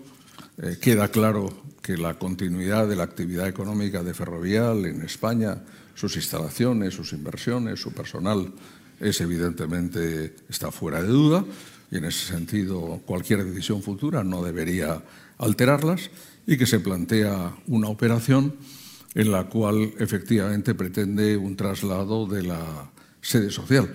eh, 0.62 0.78
queda 0.80 1.08
claro 1.08 1.64
que 1.82 1.98
la 1.98 2.14
continuidad 2.20 2.88
de 2.88 2.96
la 2.96 3.04
actividad 3.04 3.48
económica 3.48 4.04
de 4.04 4.14
Ferrovial 4.14 4.86
en 4.86 5.02
España, 5.02 5.64
sus 5.96 6.16
instalaciones, 6.16 6.94
sus 6.94 7.12
inversiones, 7.12 7.82
su 7.82 7.92
personal, 7.92 8.54
es 9.00 9.20
evidentemente 9.20 10.36
está 10.48 10.72
fuera 10.72 11.02
de 11.02 11.08
duda 11.10 11.44
y 11.94 11.98
en 11.98 12.06
ese 12.06 12.34
sentido 12.34 13.02
cualquier 13.06 13.46
decisión 13.46 13.84
futura 13.84 14.24
no 14.24 14.44
debería 14.44 15.04
alterarlas 15.38 16.10
y 16.48 16.58
que 16.58 16.66
se 16.66 16.80
plantea 16.80 17.56
una 17.68 17.88
operación 17.88 18.56
en 19.14 19.32
la 19.32 19.44
cual 19.44 19.94
efectivamente 20.00 20.74
pretende 20.74 21.38
un 21.38 21.56
traslado 21.56 22.26
de 22.26 22.44
la 22.44 22.92
sede 23.22 23.52
social. 23.52 23.94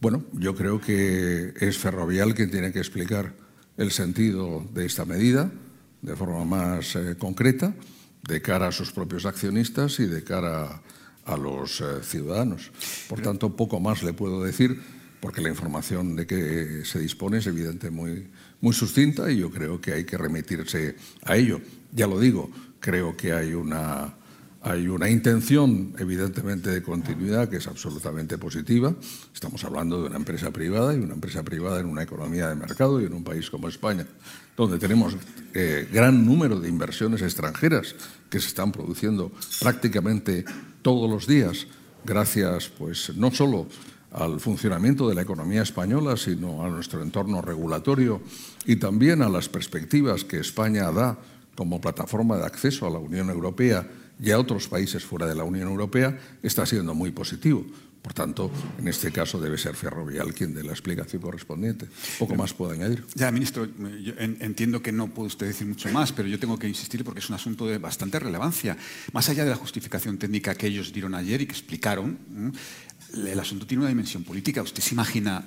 Bueno, 0.00 0.24
yo 0.32 0.54
creo 0.54 0.80
que 0.80 1.52
es 1.60 1.76
Ferrovial 1.76 2.34
quien 2.34 2.50
tiene 2.50 2.72
que 2.72 2.78
explicar 2.78 3.34
el 3.76 3.90
sentido 3.90 4.64
de 4.72 4.86
esta 4.86 5.04
medida 5.04 5.52
de 6.00 6.16
forma 6.16 6.46
más 6.46 6.96
eh, 6.96 7.16
concreta 7.18 7.74
de 8.26 8.40
cara 8.40 8.68
a 8.68 8.72
sus 8.72 8.90
propios 8.90 9.26
accionistas 9.26 10.00
y 10.00 10.06
de 10.06 10.24
cara 10.24 10.80
a 11.26 11.36
los 11.36 11.82
eh, 11.82 12.02
ciudadanos. 12.02 12.70
Por 13.06 13.20
tanto, 13.20 13.54
poco 13.54 13.80
más 13.80 14.02
le 14.02 14.14
puedo 14.14 14.42
decir 14.42 14.80
porque 15.24 15.40
la 15.40 15.48
información 15.48 16.16
de 16.16 16.26
que 16.26 16.84
se 16.84 16.98
dispone 16.98 17.38
es 17.38 17.46
evidente 17.46 17.88
muy, 17.88 18.28
muy 18.60 18.74
sustinta 18.74 19.32
y 19.32 19.38
yo 19.38 19.50
creo 19.50 19.80
que 19.80 19.94
hay 19.94 20.04
que 20.04 20.18
remitirse 20.18 20.96
a 21.22 21.34
ello. 21.34 21.62
Ya 21.94 22.06
lo 22.06 22.20
digo, 22.20 22.50
creo 22.78 23.16
que 23.16 23.32
hay 23.32 23.54
una 23.54 24.16
hay 24.60 24.86
una 24.86 25.08
intención, 25.08 25.94
evidentemente, 25.98 26.68
de 26.68 26.82
continuidad 26.82 27.48
que 27.48 27.56
es 27.56 27.66
absolutamente 27.66 28.36
positiva. 28.36 28.94
Estamos 29.32 29.64
hablando 29.64 30.02
de 30.02 30.08
una 30.08 30.16
empresa 30.16 30.50
privada 30.50 30.92
y 30.92 30.98
una 30.98 31.14
empresa 31.14 31.42
privada 31.42 31.80
en 31.80 31.86
una 31.86 32.02
economía 32.02 32.50
de 32.50 32.56
mercado 32.56 33.00
y 33.00 33.06
en 33.06 33.14
un 33.14 33.24
país 33.24 33.48
como 33.48 33.68
España, 33.68 34.06
donde 34.58 34.78
tenemos 34.78 35.16
eh, 35.54 35.88
gran 35.90 36.26
número 36.26 36.60
de 36.60 36.68
inversiones 36.68 37.22
extranjeras 37.22 37.94
que 38.28 38.40
se 38.40 38.48
están 38.48 38.72
produciendo 38.72 39.32
prácticamente 39.58 40.44
todos 40.82 41.08
los 41.08 41.26
días, 41.26 41.66
gracias, 42.04 42.68
pues, 42.68 43.16
no 43.16 43.30
solo 43.30 43.68
al 44.14 44.38
funcionamiento 44.40 45.08
de 45.08 45.14
la 45.14 45.22
economía 45.22 45.62
española, 45.62 46.16
sino 46.16 46.64
a 46.64 46.68
nuestro 46.68 47.02
entorno 47.02 47.42
regulatorio 47.42 48.22
y 48.64 48.76
también 48.76 49.22
a 49.22 49.28
las 49.28 49.48
perspectivas 49.48 50.24
que 50.24 50.38
España 50.38 50.90
da 50.92 51.18
como 51.56 51.80
plataforma 51.80 52.36
de 52.36 52.46
acceso 52.46 52.86
a 52.86 52.90
la 52.90 52.98
Unión 52.98 53.28
Europea 53.28 53.86
y 54.20 54.30
a 54.30 54.38
otros 54.38 54.68
países 54.68 55.04
fuera 55.04 55.26
de 55.26 55.34
la 55.34 55.44
Unión 55.44 55.68
Europea 55.68 56.16
está 56.42 56.64
siendo 56.64 56.94
muy 56.94 57.10
positivo. 57.10 57.66
Por 58.04 58.12
tanto, 58.12 58.50
en 58.78 58.86
este 58.86 59.10
caso 59.10 59.40
debe 59.40 59.56
ser 59.56 59.74
Ferrovial 59.74 60.34
quien 60.34 60.52
dé 60.52 60.62
la 60.62 60.72
explicación 60.72 61.22
correspondiente. 61.22 61.88
Poco 62.18 62.34
más 62.34 62.52
puedo 62.52 62.72
añadir. 62.72 63.02
Ya, 63.14 63.30
ministro, 63.30 63.64
yo 63.64 64.12
entiendo 64.18 64.82
que 64.82 64.92
no 64.92 65.08
puede 65.08 65.28
usted 65.28 65.46
decir 65.46 65.66
mucho 65.66 65.88
más, 65.88 66.12
pero 66.12 66.28
yo 66.28 66.38
tengo 66.38 66.58
que 66.58 66.68
insistir 66.68 67.02
porque 67.02 67.20
es 67.20 67.30
un 67.30 67.36
asunto 67.36 67.66
de 67.66 67.78
bastante 67.78 68.18
relevancia. 68.18 68.76
Más 69.14 69.30
allá 69.30 69.44
de 69.44 69.50
la 69.50 69.56
justificación 69.56 70.18
técnica 70.18 70.54
que 70.54 70.66
ellos 70.66 70.92
dieron 70.92 71.14
ayer 71.14 71.40
y 71.40 71.46
que 71.46 71.52
explicaron, 71.52 72.18
el 73.14 73.40
asunto 73.40 73.66
tiene 73.66 73.82
una 73.82 73.88
dimensión 73.88 74.24
política. 74.24 74.62
¿Usted 74.62 74.82
se 74.82 74.94
imagina 74.94 75.44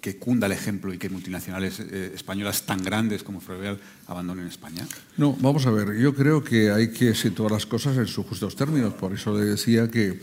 que 0.00 0.18
cunda 0.18 0.46
el 0.46 0.52
ejemplo 0.52 0.92
y 0.92 0.98
que 0.98 1.08
multinacionales 1.08 1.78
eh, 1.78 2.12
españolas 2.14 2.66
tan 2.66 2.82
grandes 2.82 3.22
como 3.22 3.40
Ferrovial 3.40 3.78
abandonen 4.08 4.46
España? 4.48 4.86
No, 5.16 5.36
vamos 5.40 5.64
a 5.66 5.70
ver, 5.70 5.96
yo 5.96 6.14
creo 6.14 6.42
que 6.42 6.70
hay 6.70 6.90
que 6.90 7.14
situar 7.14 7.52
las 7.52 7.66
cosas 7.66 7.96
en 7.96 8.06
sus 8.06 8.26
justos 8.26 8.56
términos. 8.56 8.94
Por 8.94 9.12
eso 9.12 9.36
le 9.38 9.44
decía 9.44 9.88
que, 9.88 10.20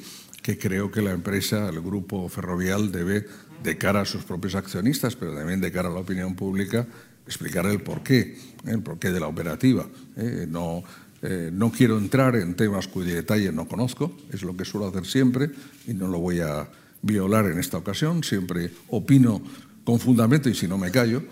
creo 0.59 0.91
que 0.91 1.01
la 1.01 1.11
empresa, 1.11 1.69
el 1.69 1.79
grupo 1.79 2.27
Ferrovial, 2.27 2.91
debe, 2.91 3.25
de 3.63 3.77
cara 3.77 4.01
a 4.01 4.05
sus 4.05 4.23
propios 4.23 4.55
accionistas, 4.55 5.15
pero 5.15 5.33
también 5.33 5.61
de 5.61 5.71
cara 5.71 5.89
a 5.89 5.91
la 5.91 5.99
opinión 5.99 6.35
pública, 6.35 6.85
explicar 7.25 7.65
el 7.65 7.81
porqué, 7.81 8.37
el 8.65 8.81
porqué 8.81 9.11
de 9.11 9.19
la 9.19 9.27
operativa. 9.27 9.87
¿eh? 10.17 10.45
no, 10.49 10.83
eh, 11.21 11.51
no 11.53 11.71
quiero 11.71 11.97
entrar 11.97 12.35
en 12.35 12.55
temas 12.55 12.87
cuyo 12.87 13.13
detalle 13.13 13.51
no 13.51 13.67
conozco, 13.67 14.15
es 14.31 14.41
lo 14.43 14.55
que 14.57 14.65
suelo 14.65 14.87
hacer 14.87 15.05
siempre 15.05 15.51
y 15.87 15.93
no 15.93 16.07
lo 16.07 16.19
voy 16.19 16.39
a 16.39 16.67
violar 17.01 17.45
en 17.45 17.59
esta 17.59 17.77
ocasión. 17.77 18.23
Siempre 18.23 18.71
opino 18.87 19.41
con 19.83 19.99
fundamento 19.99 20.49
y 20.49 20.55
si 20.55 20.67
no 20.67 20.77
me 20.77 20.91
callo, 20.91 21.23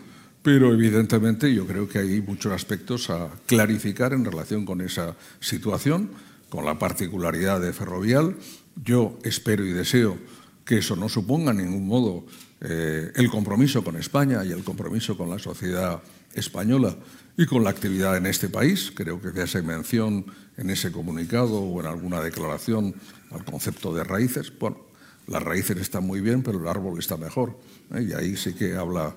pero 0.42 0.74
evidentemente 0.74 1.54
yo 1.54 1.66
creo 1.68 1.88
que 1.88 2.00
hay 2.00 2.22
muchos 2.22 2.54
aspectos 2.54 3.10
a 3.10 3.30
clarificar 3.46 4.14
en 4.14 4.26
relación 4.26 4.66
con 4.66 4.82
esa 4.82 5.16
situación, 5.40 6.10
con 6.50 6.66
la 6.66 6.80
particularidad 6.80 7.60
de 7.60 7.74
Ferrovial. 7.74 8.36
Yo 8.84 9.20
espero 9.24 9.66
y 9.66 9.74
deseo 9.74 10.18
que 10.64 10.80
eso 10.80 10.96
no 10.96 11.10
suponga 11.10 11.52
en 11.52 11.58
ningún 11.58 11.88
modo 11.88 12.26
eh, 12.62 13.12
el 13.16 13.30
compromiso 13.30 13.84
con 13.84 13.96
España 13.98 14.44
y 14.44 14.52
el 14.52 14.64
compromiso 14.64 15.18
con 15.18 15.30
la 15.30 15.40
sociedad 15.40 16.02
española 16.34 16.96
y 17.38 17.46
con 17.46 17.64
la 17.64 17.70
actividad 17.70 18.18
en 18.18 18.26
este 18.26 18.50
país. 18.50 18.92
Creo 18.94 19.22
que 19.22 19.48
se 19.48 19.62
mención 19.62 20.26
en 20.58 20.70
ese 20.70 20.92
comunicado 20.92 21.60
o 21.60 21.80
en 21.80 21.88
alguna 21.88 22.22
declaración 22.22 22.96
al 23.32 23.46
concepto 23.46 23.94
de 23.94 24.04
raíces. 24.04 24.52
Bueno, 24.58 24.87
las 25.28 25.44
raíces 25.44 25.78
están 25.78 26.06
muy 26.06 26.22
bien, 26.22 26.42
pero 26.42 26.60
el 26.60 26.68
árbol 26.68 27.00
está 27.00 27.18
mejor. 27.18 27.58
¿eh? 27.94 28.08
Y 28.10 28.14
ahí 28.14 28.36
sí 28.36 28.54
que 28.54 28.76
habla, 28.76 29.16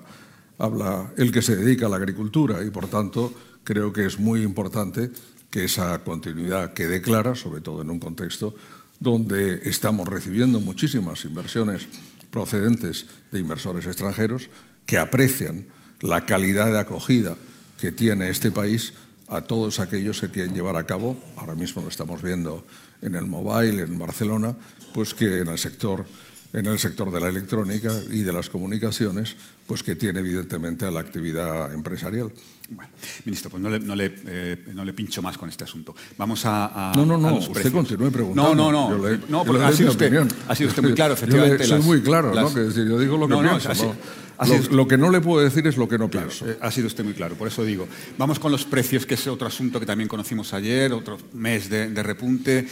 habla 0.57 1.11
el 1.17 1.31
que 1.31 1.41
se 1.41 1.55
dedica 1.55 1.87
a 1.87 1.89
la 1.89 1.97
agricultura 1.97 2.63
y, 2.63 2.69
por 2.69 2.87
tanto, 2.87 3.33
creo 3.63 3.91
que 3.91 4.05
es 4.05 4.19
muy 4.19 4.43
importante 4.43 5.11
que 5.49 5.65
esa 5.65 6.03
continuidad 6.03 6.73
quede 6.73 7.01
clara, 7.01 7.35
sobre 7.35 7.61
todo 7.61 7.81
en 7.81 7.89
un 7.89 7.99
contexto 7.99 8.55
donde 8.99 9.67
estamos 9.67 10.07
recibiendo 10.07 10.59
muchísimas 10.59 11.25
inversiones 11.25 11.87
procedentes 12.29 13.07
de 13.31 13.39
inversores 13.39 13.85
extranjeros 13.85 14.49
que 14.85 14.97
aprecian 14.97 15.65
la 16.01 16.25
calidad 16.25 16.71
de 16.71 16.79
acogida 16.79 17.35
que 17.79 17.91
tiene 17.91 18.29
este 18.29 18.51
país 18.51 18.93
a 19.27 19.41
todos 19.41 19.79
aquellos 19.79 20.21
que 20.21 20.29
quieren 20.29 20.53
llevar 20.53 20.75
a 20.75 20.85
cabo, 20.85 21.17
ahora 21.37 21.55
mismo 21.55 21.81
lo 21.81 21.87
estamos 21.87 22.21
viendo 22.21 22.65
en 23.01 23.15
el 23.15 23.25
mobile, 23.25 23.83
en 23.83 23.97
Barcelona, 23.97 24.55
pues 24.93 25.13
que 25.13 25.39
en 25.39 25.47
el 25.47 25.57
sector 25.57 26.05
en 26.53 26.65
el 26.65 26.79
sector 26.79 27.11
de 27.11 27.19
la 27.19 27.29
electrónica 27.29 27.93
y 28.09 28.23
de 28.23 28.33
las 28.33 28.49
comunicaciones, 28.49 29.35
pues 29.65 29.83
que 29.83 29.95
tiene 29.95 30.19
evidentemente 30.19 30.85
a 30.85 30.91
la 30.91 30.99
actividad 30.99 31.73
empresarial. 31.73 32.31
Bueno, 32.69 32.91
ministro, 33.25 33.49
pues 33.49 33.63
no 33.63 33.69
le, 33.69 33.79
no 33.79 33.95
le, 33.95 34.13
eh, 34.27 34.65
no 34.73 34.83
le 34.83 34.93
pincho 34.93 35.21
más 35.21 35.37
con 35.37 35.49
este 35.49 35.63
asunto. 35.63 35.95
Vamos 36.17 36.45
a. 36.45 36.91
a 36.91 36.95
no, 36.95 37.05
no, 37.05 37.17
no, 37.17 37.35
usted 37.35 37.71
continúe 37.71 38.11
preguntando. 38.11 38.55
No, 38.55 38.71
no, 38.71 38.97
no. 38.97 39.17
no 39.29 39.45
porque 39.45 39.63
ha 39.63 39.71
sido, 39.71 39.91
usted, 39.91 40.27
ha 40.47 40.55
sido 40.55 40.69
usted 40.69 40.83
muy 40.83 40.93
claro, 40.93 41.13
efectivamente. 41.15 41.63
Yo 41.63 41.77
soy 41.77 41.85
muy 41.85 42.01
claro, 42.01 42.33
¿no? 42.33 42.53
Que 42.53 42.61
decir, 42.61 42.87
yo 42.87 42.99
digo 42.99 43.17
lo 43.17 43.27
que 43.27 43.33
no, 43.33 43.57
pienso. 43.57 43.95
lo, 44.39 44.75
lo, 44.75 44.87
que 44.87 44.97
no 44.97 45.09
le 45.09 45.21
puedo 45.21 45.43
decir 45.43 45.67
es 45.67 45.77
lo 45.77 45.87
que 45.87 45.97
no 45.97 46.09
claro, 46.09 46.27
pienso. 46.27 46.49
Eh, 46.49 46.57
ha 46.61 46.71
sido 46.71 46.87
usted 46.87 47.03
muy 47.03 47.13
claro, 47.13 47.35
por 47.35 47.47
eso 47.47 47.63
digo. 47.63 47.87
Vamos 48.17 48.39
con 48.39 48.51
los 48.51 48.65
precios, 48.65 49.05
que 49.05 49.15
es 49.15 49.27
otro 49.27 49.47
asunto 49.47 49.79
que 49.79 49.85
también 49.85 50.07
conocimos 50.07 50.53
ayer, 50.53 50.93
otro 50.93 51.17
mes 51.33 51.69
de, 51.69 51.89
de 51.89 52.03
repunte. 52.03 52.67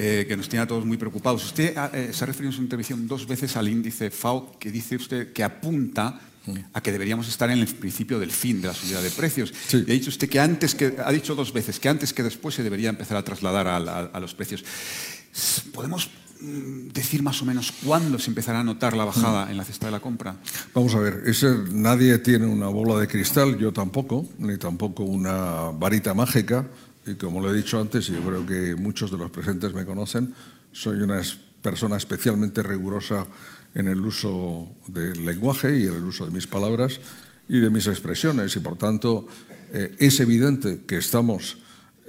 Eh, 0.00 0.26
que 0.28 0.36
nos 0.36 0.48
tiene 0.48 0.62
a 0.62 0.66
todos 0.68 0.86
muy 0.86 0.96
preocupados. 0.96 1.44
Usted 1.44 1.74
eh, 1.92 2.10
se 2.12 2.22
ha 2.22 2.26
referido 2.28 2.50
en 2.52 2.56
su 2.56 2.62
intervención 2.62 3.08
dos 3.08 3.26
veces 3.26 3.56
al 3.56 3.66
índice 3.66 4.12
FAO 4.12 4.56
que 4.56 4.70
dice 4.70 4.94
usted 4.94 5.32
que 5.32 5.42
apunta 5.42 6.20
a 6.72 6.80
que 6.80 6.92
deberíamos 6.92 7.26
estar 7.26 7.50
en 7.50 7.58
el 7.58 7.66
principio 7.66 8.20
del 8.20 8.30
fin 8.30 8.62
de 8.62 8.68
la 8.68 8.74
subida 8.74 9.02
de 9.02 9.10
precios. 9.10 9.52
Sí. 9.66 9.82
Y 9.84 9.90
ha 9.90 9.94
dicho 9.94 10.10
usted 10.10 10.28
que 10.28 10.38
antes 10.38 10.76
que 10.76 10.94
ha 11.04 11.10
dicho 11.10 11.34
dos 11.34 11.52
veces 11.52 11.80
que 11.80 11.88
antes 11.88 12.12
que 12.12 12.22
después 12.22 12.54
se 12.54 12.62
debería 12.62 12.90
empezar 12.90 13.16
a 13.16 13.24
trasladar 13.24 13.66
a, 13.66 13.76
a, 13.78 14.00
a 14.04 14.20
los 14.20 14.34
precios. 14.34 14.64
¿Podemos 15.74 16.08
mm, 16.42 16.90
decir 16.94 17.24
más 17.24 17.42
o 17.42 17.44
menos 17.44 17.72
cuándo 17.84 18.20
se 18.20 18.30
empezará 18.30 18.60
a 18.60 18.64
notar 18.64 18.96
la 18.96 19.04
bajada 19.04 19.50
en 19.50 19.56
la 19.56 19.64
cesta 19.64 19.86
de 19.86 19.92
la 19.92 20.00
compra? 20.00 20.36
Vamos 20.74 20.94
a 20.94 21.00
ver, 21.00 21.22
ese, 21.26 21.52
nadie 21.72 22.18
tiene 22.18 22.46
una 22.46 22.68
bola 22.68 23.00
de 23.00 23.08
cristal, 23.08 23.58
yo 23.58 23.72
tampoco, 23.72 24.28
ni 24.38 24.58
tampoco 24.58 25.02
una 25.02 25.72
varita 25.72 26.14
mágica 26.14 26.68
y 27.08 27.14
como 27.14 27.40
lo 27.40 27.52
he 27.52 27.56
dicho 27.56 27.80
antes, 27.80 28.08
y 28.08 28.12
yo 28.12 28.20
creo 28.20 28.46
que 28.46 28.74
muchos 28.76 29.10
de 29.10 29.16
los 29.16 29.30
presentes 29.30 29.72
me 29.72 29.84
conocen, 29.84 30.34
soy 30.72 31.00
una 31.00 31.20
persona 31.62 31.96
especialmente 31.96 32.62
rigurosa 32.62 33.26
en 33.74 33.88
el 33.88 34.00
uso 34.00 34.68
del 34.86 35.24
lenguaje 35.24 35.78
y 35.78 35.86
en 35.86 35.94
el 35.94 36.04
uso 36.04 36.26
de 36.26 36.30
mis 36.30 36.46
palabras 36.46 37.00
y 37.48 37.60
de 37.60 37.70
mis 37.70 37.86
expresiones. 37.86 38.54
Y 38.56 38.60
por 38.60 38.76
tanto, 38.76 39.26
eh, 39.72 39.94
es 39.98 40.20
evidente 40.20 40.82
que 40.86 40.98
estamos, 40.98 41.58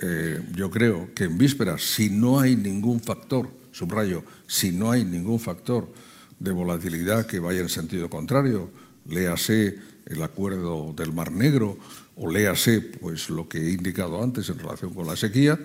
eh, 0.01 0.41
yo 0.55 0.69
creo 0.69 1.13
que 1.13 1.25
en 1.25 1.37
vísperas, 1.37 1.81
si 1.81 2.09
no 2.09 2.39
hay 2.39 2.55
ningún 2.55 2.99
factor, 2.99 3.49
subrayo, 3.71 4.23
si 4.47 4.71
no 4.71 4.91
hay 4.91 5.05
ningún 5.05 5.39
factor 5.39 5.91
de 6.39 6.51
volatilidad 6.51 7.25
que 7.25 7.39
vaya 7.39 7.61
en 7.61 7.69
sentido 7.69 8.09
contrario, 8.09 8.69
léase 9.07 9.79
el 10.05 10.23
acuerdo 10.23 10.93
del 10.95 11.13
Mar 11.13 11.31
Negro 11.31 11.77
o 12.19 12.29
léase 12.29 12.81
pues, 12.81 13.29
lo 13.29 13.47
que 13.47 13.57
he 13.57 13.71
indicado 13.71 14.21
antes 14.21 14.49
en 14.49 14.59
relación 14.59 14.93
con 14.93 15.07
la 15.07 15.15
sequía, 15.15 15.57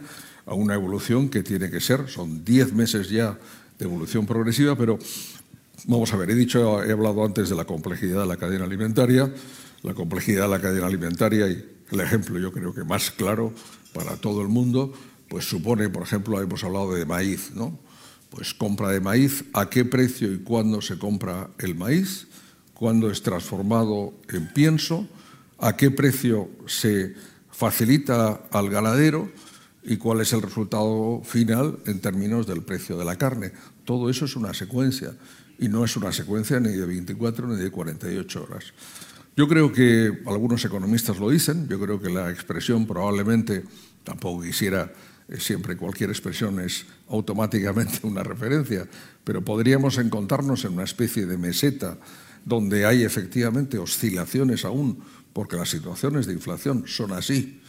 a 0.46 0.54
una 0.54 0.74
evolución 0.74 1.28
que 1.28 1.42
tiene 1.42 1.68
que 1.68 1.80
ser, 1.80 2.08
son 2.08 2.44
10 2.44 2.72
meses 2.74 3.10
ya 3.10 3.38
de 3.78 3.84
evolución 3.84 4.24
progresiva, 4.24 4.76
pero 4.76 4.98
vamos 5.86 6.12
a 6.12 6.16
ver, 6.16 6.30
he 6.30 6.34
dicho, 6.34 6.82
he 6.84 6.92
hablado 6.92 7.24
antes 7.24 7.48
de 7.48 7.56
la 7.56 7.64
complejidad 7.64 8.20
de 8.20 8.26
la 8.26 8.36
cadena 8.36 8.64
alimentaria, 8.64 9.32
la 9.82 9.94
complejidad 9.94 10.42
de 10.44 10.48
la 10.48 10.60
cadena 10.60 10.86
alimentaria 10.86 11.48
y 11.48 11.64
el 11.90 12.00
ejemplo 12.00 12.38
yo 12.38 12.52
creo 12.52 12.72
que 12.72 12.84
más 12.84 13.10
claro 13.10 13.52
para 13.92 14.16
todo 14.16 14.40
el 14.40 14.48
mundo, 14.48 14.92
pues 15.28 15.46
supone, 15.46 15.88
por 15.88 16.04
ejemplo, 16.04 16.40
hemos 16.40 16.62
hablado 16.62 16.94
de 16.94 17.04
maíz, 17.04 17.50
¿no? 17.54 17.78
Pues 18.30 18.54
compra 18.54 18.90
de 18.90 19.00
maíz, 19.00 19.44
¿a 19.52 19.68
qué 19.70 19.84
precio 19.84 20.32
y 20.32 20.38
cuándo 20.38 20.80
se 20.80 20.98
compra 20.98 21.50
el 21.58 21.74
maíz? 21.74 22.26
¿Cuándo 22.74 23.10
es 23.10 23.22
transformado 23.22 24.14
en 24.28 24.52
pienso? 24.52 25.08
¿A 25.64 25.78
qué 25.78 25.90
precio 25.90 26.50
se 26.66 27.14
facilita 27.50 28.42
al 28.50 28.68
ganadero? 28.68 29.32
¿Y 29.82 29.96
cuál 29.96 30.20
es 30.20 30.34
el 30.34 30.42
resultado 30.42 31.22
final 31.24 31.78
en 31.86 32.02
términos 32.02 32.46
del 32.46 32.62
precio 32.62 32.98
de 32.98 33.06
la 33.06 33.16
carne? 33.16 33.50
Todo 33.86 34.10
eso 34.10 34.26
es 34.26 34.36
una 34.36 34.52
secuencia 34.52 35.16
y 35.58 35.68
no 35.68 35.82
es 35.82 35.96
una 35.96 36.12
secuencia 36.12 36.60
ni 36.60 36.68
de 36.68 36.84
24 36.84 37.48
ni 37.48 37.56
de 37.56 37.70
48 37.70 38.42
horas. 38.42 38.74
Yo 39.38 39.48
creo 39.48 39.72
que 39.72 40.12
algunos 40.26 40.62
economistas 40.66 41.18
lo 41.18 41.30
dicen, 41.30 41.66
yo 41.66 41.80
creo 41.80 41.98
que 41.98 42.10
la 42.10 42.30
expresión 42.30 42.86
probablemente, 42.86 43.64
tampoco 44.04 44.42
quisiera 44.42 44.92
eh, 45.28 45.40
siempre 45.40 45.78
cualquier 45.78 46.10
expresión 46.10 46.60
es 46.60 46.84
automáticamente 47.08 48.00
una 48.06 48.22
referencia, 48.22 48.86
pero 49.24 49.42
podríamos 49.42 49.96
encontrarnos 49.96 50.66
en 50.66 50.74
una 50.74 50.84
especie 50.84 51.24
de 51.24 51.38
meseta 51.38 51.96
donde 52.44 52.84
hay 52.84 53.02
efectivamente 53.02 53.78
oscilaciones 53.78 54.66
aún, 54.66 55.02
porque 55.34 55.56
las 55.56 55.68
situaciones 55.68 56.26
de 56.26 56.32
inflación 56.32 56.84
son 56.86 57.12
así, 57.12 57.60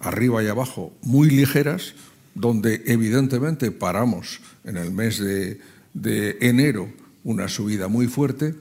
arriba 0.00 0.42
y 0.42 0.46
abajo, 0.46 0.96
muy 1.02 1.28
ligeras, 1.28 1.92
donde 2.34 2.82
evidentemente 2.86 3.70
paramos 3.72 4.40
en 4.64 4.76
el 4.76 4.92
mes 4.92 5.18
de, 5.18 5.58
enero 6.40 6.88
una 7.24 7.48
subida 7.48 7.88
muy 7.88 8.06
fuerte, 8.06 8.54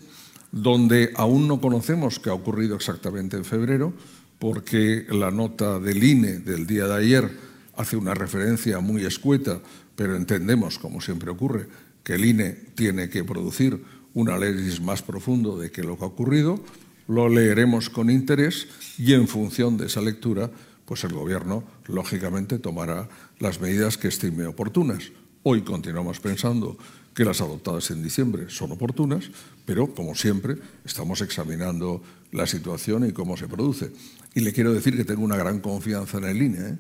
donde 0.52 1.14
aún 1.16 1.48
no 1.48 1.62
conocemos 1.62 2.20
qué 2.20 2.30
ha 2.30 2.34
ocurrido 2.34 2.76
exactamente 2.76 3.38
en 3.38 3.46
febrero, 3.46 3.94
porque 4.40 5.06
la 5.10 5.30
nota 5.30 5.80
del 5.80 6.04
INE 6.04 6.40
del 6.40 6.66
día 6.66 6.88
de 6.88 6.96
ayer 6.96 7.30
hace 7.76 7.96
una 7.96 8.16
referencia 8.16 8.80
muy 8.80 9.06
escueta, 9.06 9.62
pero 9.96 10.16
entendemos, 10.16 10.80
como 10.80 11.00
siempre 11.00 11.30
ocurre, 11.30 11.68
que 12.04 12.16
el 12.16 12.26
INE 12.26 12.52
tiene 12.74 13.10
que 13.10 13.24
producir 13.24 13.84
un 14.16 14.30
análisis 14.30 14.82
más 14.82 15.04
profundo 15.04 15.60
de 15.60 15.70
qué 15.70 15.84
lo 15.84 15.98
que 15.98 16.06
ha 16.06 16.08
ocurrido, 16.08 16.60
lo 17.08 17.30
leeremos 17.30 17.90
con 17.90 18.10
interés 18.10 18.68
y 18.98 19.14
en 19.14 19.28
función 19.28 19.78
de 19.78 19.88
esa 19.88 20.02
lectura, 20.02 20.52
pues 20.86 21.04
el 21.04 21.14
Gobierno, 21.14 21.64
lógicamente, 21.88 22.60
tomará 22.60 23.10
las 23.40 23.60
medidas 23.62 23.98
que 23.98 24.08
estime 24.10 24.46
oportunas. 24.46 25.12
Hoy 25.44 25.62
continuamos 25.62 26.20
pensando 26.20 26.78
que 27.14 27.26
las 27.26 27.42
adoptadas 27.42 27.90
en 27.92 28.04
diciembre 28.04 28.46
son 28.50 28.72
oportunas, 28.72 29.32
pero, 29.66 29.94
como 29.94 30.16
siempre, 30.16 30.58
estamos 30.86 31.22
examinando 31.22 32.04
la 32.32 32.46
situación 32.46 33.08
y 33.08 33.12
cómo 33.12 33.38
se 33.38 33.48
produce. 33.48 33.92
Y 34.36 34.42
le 34.42 34.54
quiero 34.54 34.74
decir 34.74 34.96
que 34.96 35.06
tengo 35.06 35.24
una 35.24 35.38
gran 35.38 35.60
confianza 35.60 36.18
en 36.20 36.26
el 36.26 36.42
INE. 36.42 36.60
¿eh? 36.60 36.78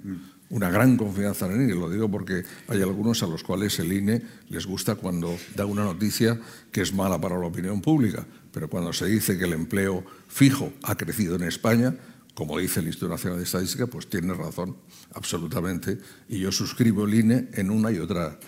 una 0.49 0.69
gran 0.69 0.95
confianza 0.95 1.45
en 1.47 1.53
el 1.53 1.61
INE. 1.63 1.75
Lo 1.75 1.89
digo 1.89 2.09
porque 2.09 2.43
hay 2.67 2.81
algunos 2.81 3.23
a 3.23 3.27
los 3.27 3.43
cuales 3.43 3.79
el 3.79 3.91
INE 3.91 4.21
les 4.49 4.65
gusta 4.65 4.95
cuando 4.95 5.35
da 5.55 5.65
una 5.65 5.83
noticia 5.83 6.39
que 6.71 6.81
es 6.81 6.93
mala 6.93 7.19
para 7.19 7.37
la 7.37 7.47
opinión 7.47 7.81
pública, 7.81 8.25
pero 8.57 8.71
cuando 8.71 8.91
se 8.91 9.05
dice 9.05 9.37
que 9.37 9.43
el 9.43 9.53
empleo 9.53 10.03
fijo 10.27 10.73
ha 10.81 10.95
crecido 10.95 11.35
en 11.35 11.43
España, 11.43 11.93
como 12.33 12.57
dice 12.57 12.79
el 12.79 12.87
Instituto 12.87 13.11
Nacional 13.11 13.37
de 13.37 13.43
Estadística, 13.43 13.85
pues 13.85 14.09
tiene 14.09 14.33
razón, 14.33 14.77
absolutamente, 15.13 15.99
y 16.27 16.39
yo 16.39 16.51
suscribo 16.51 17.05
el 17.05 17.13
INE 17.13 17.49
en 17.53 17.69
una 17.69 17.91
y 17.91 17.99
otra, 17.99 18.39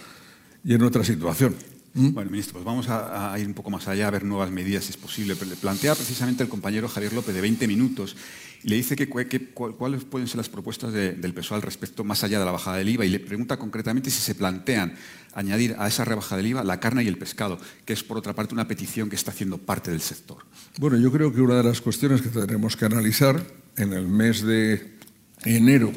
y 0.63 0.73
en 0.73 0.81
otra 0.81 1.03
situación. 1.03 1.53
¿Mm? 1.93 2.13
Bueno, 2.13 2.31
ministro, 2.31 2.53
pues 2.53 2.65
vamos 2.65 2.87
a, 2.89 3.37
ir 3.37 3.45
un 3.45 3.53
poco 3.53 3.69
más 3.69 3.87
allá, 3.87 4.07
a 4.07 4.09
ver 4.09 4.23
nuevas 4.23 4.49
medidas 4.49 4.85
si 4.85 4.89
es 4.89 4.97
posible. 4.97 5.35
Le 5.45 5.55
plantea 5.55 5.93
precisamente 5.93 6.41
el 6.41 6.49
compañero 6.49 6.87
Javier 6.87 7.13
López 7.13 7.35
de 7.35 7.41
20 7.41 7.67
minutos 7.67 8.15
le 8.63 8.75
dice 8.75 8.95
que, 8.95 9.07
cuáles 9.07 10.03
pueden 10.03 10.27
ser 10.27 10.37
las 10.37 10.49
propuestas 10.49 10.91
del 10.91 11.33
PSOE 11.33 11.55
al 11.55 11.61
respecto 11.61 12.03
más 12.03 12.23
allá 12.23 12.39
de 12.39 12.45
la 12.45 12.51
bajada 12.51 12.77
del 12.77 12.89
IVA 12.89 13.05
y 13.05 13.09
le 13.09 13.19
pregunta 13.19 13.57
concretamente 13.57 14.09
si 14.09 14.19
se 14.19 14.35
plantean 14.35 14.95
añadir 15.33 15.75
a 15.79 15.87
esa 15.87 16.03
rebaja 16.03 16.35
del 16.35 16.47
IVA 16.47 16.63
la 16.63 16.79
carne 16.79 17.03
y 17.03 17.07
el 17.07 17.17
pescado, 17.17 17.57
que 17.85 17.93
es 17.93 18.03
por 18.03 18.17
otra 18.17 18.33
parte 18.33 18.53
una 18.53 18.67
petición 18.67 19.09
que 19.09 19.15
está 19.15 19.31
haciendo 19.31 19.57
parte 19.57 19.91
del 19.91 20.01
sector. 20.01 20.39
Bueno, 20.77 20.97
yo 20.97 21.11
creo 21.11 21.33
que 21.33 21.41
una 21.41 21.55
de 21.55 21.63
las 21.63 21.81
cuestiones 21.81 22.21
que 22.21 22.29
tendremos 22.29 22.75
que 22.75 22.85
analizar 22.85 23.41
en 23.77 23.93
el 23.93 24.07
mes 24.07 24.41
de 24.41 24.97
enero, 25.45 25.93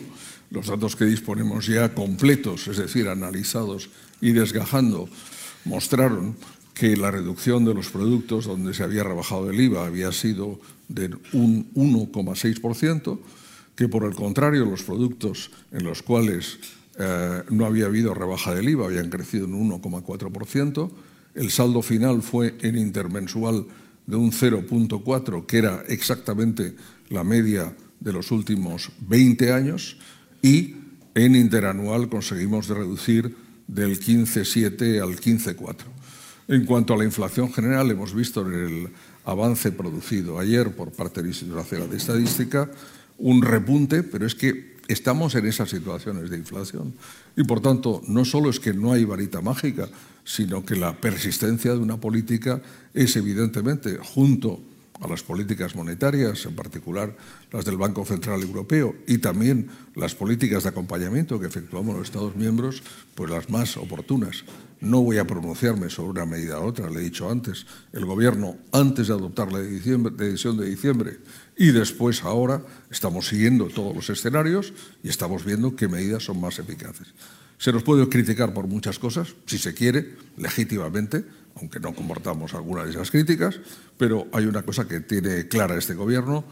los 0.50 0.66
datos 0.66 0.94
que 0.94 1.04
disponemos 1.04 1.66
ya 1.66 1.94
completos, 1.94 2.68
es 2.68 2.76
decir, 2.76 3.08
analizados 3.08 3.90
y 4.20 4.32
desgajando, 4.32 5.08
mostraron 5.64 6.36
que 6.74 6.96
la 6.96 7.10
reducción 7.10 7.64
de 7.64 7.74
los 7.74 7.90
productos 7.90 8.46
donde 8.46 8.74
se 8.74 8.82
había 8.82 9.04
rebajado 9.04 9.50
el 9.50 9.60
IVA 9.60 9.86
había 9.86 10.12
sido 10.12 10.60
de 10.94 11.10
un 11.32 11.72
1,6%, 11.74 13.18
que 13.74 13.88
por 13.88 14.04
el 14.04 14.14
contrario 14.14 14.64
los 14.64 14.82
productos 14.82 15.50
en 15.72 15.84
los 15.84 16.02
cuales 16.02 16.58
eh, 16.98 17.42
no 17.50 17.64
había 17.64 17.86
habido 17.86 18.14
rebaja 18.14 18.54
del 18.54 18.68
IVA 18.68 18.86
habían 18.86 19.08
crecido 19.08 19.46
en 19.46 19.54
un 19.54 19.70
1,4%, 19.70 20.90
el 21.34 21.50
saldo 21.50 21.80
final 21.80 22.22
fue 22.22 22.54
en 22.60 22.76
intermensual 22.76 23.66
de 24.06 24.16
un 24.16 24.32
0,4, 24.32 25.46
que 25.46 25.58
era 25.58 25.82
exactamente 25.88 26.74
la 27.08 27.24
media 27.24 27.74
de 28.00 28.12
los 28.12 28.30
últimos 28.30 28.90
20 29.08 29.52
años, 29.52 29.96
y 30.42 30.76
en 31.14 31.36
interanual 31.36 32.08
conseguimos 32.08 32.68
reducir 32.68 33.34
del 33.66 33.98
15,7 34.00 35.02
al 35.02 35.18
15,4. 35.18 35.76
En 36.48 36.66
cuanto 36.66 36.92
a 36.92 36.96
la 36.96 37.04
inflación 37.04 37.52
general, 37.52 37.90
hemos 37.90 38.14
visto 38.14 38.46
en 38.46 38.52
el 38.52 38.88
avance 39.24 39.72
producido 39.72 40.38
ayer 40.38 40.74
por 40.74 40.92
parte 40.92 41.20
del 41.20 41.30
Instituto 41.30 41.58
Nacional 41.58 41.90
de 41.90 41.96
Estadística 41.96 42.70
un 43.18 43.42
repunte, 43.42 44.02
pero 44.02 44.26
es 44.26 44.34
que 44.34 44.76
estamos 44.88 45.34
en 45.34 45.46
esas 45.46 45.70
situaciones 45.70 46.30
de 46.30 46.38
inflación. 46.38 46.94
Y 47.36 47.44
por 47.44 47.60
tanto, 47.60 48.02
no 48.08 48.24
solo 48.24 48.50
es 48.50 48.58
que 48.58 48.74
no 48.74 48.92
hay 48.92 49.04
varita 49.04 49.40
mágica, 49.40 49.88
sino 50.24 50.64
que 50.64 50.76
la 50.76 51.00
persistencia 51.00 51.72
de 51.72 51.78
una 51.78 51.98
política 51.98 52.60
es 52.94 53.16
evidentemente, 53.16 53.98
junto 54.02 54.60
a 55.02 55.08
las 55.08 55.22
políticas 55.22 55.74
monetarias, 55.74 56.46
en 56.46 56.54
particular 56.54 57.16
las 57.50 57.64
del 57.64 57.76
Banco 57.76 58.04
Central 58.04 58.40
Europeo, 58.42 58.94
y 59.06 59.18
también 59.18 59.68
las 59.94 60.14
políticas 60.14 60.62
de 60.62 60.70
acompañamiento 60.70 61.40
que 61.40 61.48
efectuamos 61.48 61.96
los 61.96 62.06
Estados 62.06 62.36
miembros, 62.36 62.82
pues 63.14 63.30
las 63.30 63.50
más 63.50 63.76
oportunas. 63.76 64.44
No 64.80 65.02
voy 65.02 65.18
a 65.18 65.26
pronunciarme 65.26 65.90
sobre 65.90 66.10
una 66.10 66.26
medida 66.26 66.60
u 66.60 66.64
otra, 66.64 66.90
le 66.90 67.00
he 67.00 67.04
dicho 67.04 67.30
antes, 67.30 67.66
el 67.92 68.04
Gobierno, 68.04 68.56
antes 68.72 69.08
de 69.08 69.14
adoptar 69.14 69.52
la 69.52 69.60
decisión 69.60 70.56
de 70.56 70.66
diciembre 70.66 71.18
y 71.56 71.70
después 71.70 72.24
ahora, 72.24 72.62
estamos 72.90 73.28
siguiendo 73.28 73.66
todos 73.66 73.94
los 73.94 74.08
escenarios 74.10 74.72
y 75.02 75.08
estamos 75.08 75.44
viendo 75.44 75.76
qué 75.76 75.88
medidas 75.88 76.24
son 76.24 76.40
más 76.40 76.58
eficaces. 76.58 77.08
Se 77.58 77.72
nos 77.72 77.84
puede 77.84 78.08
criticar 78.08 78.52
por 78.52 78.66
muchas 78.66 78.98
cosas, 78.98 79.36
si 79.46 79.58
se 79.58 79.72
quiere, 79.72 80.16
legítimamente, 80.36 81.24
aunque 81.56 81.80
no 81.80 81.94
comportamos 81.94 82.54
algunas 82.54 82.84
de 82.86 82.92
esas 82.92 83.10
críticas, 83.10 83.60
pero 83.96 84.26
hay 84.32 84.46
una 84.46 84.62
cosa 84.62 84.86
que 84.86 85.00
tiene 85.00 85.48
clara 85.48 85.76
este 85.76 85.94
Gobierno 85.94 86.44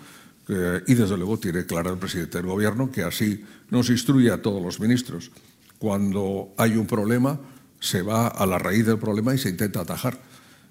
y 0.87 0.95
desde 0.95 1.17
luego 1.17 1.39
tiene 1.39 1.65
clara 1.65 1.91
el 1.91 1.99
presidente 1.99 2.39
del 2.39 2.47
Gobierno, 2.47 2.91
que 2.91 3.03
así 3.03 3.45
nos 3.71 3.89
instruye 3.89 4.31
a 4.31 4.43
todos 4.43 4.63
los 4.63 4.81
ministros. 4.81 5.31
Cuando 5.79 6.53
hay 6.57 6.77
un 6.77 6.87
problema, 6.87 7.39
se 7.79 8.03
va 8.03 8.29
a 8.29 8.47
la 8.47 8.59
raíz 8.59 8.85
del 8.85 8.99
problema 8.99 9.35
y 9.35 9.39
se 9.39 9.49
intenta 9.49 9.81
atajar. 9.81 10.21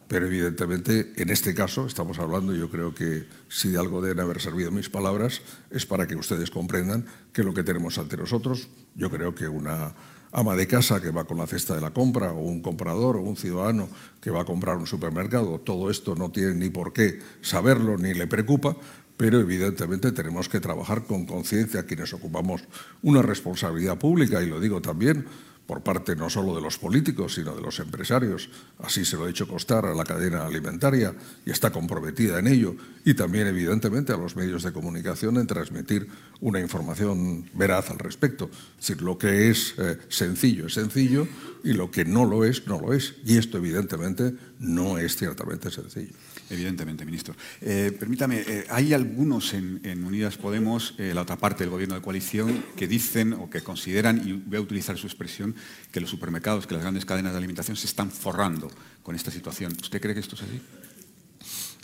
Pero 0.09 0.25
evidentemente, 0.25 1.13
en 1.17 1.29
este 1.29 1.53
caso, 1.53 1.85
estamos 1.85 2.17
hablando, 2.17 2.55
yo 2.55 2.69
creo 2.69 2.95
que 2.95 3.27
si 3.47 3.69
de 3.69 3.77
algo 3.77 4.01
deben 4.01 4.19
haber 4.19 4.41
servido 4.41 4.71
mis 4.71 4.89
palabras, 4.89 5.41
es 5.69 5.85
para 5.85 6.07
que 6.07 6.15
ustedes 6.15 6.49
comprendan 6.49 7.05
que 7.31 7.43
lo 7.43 7.53
que 7.53 7.63
tenemos 7.63 7.97
ante 7.99 8.17
nosotros, 8.17 8.69
yo 8.95 9.11
creo 9.11 9.35
que 9.35 9.47
una 9.47 9.93
ama 10.31 10.55
de 10.55 10.67
casa 10.67 11.01
que 11.01 11.11
va 11.11 11.25
con 11.25 11.37
la 11.37 11.47
cesta 11.47 11.75
de 11.75 11.81
la 11.81 11.91
compra, 11.91 12.31
o 12.31 12.39
un 12.39 12.61
comprador, 12.61 13.17
o 13.17 13.21
un 13.21 13.35
ciudadano 13.35 13.89
que 14.21 14.31
va 14.31 14.41
a 14.41 14.45
comprar 14.45 14.77
un 14.77 14.87
supermercado, 14.87 15.59
todo 15.59 15.89
esto 15.89 16.15
no 16.15 16.31
tiene 16.31 16.53
ni 16.53 16.69
por 16.69 16.93
qué 16.93 17.19
saberlo 17.41 17.97
ni 17.97 18.13
le 18.13 18.27
preocupa, 18.27 18.75
pero 19.17 19.39
evidentemente 19.39 20.11
tenemos 20.11 20.47
que 20.47 20.59
trabajar 20.59 21.03
con 21.03 21.25
conciencia 21.25 21.85
quienes 21.85 22.13
ocupamos 22.13 22.63
una 23.01 23.21
responsabilidad 23.21 23.97
pública, 23.97 24.41
y 24.41 24.47
lo 24.47 24.59
digo 24.59 24.81
también 24.81 25.25
por 25.69 25.83
parte 25.83 26.15
no 26.15 26.31
solo 26.31 26.55
de 26.55 26.63
los 26.63 26.79
políticos, 26.79 27.35
sino 27.35 27.55
de 27.55 27.61
los 27.61 27.79
empresarios. 27.79 28.49
Así 28.79 29.05
se 29.05 29.17
lo 29.17 29.25
ha 29.25 29.29
hecho 29.29 29.47
constar 29.47 29.85
a 29.85 29.93
la 29.93 30.03
cadena 30.03 30.43
alimentaria 30.43 31.13
y 31.45 31.51
está 31.51 31.69
comprometida 31.71 32.39
en 32.39 32.47
ello. 32.47 32.75
Y 33.05 33.13
también, 33.13 33.45
evidentemente, 33.45 34.11
a 34.11 34.17
los 34.17 34.35
medios 34.35 34.63
de 34.63 34.73
comunicación 34.73 35.37
en 35.37 35.45
transmitir 35.45 36.07
una 36.41 36.59
información 36.59 37.47
veraz 37.53 37.91
al 37.91 37.99
respecto. 37.99 38.49
Es 38.79 38.87
decir, 38.87 39.03
lo 39.03 39.19
que 39.19 39.51
es 39.51 39.75
eh, 39.77 39.99
sencillo 40.07 40.65
es 40.65 40.73
sencillo 40.73 41.27
y 41.63 41.73
lo 41.73 41.91
que 41.91 42.03
no 42.03 42.25
lo 42.25 42.45
es, 42.45 42.65
no 42.65 42.81
lo 42.81 42.91
es. 42.91 43.13
Y 43.23 43.37
esto, 43.37 43.59
evidentemente, 43.59 44.33
no 44.57 44.97
es 44.97 45.17
ciertamente 45.17 45.69
sencillo. 45.69 46.15
Evidentemente, 46.49 47.05
ministro. 47.05 47.35
Eh, 47.61 47.95
permítame, 47.97 48.39
eh, 48.39 48.65
hay 48.69 48.93
algunos 48.93 49.53
en, 49.53 50.03
Unidas 50.03 50.37
Podemos, 50.37 50.95
eh, 50.97 51.11
la 51.13 51.21
otra 51.21 51.37
parte 51.37 51.63
del 51.63 51.69
gobierno 51.69 51.95
de 51.95 52.01
coalición, 52.01 52.63
que 52.75 52.87
dicen 52.87 53.33
o 53.33 53.49
que 53.49 53.61
consideran, 53.61 54.27
y 54.27 54.33
voy 54.33 54.57
a 54.57 54.61
utilizar 54.61 54.97
su 54.97 55.05
expresión, 55.05 55.55
que 55.91 56.01
los 56.01 56.09
supermercados, 56.09 56.65
que 56.65 56.73
las 56.73 56.81
grandes 56.81 57.05
cadenas 57.05 57.33
de 57.33 57.37
alimentación 57.37 57.77
se 57.77 57.85
están 57.85 58.09
forrando 58.09 58.71
con 59.03 59.15
esta 59.15 59.29
situación. 59.29 59.73
¿Usted 59.79 60.01
cree 60.01 60.13
que 60.13 60.21
esto 60.21 60.35
es 60.35 60.41
así? 60.41 60.61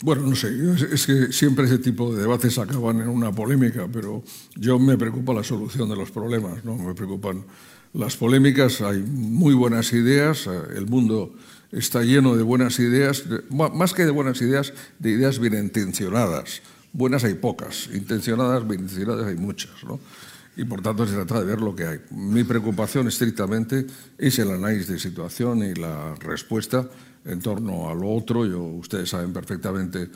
Bueno, 0.02 0.22
no 0.22 0.36
sé, 0.36 0.50
es 0.92 1.06
que 1.06 1.32
siempre 1.32 1.64
ese 1.64 1.78
tipo 1.78 2.14
de 2.14 2.20
debates 2.20 2.58
acaban 2.58 3.00
en 3.00 3.08
una 3.08 3.32
polémica, 3.32 3.88
pero 3.90 4.22
yo 4.56 4.78
me 4.78 4.98
preocupa 4.98 5.32
la 5.32 5.42
solución 5.42 5.88
de 5.88 5.96
los 5.96 6.10
problemas, 6.10 6.64
no 6.64 6.76
me 6.76 6.92
preocupan 6.92 7.44
las 7.94 8.16
polémicas, 8.16 8.82
hay 8.82 8.98
muy 9.00 9.54
buenas 9.54 9.92
ideas, 9.94 10.48
el 10.76 10.86
mundo 10.86 11.34
está 11.72 12.02
lleno 12.02 12.36
de 12.36 12.42
buenas 12.42 12.78
ideas, 12.78 13.24
más 13.50 13.92
que 13.92 14.04
de 14.04 14.10
buenas 14.10 14.40
ideas, 14.40 14.72
de 14.98 15.10
ideas 15.10 15.38
bien 15.38 15.54
intencionadas. 15.54 16.62
Buenas 16.92 17.24
hay 17.24 17.34
pocas, 17.34 17.88
intencionadas, 17.92 18.66
bien 18.66 18.82
intencionadas 18.82 19.26
hay 19.26 19.36
muchas. 19.36 19.84
¿no? 19.84 20.00
Y 20.56 20.64
por 20.64 20.80
tanto 20.80 21.06
se 21.06 21.14
trata 21.14 21.40
de 21.40 21.46
ver 21.46 21.60
lo 21.60 21.76
que 21.76 21.86
hay. 21.86 22.00
Mi 22.10 22.42
preocupación 22.44 23.06
estrictamente 23.08 23.86
es 24.16 24.38
el 24.38 24.50
análisis 24.50 24.88
de 24.88 24.98
situación 24.98 25.62
y 25.62 25.74
la 25.74 26.14
respuesta 26.14 26.88
en 27.26 27.40
torno 27.40 27.90
a 27.90 27.94
lo 27.94 28.10
otro. 28.10 28.46
Yo, 28.46 28.62
ustedes 28.62 29.10
saben 29.10 29.32
perfectamente 29.32 30.08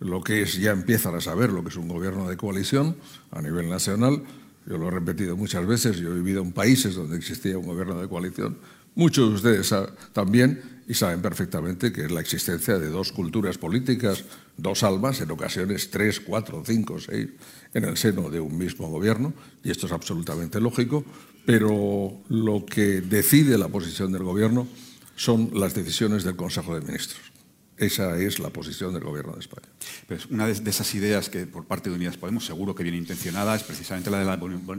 lo 0.00 0.22
que 0.22 0.42
es, 0.42 0.58
ya 0.58 0.72
empiezan 0.72 1.14
a 1.14 1.20
saber 1.20 1.52
lo 1.52 1.62
que 1.62 1.68
es 1.68 1.76
un 1.76 1.88
gobierno 1.88 2.28
de 2.28 2.36
coalición 2.36 2.96
a 3.30 3.40
nivel 3.40 3.68
nacional. 3.68 4.22
Yo 4.66 4.78
lo 4.78 4.88
he 4.88 4.90
repetido 4.90 5.36
muchas 5.36 5.66
veces, 5.66 5.98
yo 5.98 6.10
he 6.10 6.14
vivido 6.14 6.42
en 6.42 6.52
países 6.52 6.94
donde 6.94 7.16
existía 7.16 7.56
un 7.56 7.66
gobierno 7.66 8.00
de 8.00 8.08
coalición. 8.08 8.56
Muchos 8.94 9.42
de 9.42 9.60
ustedes 9.60 9.74
también 10.12 10.74
y 10.86 10.94
saben 10.94 11.22
perfectamente 11.22 11.92
que 11.92 12.04
es 12.04 12.10
la 12.12 12.20
existencia 12.20 12.78
de 12.78 12.88
dos 12.88 13.12
culturas 13.12 13.58
políticas, 13.58 14.24
dos 14.56 14.82
almas, 14.82 15.20
en 15.20 15.30
ocasiones 15.30 15.90
tres, 15.90 16.20
cuatro, 16.20 16.62
cinco, 16.64 17.00
seis, 17.00 17.28
en 17.72 17.84
el 17.84 17.96
seno 17.96 18.30
de 18.30 18.40
un 18.40 18.56
mismo 18.56 18.88
gobierno, 18.88 19.32
y 19.62 19.70
esto 19.70 19.86
es 19.86 19.92
absolutamente 19.92 20.60
lógico, 20.60 21.04
pero 21.46 22.22
lo 22.28 22.64
que 22.66 23.00
decide 23.00 23.58
la 23.58 23.68
posición 23.68 24.12
del 24.12 24.22
gobierno 24.22 24.68
son 25.16 25.50
las 25.54 25.74
decisiones 25.74 26.24
del 26.24 26.36
Consejo 26.36 26.74
de 26.74 26.82
Ministros. 26.82 27.33
Esa 27.76 28.16
es 28.20 28.38
la 28.38 28.50
posición 28.50 28.94
del 28.94 29.02
Gobierno 29.02 29.32
de 29.32 29.40
España. 29.40 29.66
Pues 30.06 30.26
una 30.26 30.46
de, 30.46 30.70
esas 30.70 30.94
ideas 30.94 31.28
que 31.28 31.46
por 31.46 31.64
parte 31.64 31.90
de 31.90 31.96
Unidas 31.96 32.16
Podemos, 32.16 32.46
seguro 32.46 32.74
que 32.74 32.84
viene 32.84 32.98
intencionada, 32.98 33.56
es 33.56 33.64
precisamente 33.64 34.10
la 34.10 34.18
de 34.18 34.24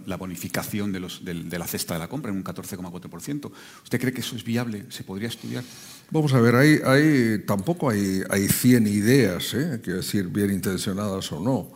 la, 0.06 0.18
bonificación 0.18 0.94
de, 0.94 1.00
la 1.00 1.68
cesta 1.68 1.96
de 1.96 2.00
la 2.00 2.08
compra 2.08 2.32
en 2.32 2.38
un 2.38 2.44
14,4%. 2.44 3.52
¿Usted 3.84 4.00
cree 4.00 4.14
que 4.14 4.22
eso 4.22 4.38
es 4.38 4.46
viable? 4.46 4.86
¿Se 4.90 5.04
podría 5.04 5.28
estudiar? 5.28 5.64
Vamos 6.10 6.34
a 6.34 6.40
ver, 6.40 6.56
hay, 6.56 7.40
tampoco 7.46 7.90
hay, 7.90 8.22
hay 8.30 8.48
100 8.48 8.88
ideas, 8.88 9.54
¿eh? 9.54 9.82
quiero 9.84 9.98
decir, 9.98 10.28
bien 10.28 10.52
intencionadas 10.52 11.32
o 11.34 11.40
no. 11.42 11.72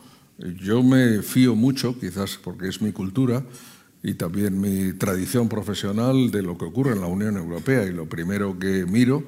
Yo 0.62 0.82
me 0.82 1.20
fío 1.22 1.54
mucho, 1.54 1.98
quizás 1.98 2.38
porque 2.42 2.68
es 2.68 2.80
mi 2.80 2.92
cultura 2.92 3.44
y 4.02 4.14
también 4.14 4.58
mi 4.58 4.94
tradición 4.94 5.50
profesional, 5.50 6.30
de 6.30 6.42
lo 6.42 6.56
que 6.56 6.64
ocurre 6.64 6.92
en 6.92 7.02
la 7.02 7.08
Unión 7.08 7.36
Europea. 7.36 7.84
Y 7.84 7.92
lo 7.92 8.06
primero 8.06 8.58
que 8.58 8.86
miro 8.86 9.22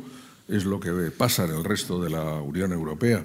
es 0.49 0.65
lo 0.65 0.81
que 0.81 0.93
pasa 1.11 1.45
en 1.45 1.53
el 1.53 1.65
resto 1.65 2.03
de 2.03 2.11
la 2.11 2.41
Unión 2.41 2.73
Europea. 2.73 3.25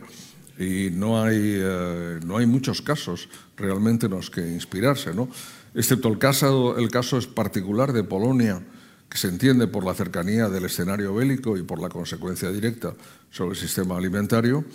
Y 0.57 0.89
no 0.91 1.22
hay, 1.22 1.38
eh, 1.39 2.20
no 2.26 2.38
hay 2.38 2.45
muchos 2.45 2.82
casos 2.82 3.30
realmente 3.55 4.07
en 4.07 4.13
los 4.13 4.30
que 4.30 4.41
inspirarse, 4.41 5.13
¿no? 5.13 5.30
excepto 5.78 6.09
el 6.09 6.18
caso, 6.18 6.78
el 6.78 6.89
caso 6.89 7.20
es 7.20 7.28
particular 7.28 7.93
de 7.93 8.03
Polonia, 8.03 8.61
que 9.07 9.18
se 9.18 9.28
entiende 9.28 9.68
por 9.68 9.86
la 9.86 9.93
cercanía 9.93 10.49
del 10.49 10.65
escenario 10.65 11.13
bélico 11.13 11.55
y 11.55 11.61
por 11.61 11.80
la 11.80 11.88
consecuencia 11.88 12.51
directa 12.51 12.93
sobre 13.30 13.51
el 13.51 13.57
sistema 13.57 13.95
alimentario. 13.95 14.65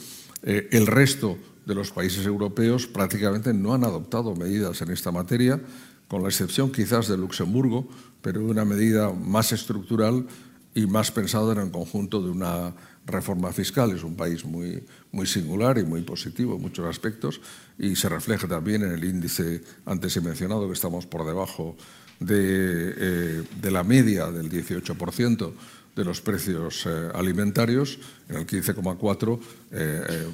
Eh, 0.44 0.68
el 0.70 0.86
resto 0.86 1.36
de 1.66 1.74
los 1.74 1.90
países 1.90 2.24
europeos 2.24 2.86
prácticamente 2.86 3.52
no 3.52 3.74
han 3.74 3.84
adoptado 3.84 4.34
medidas 4.36 4.80
en 4.80 4.92
esta 4.92 5.10
materia, 5.10 5.60
con 6.06 6.22
la 6.22 6.28
excepción 6.28 6.70
quizás 6.70 7.08
de 7.08 7.16
Luxemburgo, 7.16 7.88
pero 8.22 8.44
una 8.44 8.64
medida 8.64 9.12
más 9.12 9.52
estructural 9.52 10.26
y 10.74 10.86
más 10.86 11.10
pensado 11.10 11.52
en 11.52 11.58
el 11.58 11.70
conjunto 11.70 12.22
de 12.22 12.30
una 12.30 12.74
reforma 13.06 13.52
fiscal. 13.52 13.90
Es 13.90 14.04
un 14.04 14.16
país 14.16 14.44
muy, 14.44 14.82
muy 15.10 15.26
singular 15.26 15.78
y 15.78 15.84
muy 15.84 16.02
positivo 16.02 16.56
en 16.56 16.62
muchos 16.62 16.86
aspectos 16.86 17.40
y 17.78 17.96
se 17.96 18.08
refleja 18.08 18.48
también 18.48 18.82
en 18.82 18.92
el 18.92 19.04
índice 19.04 19.62
antes 19.86 20.16
he 20.16 20.20
mencionado 20.20 20.66
que 20.66 20.74
estamos 20.74 21.06
por 21.06 21.26
debajo 21.26 21.76
de, 22.20 22.94
eh, 22.96 23.70
la 23.70 23.82
media 23.84 24.30
del 24.30 24.50
18% 24.50 25.52
de 25.94 26.04
los 26.04 26.22
precios 26.22 26.86
eh, 26.86 27.10
alimentarios, 27.14 27.98
en 28.28 28.36
el 28.36 28.46
15,4%. 28.46 29.40
Eh, 29.72 30.26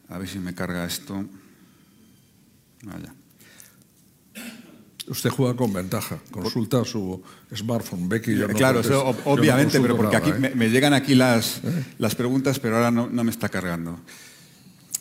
A 0.09 0.18
ver 0.18 0.28
si 0.28 0.39
me 0.39 0.55
carga 0.55 0.85
esto. 0.85 1.24
Vaya. 2.83 3.14
Usted 5.09 5.31
juega 5.31 5.57
con 5.57 5.72
ventaja. 5.72 6.18
Consulta 6.31 6.85
su 6.85 7.22
smartphone. 7.55 8.07
Becky, 8.09 8.37
yo 8.37 8.47
no 8.47 8.55
Claro, 8.55 8.81
obviamente, 9.24 9.81
pero 9.81 9.97
porque 9.97 10.16
aquí 10.16 10.31
¿eh? 10.31 10.53
me, 10.55 10.70
llegan 10.70 10.95
aquí 10.95 11.16
las, 11.16 11.59
¿Eh? 11.64 11.85
las 11.99 12.14
preguntas, 12.14 12.61
pero 12.61 12.76
ahora 12.76 12.93
no, 12.93 13.09
no 13.09 13.24
me 13.24 13.33
está 13.33 13.49
cargando. 13.49 13.99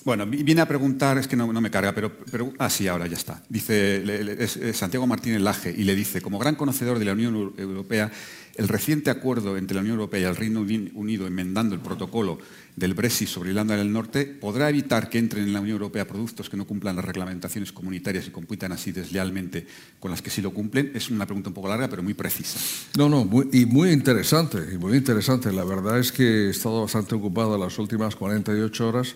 Bueno, 0.05 0.25
viene 0.25 0.61
a 0.61 0.67
preguntar, 0.67 1.17
es 1.17 1.27
que 1.27 1.35
no, 1.35 1.47
me 1.47 1.69
carga, 1.69 1.93
pero, 1.93 2.17
pero, 2.31 2.53
Ah, 2.57 2.69
ahora 2.89 3.07
ya 3.07 3.17
está. 3.17 3.43
Dice 3.49 4.73
Santiago 4.73 5.05
Martínez 5.07 5.41
Laje 5.41 5.73
y 5.75 5.83
le 5.83 5.95
dice, 5.95 6.21
como 6.21 6.39
gran 6.39 6.55
conocedor 6.55 6.99
de 6.99 7.05
la 7.05 7.13
Unión 7.13 7.53
Europea, 7.57 8.11
el 8.55 8.67
reciente 8.67 9.09
acuerdo 9.09 9.57
entre 9.57 9.75
la 9.75 9.81
Unión 9.81 9.95
Europea 9.95 10.19
y 10.19 10.23
el 10.23 10.35
Reino 10.35 10.59
Unido 10.59 11.27
enmendando 11.27 11.75
el 11.75 11.81
protocolo 11.81 12.39
del 12.75 12.93
Brexit 12.93 13.27
sobre 13.27 13.49
Irlanda 13.49 13.75
del 13.77 13.91
Norte 13.91 14.25
podrá 14.25 14.69
evitar 14.69 15.09
que 15.09 15.17
entren 15.17 15.45
en 15.45 15.53
la 15.53 15.61
Unión 15.61 15.75
Europea 15.75 16.07
productos 16.07 16.49
que 16.49 16.57
no 16.57 16.65
cumplan 16.65 16.95
las 16.95 17.05
reglamentaciones 17.05 17.71
comunitarias 17.71 18.27
y 18.27 18.31
compitan 18.31 18.71
así 18.71 18.91
deslealmente 18.91 19.65
con 19.99 20.11
las 20.11 20.21
que 20.21 20.29
sí 20.29 20.41
lo 20.41 20.51
cumplen. 20.51 20.91
Es 20.93 21.09
una 21.09 21.25
pregunta 21.25 21.49
un 21.49 21.53
poco 21.53 21.69
larga, 21.69 21.87
pero 21.89 22.03
muy 22.03 22.13
precisa. 22.13 22.59
No, 22.97 23.07
no, 23.07 23.27
y 23.51 23.65
muy 23.65 23.91
interesante, 23.91 24.59
y 24.73 24.77
muy 24.77 24.97
interesante. 24.97 25.51
La 25.51 25.63
verdad 25.63 25.99
es 25.99 26.11
que 26.11 26.47
he 26.47 26.49
estado 26.49 26.81
bastante 26.81 27.15
ocupado 27.15 27.57
las 27.57 27.77
últimas 27.79 28.15
48 28.15 28.87
horas 28.87 29.15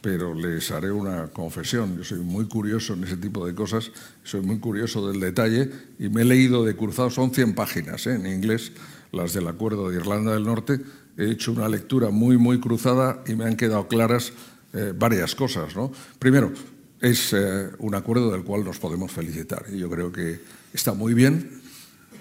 pero 0.00 0.34
les 0.34 0.70
haré 0.70 0.90
una 0.90 1.28
confesión. 1.28 1.96
Yo 1.96 2.04
soy 2.04 2.20
muy 2.20 2.46
curioso 2.46 2.94
en 2.94 3.04
ese 3.04 3.16
tipo 3.16 3.46
de 3.46 3.54
cosas, 3.54 3.90
soy 4.24 4.40
muy 4.40 4.58
curioso 4.58 5.06
del 5.10 5.20
detalle 5.20 5.70
y 5.98 6.08
me 6.08 6.22
he 6.22 6.24
leído 6.24 6.64
de 6.64 6.74
cruzado, 6.74 7.10
son 7.10 7.32
100 7.32 7.54
páginas 7.54 8.06
¿eh? 8.06 8.14
en 8.14 8.26
inglés, 8.26 8.72
las 9.12 9.34
del 9.34 9.48
Acuerdo 9.48 9.90
de 9.90 9.96
Irlanda 9.96 10.32
del 10.32 10.44
Norte. 10.44 10.80
He 11.16 11.30
hecho 11.30 11.52
una 11.52 11.68
lectura 11.68 12.10
muy, 12.10 12.38
muy 12.38 12.60
cruzada 12.60 13.22
y 13.26 13.34
me 13.34 13.44
han 13.44 13.56
quedado 13.56 13.88
claras 13.88 14.32
eh, 14.72 14.94
varias 14.96 15.34
cosas. 15.34 15.76
¿no? 15.76 15.92
Primero, 16.18 16.52
es 17.00 17.32
eh, 17.32 17.68
un 17.78 17.94
acuerdo 17.94 18.30
del 18.30 18.42
cual 18.42 18.64
nos 18.64 18.78
podemos 18.78 19.10
felicitar 19.10 19.66
y 19.70 19.78
yo 19.78 19.90
creo 19.90 20.10
que 20.12 20.40
está 20.72 20.94
muy 20.94 21.12
bien. 21.12 21.60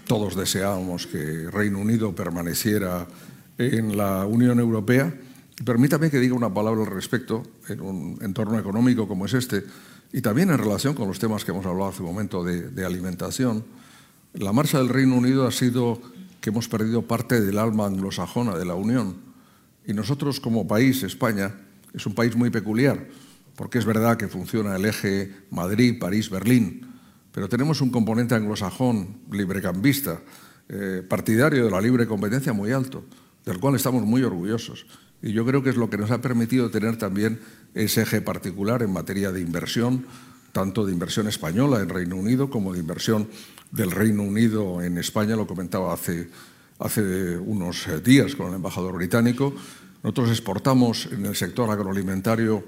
Todos 0.05 0.35
deseábamos 0.35 1.07
que 1.07 1.49
Reino 1.51 1.79
Unido 1.79 2.13
permaneciera 2.13 3.07
en 3.57 3.95
la 3.95 4.25
Unión 4.25 4.59
Europea 4.59 5.13
Permítame 5.63 6.09
que 6.09 6.19
diga 6.19 6.35
una 6.35 6.53
palabra 6.53 6.81
al 6.81 6.87
respecto 6.87 7.43
en 7.67 7.81
un 7.81 8.17
entorno 8.21 8.57
económico 8.57 9.07
como 9.07 9.25
es 9.25 9.33
este 9.33 9.63
y 10.13 10.21
también 10.21 10.49
en 10.49 10.57
relación 10.57 10.93
con 10.93 11.07
los 11.07 11.19
temas 11.19 11.43
que 11.43 11.51
hemos 11.51 11.65
hablado 11.65 11.89
hace 11.89 12.01
un 12.01 12.07
momento 12.07 12.43
de, 12.43 12.85
alimentación. 12.85 13.63
La 14.33 14.53
marcha 14.53 14.77
del 14.79 14.89
Reino 14.89 15.15
Unido 15.15 15.45
ha 15.45 15.51
sido 15.51 16.01
que 16.41 16.49
hemos 16.49 16.67
perdido 16.67 17.03
parte 17.03 17.41
del 17.41 17.59
alma 17.59 17.85
anglosajona 17.85 18.57
de 18.57 18.65
la 18.65 18.75
Unión. 18.75 19.17
Y 19.85 19.93
nosotros 19.93 20.39
como 20.39 20.67
país, 20.67 21.03
España, 21.03 21.55
es 21.93 22.05
un 22.05 22.15
país 22.15 22.35
muy 22.35 22.49
peculiar, 22.49 23.07
porque 23.55 23.77
es 23.77 23.85
verdad 23.85 24.17
que 24.17 24.27
funciona 24.27 24.75
el 24.75 24.85
eje 24.85 25.35
Madrid, 25.51 25.99
París, 25.99 26.29
Berlín, 26.29 26.87
pero 27.31 27.49
tenemos 27.49 27.81
un 27.81 27.91
componente 27.91 28.33
anglosajón, 28.33 29.19
librecambista, 29.31 30.21
eh, 30.69 31.03
partidario 31.07 31.65
de 31.65 31.71
la 31.71 31.81
libre 31.81 32.07
competencia 32.07 32.53
muy 32.53 32.71
alto, 32.71 33.03
del 33.45 33.59
cual 33.59 33.75
estamos 33.75 34.03
muy 34.03 34.23
orgullosos. 34.23 34.85
Y 35.21 35.33
yo 35.33 35.45
creo 35.45 35.61
que 35.63 35.69
es 35.69 35.75
lo 35.75 35.89
que 35.89 35.97
nos 35.97 36.11
ha 36.11 36.21
permitido 36.21 36.69
tener 36.69 36.97
también 36.97 37.39
ese 37.73 38.03
eje 38.03 38.21
particular 38.21 38.83
en 38.83 38.93
materia 38.93 39.31
de 39.31 39.41
inversión, 39.41 40.05
tanto 40.51 40.85
de 40.85 40.93
inversión 40.93 41.27
española 41.27 41.81
en 41.81 41.89
Reino 41.89 42.15
Unido 42.15 42.49
como 42.49 42.73
de 42.73 42.79
inversión 42.79 43.27
del 43.71 43.91
Reino 43.91 44.23
Unido 44.23 44.81
en 44.81 44.97
España, 44.97 45.35
lo 45.35 45.45
comentaba 45.45 45.93
hace, 45.93 46.29
unos 47.39 47.87
días 48.03 48.35
con 48.35 48.47
el 48.47 48.55
embajador 48.55 48.95
británico. 48.95 49.53
Nosotros 50.01 50.29
exportamos 50.29 51.09
en 51.11 51.25
el 51.25 51.35
sector 51.35 51.69
agroalimentario 51.69 52.63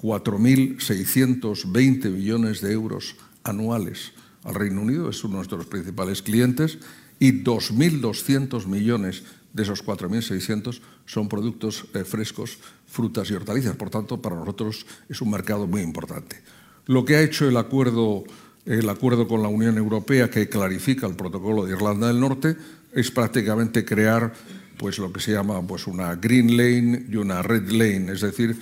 4.620 0.00 2.10
millones 2.10 2.60
de 2.60 2.72
euros 2.72 3.16
anuales 3.42 4.12
al 4.44 4.54
Reino 4.54 4.82
Unido, 4.82 5.10
es 5.10 5.24
uno 5.24 5.32
de 5.32 5.38
nuestros 5.38 5.66
principales 5.66 6.22
clientes, 6.22 6.78
y 7.18 7.42
2.200 7.42 8.66
millones 8.66 9.24
esos 9.56 9.84
4.600 9.84 10.80
son 11.06 11.28
productos 11.28 11.86
eh, 11.94 12.04
frescos, 12.04 12.58
frutas 12.86 13.30
y 13.30 13.34
hortalizas. 13.34 13.76
Por 13.76 13.90
tanto, 13.90 14.20
para 14.20 14.36
nosotros 14.36 14.86
es 15.08 15.20
un 15.20 15.30
mercado 15.30 15.66
muy 15.66 15.82
importante. 15.82 16.40
Lo 16.86 17.04
que 17.04 17.16
ha 17.16 17.22
hecho 17.22 17.48
el 17.48 17.56
acuerdo, 17.56 18.24
el 18.64 18.88
acuerdo 18.88 19.28
con 19.28 19.42
la 19.42 19.48
Unión 19.48 19.76
Europea, 19.76 20.30
que 20.30 20.48
clarifica 20.48 21.06
el 21.06 21.16
protocolo 21.16 21.66
de 21.66 21.72
Irlanda 21.72 22.08
del 22.08 22.20
Norte, 22.20 22.56
es 22.92 23.10
prácticamente 23.10 23.84
crear 23.84 24.32
pues, 24.78 24.98
lo 24.98 25.12
que 25.12 25.20
se 25.20 25.32
llama 25.32 25.60
pues, 25.66 25.86
una 25.86 26.14
green 26.16 26.56
lane 26.56 27.06
y 27.10 27.16
una 27.16 27.42
red 27.42 27.68
lane, 27.70 28.12
es 28.12 28.20
decir, 28.20 28.56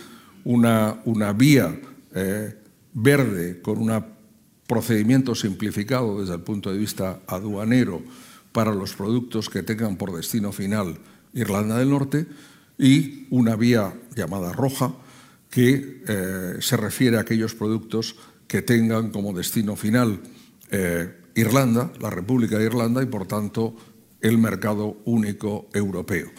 una, 0.44 1.00
una 1.04 1.32
vía 1.32 1.78
eh, 2.14 2.54
verde 2.92 3.60
con 3.60 3.78
un 3.78 4.04
procedimiento 4.66 5.34
simplificado 5.34 6.20
desde 6.20 6.34
el 6.34 6.40
punto 6.40 6.72
de 6.72 6.78
vista 6.78 7.20
aduanero 7.26 8.02
para 8.56 8.72
los 8.72 8.94
productos 8.94 9.50
que 9.50 9.62
tengan 9.62 9.96
por 9.96 10.16
destino 10.16 10.50
final 10.50 10.96
Irlanda 11.34 11.76
del 11.76 11.90
Norte 11.90 12.24
y 12.78 13.26
una 13.28 13.54
vía 13.54 13.92
llamada 14.14 14.50
roja 14.54 14.94
que 15.50 16.02
eh, 16.08 16.56
se 16.60 16.76
refiere 16.78 17.18
a 17.18 17.20
aquellos 17.20 17.54
productos 17.54 18.16
que 18.48 18.62
tengan 18.62 19.10
como 19.10 19.36
destino 19.36 19.76
final 19.76 20.20
eh, 20.70 21.20
Irlanda, 21.34 21.92
la 22.00 22.08
República 22.08 22.56
de 22.56 22.64
Irlanda 22.64 23.02
y 23.02 23.06
por 23.12 23.26
tanto 23.26 23.76
el 24.22 24.38
mercado 24.38 25.02
único 25.04 25.68
europeo. 25.74 26.30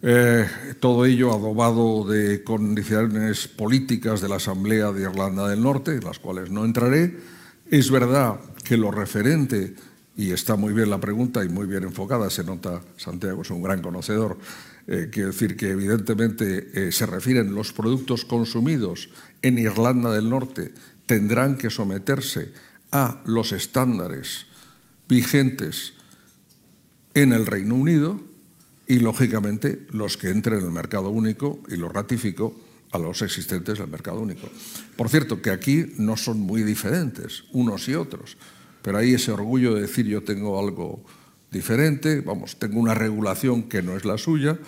Eh, 0.00 0.48
todo 0.80 1.04
ello 1.04 1.34
adobado 1.34 2.08
de 2.08 2.42
condiciones 2.44 3.46
políticas 3.46 4.22
de 4.22 4.30
la 4.30 4.36
Asamblea 4.36 4.90
de 4.90 5.02
Irlanda 5.02 5.48
del 5.48 5.60
Norte, 5.60 5.96
en 5.96 6.04
las 6.04 6.18
cuales 6.18 6.50
no 6.50 6.64
entraré. 6.64 7.14
Es 7.70 7.90
verdad 7.90 8.40
que 8.64 8.78
lo 8.78 8.90
referente 8.90 9.74
y 10.16 10.32
está 10.32 10.56
muy 10.56 10.72
bien 10.72 10.90
la 10.90 11.00
pregunta 11.00 11.44
y 11.44 11.48
muy 11.48 11.66
bien 11.66 11.84
enfocada, 11.84 12.28
se 12.30 12.44
nota, 12.44 12.82
Santiago 12.96 13.42
es 13.42 13.50
un 13.50 13.62
gran 13.62 13.80
conocedor, 13.80 14.38
eh, 14.86 15.08
quiero 15.12 15.28
decir 15.28 15.56
que 15.56 15.70
evidentemente 15.70 16.70
eh, 16.74 16.92
se 16.92 17.06
refieren 17.06 17.54
los 17.54 17.72
productos 17.72 18.24
consumidos 18.24 19.10
en 19.40 19.58
Irlanda 19.58 20.12
del 20.12 20.28
Norte 20.28 20.72
tendrán 21.06 21.56
que 21.56 21.70
someterse 21.70 22.52
a 22.90 23.20
los 23.26 23.52
estándares 23.52 24.46
vigentes 25.08 25.94
en 27.14 27.32
el 27.32 27.46
Reino 27.46 27.74
Unido 27.74 28.20
y, 28.86 28.98
lógicamente, 28.98 29.86
los 29.90 30.16
que 30.16 30.30
entren 30.30 30.60
en 30.60 30.66
el 30.66 30.70
mercado 30.70 31.10
único, 31.10 31.60
y 31.68 31.76
lo 31.76 31.88
ratifico, 31.88 32.58
a 32.92 32.98
los 32.98 33.22
existentes 33.22 33.78
del 33.78 33.88
mercado 33.88 34.20
único. 34.20 34.48
Por 34.96 35.08
cierto, 35.08 35.40
que 35.40 35.50
aquí 35.50 35.92
no 35.96 36.16
son 36.16 36.40
muy 36.40 36.62
diferentes 36.62 37.44
unos 37.52 37.88
y 37.88 37.94
otros 37.94 38.36
pero 38.82 38.98
hay 38.98 39.14
ese 39.14 39.32
orgullo 39.32 39.74
de 39.74 39.82
decir 39.82 40.06
yo 40.06 40.22
tengo 40.22 40.58
algo 40.58 41.04
diferente, 41.50 42.20
vamos, 42.20 42.56
tengo 42.58 42.80
una 42.80 42.94
regulación 42.94 43.64
que 43.64 43.82
no 43.82 43.96
es 43.96 44.04
la 44.04 44.18
suya, 44.18 44.58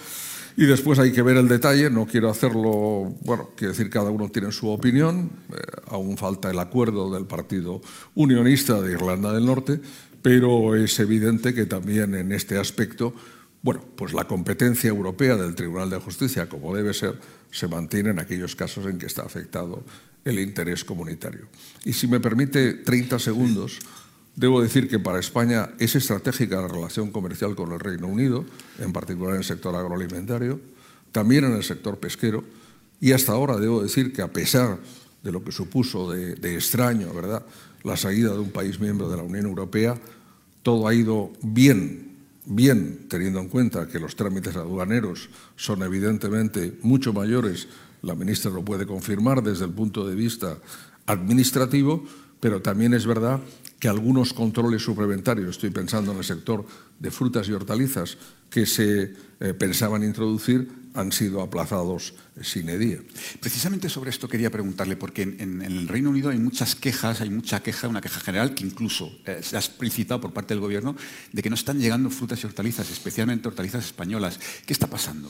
y 0.57 0.67
después 0.67 0.99
hay 1.01 1.11
que 1.12 1.23
ver 1.23 1.37
el 1.37 1.49
detalle, 1.49 1.91
no 1.91 2.07
quiero 2.07 2.31
hacerlo, 2.31 3.17
bueno, 3.23 3.51
quiero 3.57 3.73
decir, 3.73 3.91
cada 3.91 4.11
uno 4.11 4.29
tiene 4.29 4.53
su 4.53 4.69
opinión, 4.69 5.31
eh, 5.53 5.57
aún 5.89 6.17
falta 6.17 6.51
el 6.51 6.59
acuerdo 6.61 7.12
del 7.12 7.27
Partido 7.27 7.81
Unionista 8.15 8.81
de 8.81 8.93
Irlanda 8.93 9.33
del 9.33 9.47
Norte, 9.47 9.81
pero 10.23 10.77
es 10.77 10.99
evidente 11.01 11.55
que 11.55 11.67
también 11.67 12.15
en 12.15 12.31
este 12.31 12.57
aspecto, 12.57 13.15
bueno, 13.62 13.85
pues 13.97 14.12
la 14.12 14.25
competencia 14.25 14.89
europea 14.89 15.37
del 15.37 15.57
Tribunal 15.57 15.91
de 15.91 15.99
Justicia, 15.99 16.49
como 16.49 16.75
debe 16.75 16.95
ser, 16.95 17.19
se 17.51 17.67
mantiene 17.67 18.11
en 18.11 18.21
aquellos 18.21 18.55
casos 18.55 18.87
en 18.87 18.99
que 18.99 19.07
está 19.07 19.23
afectado 19.23 19.83
el 20.25 20.39
interés 20.39 20.85
comunitario. 20.85 21.49
Y 21.85 21.93
si 21.93 22.07
me 22.07 22.21
permite 22.21 22.75
30 22.75 23.19
segundos, 23.19 23.81
Debo 24.37 24.61
decir 24.61 24.89
que 24.89 24.99
para 24.99 25.20
España 25.20 25.70
es 25.78 25.95
estratégica 25.95 26.61
la 26.61 26.68
relación 26.68 27.11
comercial 27.12 27.55
con 27.55 27.72
el 27.72 27.78
Reino 27.78 28.09
Unido, 28.09 28.45
en 28.80 28.93
particular 28.93 29.35
en 29.35 29.39
el 29.39 29.45
sector 29.45 29.74
agroalimentario, 29.76 30.61
también 31.12 31.45
en 31.45 31.53
el 31.53 31.62
sector 31.62 31.99
pesquero, 31.99 32.43
y 33.01 33.12
hasta 33.12 33.32
ahora 33.32 33.59
debo 33.59 33.82
decir 33.82 34.12
que 34.12 34.22
a 34.22 34.32
pesar 34.32 34.78
de 35.22 35.32
lo 35.32 35.45
que 35.45 35.53
supuso 35.53 36.11
de, 36.11 36.55
extraño, 36.55 37.12
¿verdad?, 37.14 37.45
la 37.85 37.97
salida 37.97 38.32
de 38.32 38.39
un 38.39 38.51
país 38.51 38.80
miembro 38.80 39.09
de 39.09 39.16
la 39.16 39.22
Unión 39.22 39.47
Europea, 39.47 39.95
todo 40.62 40.89
ha 40.89 40.95
ido 40.95 41.32
bien, 41.43 42.16
bien, 42.47 43.07
teniendo 43.09 43.41
en 43.41 43.49
cuenta 43.49 43.87
que 43.87 44.01
los 44.01 44.16
trámites 44.16 44.57
aduaneros 44.57 45.28
son 45.55 45.82
evidentemente 45.82 46.78
mucho 46.82 47.12
mayores, 47.12 47.68
la 48.03 48.14
ministra 48.14 48.51
lo 48.51 48.64
puede 48.64 48.87
confirmar 48.87 49.43
desde 49.43 49.66
el 49.66 49.72
punto 49.72 50.09
de 50.09 50.14
vista 50.14 50.59
administrativo, 51.07 52.05
pero 52.41 52.62
también 52.62 52.95
es 52.95 53.07
verdad 53.07 53.41
que 53.79 53.89
algunos 53.89 54.33
controles 54.33 54.83
suplementarios, 54.83 55.51
estoy 55.51 55.70
pensando 55.70 56.12
en 56.12 56.18
el 56.18 56.25
sector 56.25 56.64
de 56.99 57.11
frutas 57.11 57.49
y 57.49 57.53
hortalizas, 57.53 58.16
que 58.51 58.66
se 58.66 59.14
eh, 59.41 59.55
pensaban 59.55 60.05
introducir, 60.05 60.68
han 60.95 61.11
sido 61.11 61.43
aplazados 61.43 62.14
sin 62.41 62.68
edie. 62.68 63.03
Precisamente 63.41 63.89
sobre 63.89 64.11
esto 64.11 64.29
quería 64.29 64.51
preguntarle, 64.51 64.97
porque 64.97 65.22
en, 65.22 65.61
el 65.61 65.89
Reino 65.89 66.11
Unido 66.11 66.31
hay 66.31 66.39
muchas 66.39 66.77
quejas, 66.77 67.20
hay 67.20 67.31
mucha 67.31 67.62
queja, 67.62 67.89
una 67.89 68.01
queja 68.01 68.20
general 68.20 68.55
que 68.55 68.64
incluso 68.64 69.12
eh, 69.27 69.41
se 69.43 69.57
ha 69.57 69.59
explicitado 69.59 70.20
por 70.20 70.33
parte 70.33 70.55
del 70.55 70.61
Gobierno, 70.61 70.95
de 71.33 71.43
que 71.43 71.51
no 71.51 71.57
están 71.57 71.81
llegando 71.81 72.11
frutas 72.11 72.43
y 72.43 72.47
hortalizas, 72.47 72.91
especialmente 72.91 73.49
hortalizas 73.49 73.85
españolas. 73.85 74.39
¿Qué 74.64 74.72
está 74.72 74.87
pasando? 74.87 75.29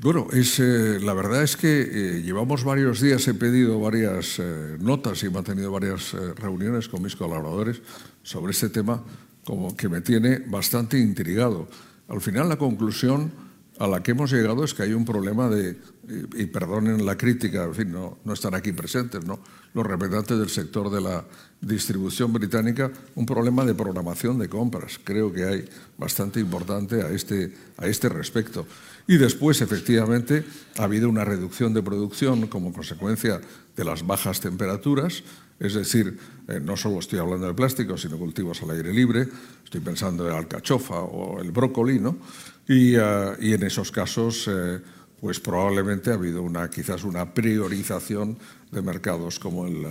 Bueno, 0.00 0.28
es, 0.32 0.60
eh, 0.60 1.00
la 1.00 1.12
verdad 1.12 1.42
es 1.42 1.56
que 1.56 1.80
eh, 1.80 2.22
llevamos 2.22 2.62
varios 2.62 3.00
días, 3.00 3.26
he 3.26 3.34
pedido 3.34 3.80
varias 3.80 4.38
eh, 4.38 4.76
notas 4.78 5.20
y 5.24 5.26
he 5.26 5.30
mantenido 5.30 5.72
varias 5.72 6.14
reuniones 6.36 6.88
con 6.88 7.02
mis 7.02 7.16
colaboradores 7.16 7.82
sobre 8.22 8.52
este 8.52 8.68
tema, 8.68 9.02
como 9.44 9.76
que 9.76 9.88
me 9.88 10.00
tiene 10.00 10.38
bastante 10.46 11.00
intrigado. 11.00 11.66
Al 12.06 12.20
final, 12.20 12.48
la 12.48 12.56
conclusión 12.56 13.32
a 13.80 13.88
la 13.88 14.00
que 14.00 14.12
hemos 14.12 14.30
llegado 14.30 14.62
es 14.62 14.72
que 14.72 14.84
hay 14.84 14.92
un 14.92 15.04
problema 15.04 15.48
de, 15.48 15.76
y, 16.36 16.46
perdonen 16.46 17.04
la 17.04 17.16
crítica, 17.16 17.64
en 17.64 17.74
fin, 17.74 17.90
no, 17.90 18.18
no 18.24 18.32
están 18.32 18.54
aquí 18.54 18.70
presentes, 18.70 19.24
¿no? 19.24 19.40
los 19.74 19.84
representantes 19.84 20.38
del 20.38 20.48
sector 20.48 20.90
de 20.90 21.00
la 21.00 21.24
distribución 21.60 22.32
británica, 22.32 22.90
un 23.14 23.26
problema 23.26 23.64
de 23.64 23.74
programación 23.74 24.38
de 24.38 24.48
compras. 24.48 25.00
Creo 25.02 25.32
que 25.32 25.44
hay 25.44 25.68
bastante 25.96 26.40
importante 26.40 27.02
a 27.02 27.10
este, 27.10 27.52
a 27.76 27.86
este 27.86 28.08
respecto. 28.08 28.66
Y 29.06 29.16
después, 29.16 29.60
efectivamente, 29.60 30.44
ha 30.76 30.84
habido 30.84 31.08
una 31.08 31.24
reducción 31.24 31.72
de 31.74 31.82
producción 31.82 32.46
como 32.46 32.72
consecuencia 32.72 33.40
de 33.76 33.84
las 33.84 34.06
bajas 34.06 34.40
temperaturas, 34.40 35.22
es 35.58 35.74
decir, 35.74 36.18
eh, 36.46 36.60
no 36.62 36.76
solo 36.76 37.00
estoy 37.00 37.18
hablando 37.18 37.46
de 37.46 37.54
plástico, 37.54 37.96
sino 37.96 38.18
cultivos 38.18 38.62
al 38.62 38.70
aire 38.70 38.92
libre, 38.92 39.26
estoy 39.64 39.80
pensando 39.80 40.28
en 40.28 40.36
alcachofa 40.36 41.00
o 41.00 41.40
el 41.40 41.50
brócoli, 41.50 41.98
¿no? 41.98 42.16
y, 42.68 42.94
eh, 42.94 43.34
en 43.40 43.62
esos 43.62 43.90
casos, 43.90 44.46
eh, 44.46 44.80
pues 45.20 45.40
probablemente 45.40 46.10
ha 46.10 46.14
habido 46.14 46.42
una, 46.42 46.68
quizás 46.70 47.02
una 47.02 47.34
priorización 47.34 48.36
de 48.70 48.82
mercados 48.82 49.38
como 49.38 49.66
el, 49.66 49.86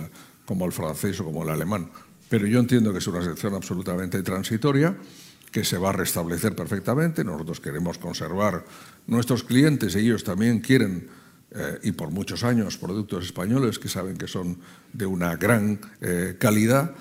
como 0.48 0.64
el 0.64 0.72
francés 0.72 1.20
o 1.20 1.26
como 1.26 1.42
el 1.42 1.50
alemán. 1.50 1.90
Pero 2.30 2.46
yo 2.46 2.58
entiendo 2.58 2.90
que 2.90 2.98
es 2.98 3.06
una 3.06 3.20
situación 3.20 3.54
absolutamente 3.54 4.22
transitoria 4.22 4.96
que 5.52 5.62
se 5.62 5.76
va 5.76 5.90
a 5.90 5.92
restablecer 5.92 6.56
perfectamente. 6.56 7.22
Nosotros 7.22 7.60
queremos 7.60 7.98
conservar 7.98 8.64
nuestros 9.06 9.44
clientes, 9.44 9.94
ellos 9.94 10.24
también 10.24 10.60
quieren, 10.60 11.08
eh, 11.50 11.78
y 11.82 11.92
por 11.92 12.10
muchos 12.10 12.44
años, 12.44 12.78
productos 12.78 13.26
españoles 13.26 13.78
que 13.78 13.90
saben 13.90 14.16
que 14.16 14.26
son 14.26 14.56
de 14.94 15.04
una 15.04 15.36
gran 15.36 15.80
eh, 16.00 16.36
calidad, 16.38 16.94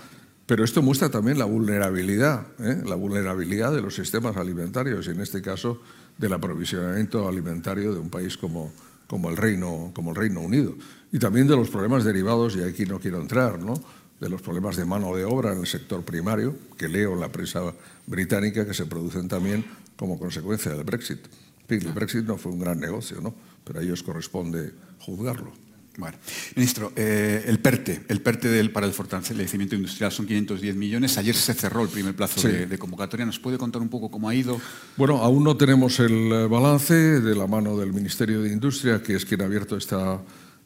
pero 0.45 0.65
esto 0.65 0.81
muestra 0.81 1.09
también 1.09 1.39
la 1.39 1.45
vulnerabilidad, 1.45 2.47
¿eh? 2.59 2.81
la 2.85 2.95
vulnerabilidad 2.95 3.71
de 3.71 3.81
los 3.81 3.95
sistemas 3.95 4.35
alimentarios 4.35 5.07
y 5.07 5.11
en 5.11 5.21
este 5.21 5.41
caso 5.41 5.81
del 6.17 6.33
aprovisionamiento 6.33 7.27
alimentario 7.27 7.93
de 7.93 7.99
un 7.99 8.09
país 8.09 8.35
como, 8.35 8.73
como, 9.07 9.29
el, 9.29 9.37
Reino, 9.37 9.91
como 9.93 10.11
el 10.11 10.17
Reino 10.17 10.41
Unido. 10.41 10.75
Y 11.11 11.19
también 11.19 11.47
de 11.47 11.55
los 11.55 11.69
problemas 11.69 12.03
derivados, 12.03 12.55
y 12.55 12.63
aquí 12.63 12.85
no 12.85 12.99
quiero 12.99 13.21
entrar, 13.21 13.59
¿no? 13.59 13.75
de 14.19 14.29
los 14.29 14.41
problemas 14.41 14.75
de 14.75 14.85
mano 14.85 15.15
de 15.15 15.25
obra 15.25 15.53
en 15.53 15.59
el 15.59 15.67
sector 15.67 16.03
primario, 16.03 16.55
que 16.77 16.87
leo 16.87 17.13
en 17.13 17.19
la 17.19 17.31
prensa 17.31 17.61
británica 18.05 18.65
que 18.65 18.73
se 18.73 18.85
producen 18.85 19.27
también 19.27 19.63
como 19.95 20.17
consecuencia 20.17 20.71
del 20.73 20.83
Brexit. 20.83 21.19
El 21.67 21.91
Brexit 21.91 22.23
no 22.25 22.37
fue 22.37 22.51
un 22.51 22.59
gran 22.59 22.79
negocio, 22.79 23.21
¿no? 23.21 23.33
pero 23.63 23.79
a 23.79 23.83
ellos 23.83 24.01
corresponde 24.01 24.73
juzgarlo. 24.99 25.51
Bueno, 25.97 26.15
ministro, 26.55 26.93
eh, 26.95 27.43
el 27.47 27.57
PERTE, 27.57 28.03
el 28.07 28.21
PERTE 28.21 28.49
del, 28.49 28.71
para 28.71 28.85
el 28.85 28.93
fortalecimiento 28.93 29.75
industrial 29.75 30.11
son 30.11 30.27
510 30.27 30.75
millones. 30.75 31.17
Ayer 31.17 31.33
se 31.35 31.55
cerró 31.55 31.81
el 31.81 31.89
primer 31.89 32.15
plazo 32.15 32.47
de, 32.47 32.67
de, 32.67 32.77
convocatoria. 32.77 33.25
¿Nos 33.25 33.39
puede 33.39 33.57
contar 33.57 33.81
un 33.81 33.89
poco 33.89 34.11
cómo 34.11 34.29
ha 34.29 34.35
ido? 34.35 34.61
Bueno, 34.95 35.17
aún 35.23 35.43
no 35.43 35.57
tenemos 35.57 35.99
el 35.99 36.47
balance 36.47 36.93
de 36.93 37.35
la 37.35 37.47
mano 37.47 37.75
del 37.79 37.93
Ministerio 37.93 38.43
de 38.43 38.49
Industria, 38.53 39.01
que 39.01 39.15
es 39.15 39.25
quien 39.25 39.41
ha 39.41 39.45
abierto 39.45 39.75
esta 39.75 40.21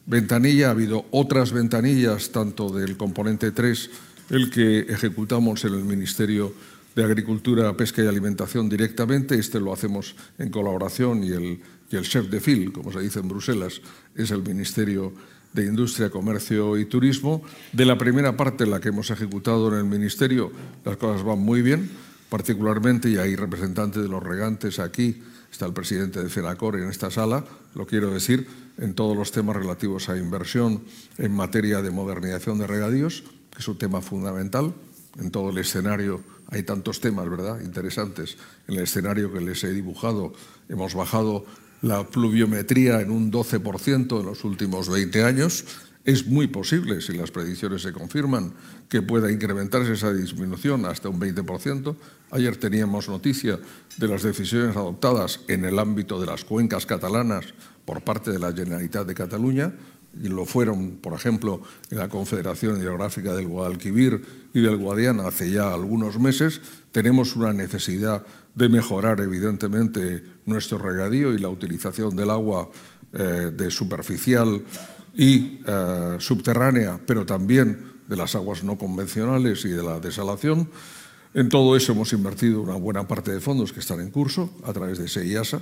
ventanilla. 0.06 0.68
Ha 0.68 0.72
habido 0.72 1.06
otras 1.12 1.52
ventanillas, 1.52 2.32
tanto 2.32 2.70
del 2.70 2.98
componente 2.98 3.52
3, 3.52 3.90
el 4.30 4.50
que 4.50 4.80
ejecutamos 4.82 5.66
en 5.66 5.74
el 5.74 5.84
Ministerio 5.84 6.54
de 6.96 7.04
Agricultura, 7.04 7.76
Pesca 7.76 8.04
y 8.04 8.08
Alimentación 8.08 8.70
directamente. 8.70 9.36
Este 9.36 9.60
lo 9.60 9.74
hacemos 9.74 10.16
en 10.38 10.50
colaboración 10.50 11.24
y 11.24 11.32
el 11.32 11.60
y 11.92 11.98
el 11.98 12.04
chef 12.04 12.30
de 12.30 12.40
file, 12.40 12.72
como 12.72 12.92
se 12.92 13.02
dice 13.02 13.20
en 13.20 13.28
Bruselas, 13.28 13.82
es 14.16 14.32
el 14.32 14.42
Ministerio 14.44 15.14
de 15.54 15.66
Industria, 15.66 16.10
Comercio 16.10 16.78
y 16.78 16.86
Turismo. 16.86 17.44
De 17.74 17.86
la 17.86 17.98
primera 17.98 18.38
parte, 18.38 18.66
la 18.66 18.80
que 18.80 18.90
hemos 18.90 19.10
ejecutado 19.12 19.68
en 19.68 19.80
el 19.80 19.86
Ministerio, 19.86 20.52
las 20.86 20.96
cosas 20.96 21.24
van 21.24 21.40
muy 21.40 21.62
bien, 21.62 21.90
particularmente, 22.30 23.10
y 23.10 23.18
hay 23.18 23.36
representantes 23.36 24.02
de 24.02 24.08
los 24.08 24.24
regantes 24.24 24.80
aquí, 24.80 25.22
está 25.52 25.66
el 25.66 25.74
presidente 25.74 26.24
de 26.24 26.30
FENACOR 26.30 26.78
en 26.78 26.90
esta 26.90 27.12
sala, 27.12 27.44
lo 27.76 27.86
quiero 27.86 28.12
decir, 28.12 28.48
en 28.78 28.94
todos 28.94 29.16
los 29.16 29.32
temas 29.32 29.56
relativos 29.56 30.10
a 30.10 30.18
inversión 30.18 30.84
en 31.18 31.34
materia 31.34 31.82
de 31.82 31.92
modernización 31.92 32.60
de 32.60 32.68
regadíos, 32.68 33.24
que 33.52 33.60
es 33.60 33.68
un 33.68 33.78
tema 33.78 34.02
fundamental. 34.02 34.74
En 35.20 35.32
todo 35.32 35.50
el 35.50 35.58
escenario 35.58 36.22
hay 36.48 36.64
tantos 36.64 37.00
temas, 37.00 37.30
¿verdad?, 37.30 37.62
interesantes. 37.62 38.38
En 38.68 38.76
el 38.76 38.84
escenario 38.84 39.32
que 39.32 39.42
les 39.42 39.64
he 39.64 39.72
dibujado 39.72 40.34
hemos 40.70 40.96
bajado 40.96 41.46
la 41.82 42.06
pluviometría 42.08 43.02
en 43.02 43.12
un 43.12 43.32
12% 43.32 44.20
en 44.20 44.26
los 44.26 44.44
últimos 44.44 44.90
20 44.90 45.24
años. 45.24 45.66
Es 46.04 46.26
muy 46.26 46.48
posible, 46.48 47.00
si 47.00 47.14
las 47.14 47.30
predicciones 47.30 47.84
se 47.84 47.94
confirman, 47.94 48.54
que 48.90 49.04
pueda 49.04 49.32
incrementarse 49.32 49.94
esa 49.94 50.12
disminución 50.12 50.86
hasta 50.86 51.10
un 51.10 51.20
20%. 51.20 51.96
Ayer 52.32 52.58
teníamos 52.58 53.08
noticia 53.08 53.60
de 53.98 54.08
las 54.08 54.24
decisiones 54.24 54.76
adoptadas 54.76 55.42
en 55.48 55.64
el 55.64 55.78
ámbito 55.78 56.20
de 56.20 56.26
las 56.26 56.44
cuencas 56.44 56.88
catalanas 56.88 57.46
por 57.86 58.02
parte 58.02 58.32
de 58.32 58.40
la 58.40 58.52
Generalitat 58.52 59.06
de 59.06 59.14
Cataluña, 59.14 59.74
y 60.20 60.28
lo 60.28 60.46
fueron, 60.46 60.98
por 60.98 61.14
ejemplo, 61.14 61.62
en 61.90 61.98
la 61.98 62.10
Confederación 62.10 62.78
Hidrográfica 62.78 63.34
del 63.34 63.48
Guadalquivir 63.48 64.22
y 64.54 64.62
del 64.62 64.78
Guadiana 64.78 65.28
hace 65.28 65.52
ya 65.52 65.74
algunos 65.74 66.20
meses, 66.20 66.62
tenemos 66.92 67.36
una 67.36 67.54
necesidad 67.54 68.26
de 68.56 68.68
mejorar 68.68 69.22
evidentemente 69.22 70.24
nuestro 70.46 70.78
regadío 70.80 71.34
y 71.34 71.38
la 71.38 71.48
utilización 71.48 72.16
del 72.16 72.30
agua 72.30 72.70
eh, 73.14 73.52
de 73.56 73.72
superficial 73.72 74.64
y 75.14 75.60
eh, 75.66 76.18
subterránea, 76.20 77.00
pero 77.06 77.26
también 77.26 77.92
de 78.08 78.16
las 78.16 78.36
aguas 78.36 78.64
no 78.64 78.78
convencionales 78.78 79.66
y 79.66 79.70
de 79.70 79.84
la 79.84 80.00
desalación. 80.00 80.70
En 81.34 81.50
todo 81.50 81.78
eso 81.78 81.94
hemos 81.94 82.12
invertido 82.14 82.62
una 82.62 82.76
buena 82.76 83.08
parte 83.08 83.32
de 83.32 83.40
fondos 83.40 83.72
que 83.72 83.80
están 83.80 84.02
en 84.02 84.12
curso 84.12 84.50
a 84.66 84.74
través 84.74 84.98
de 84.98 85.08
SEIASA 85.08 85.62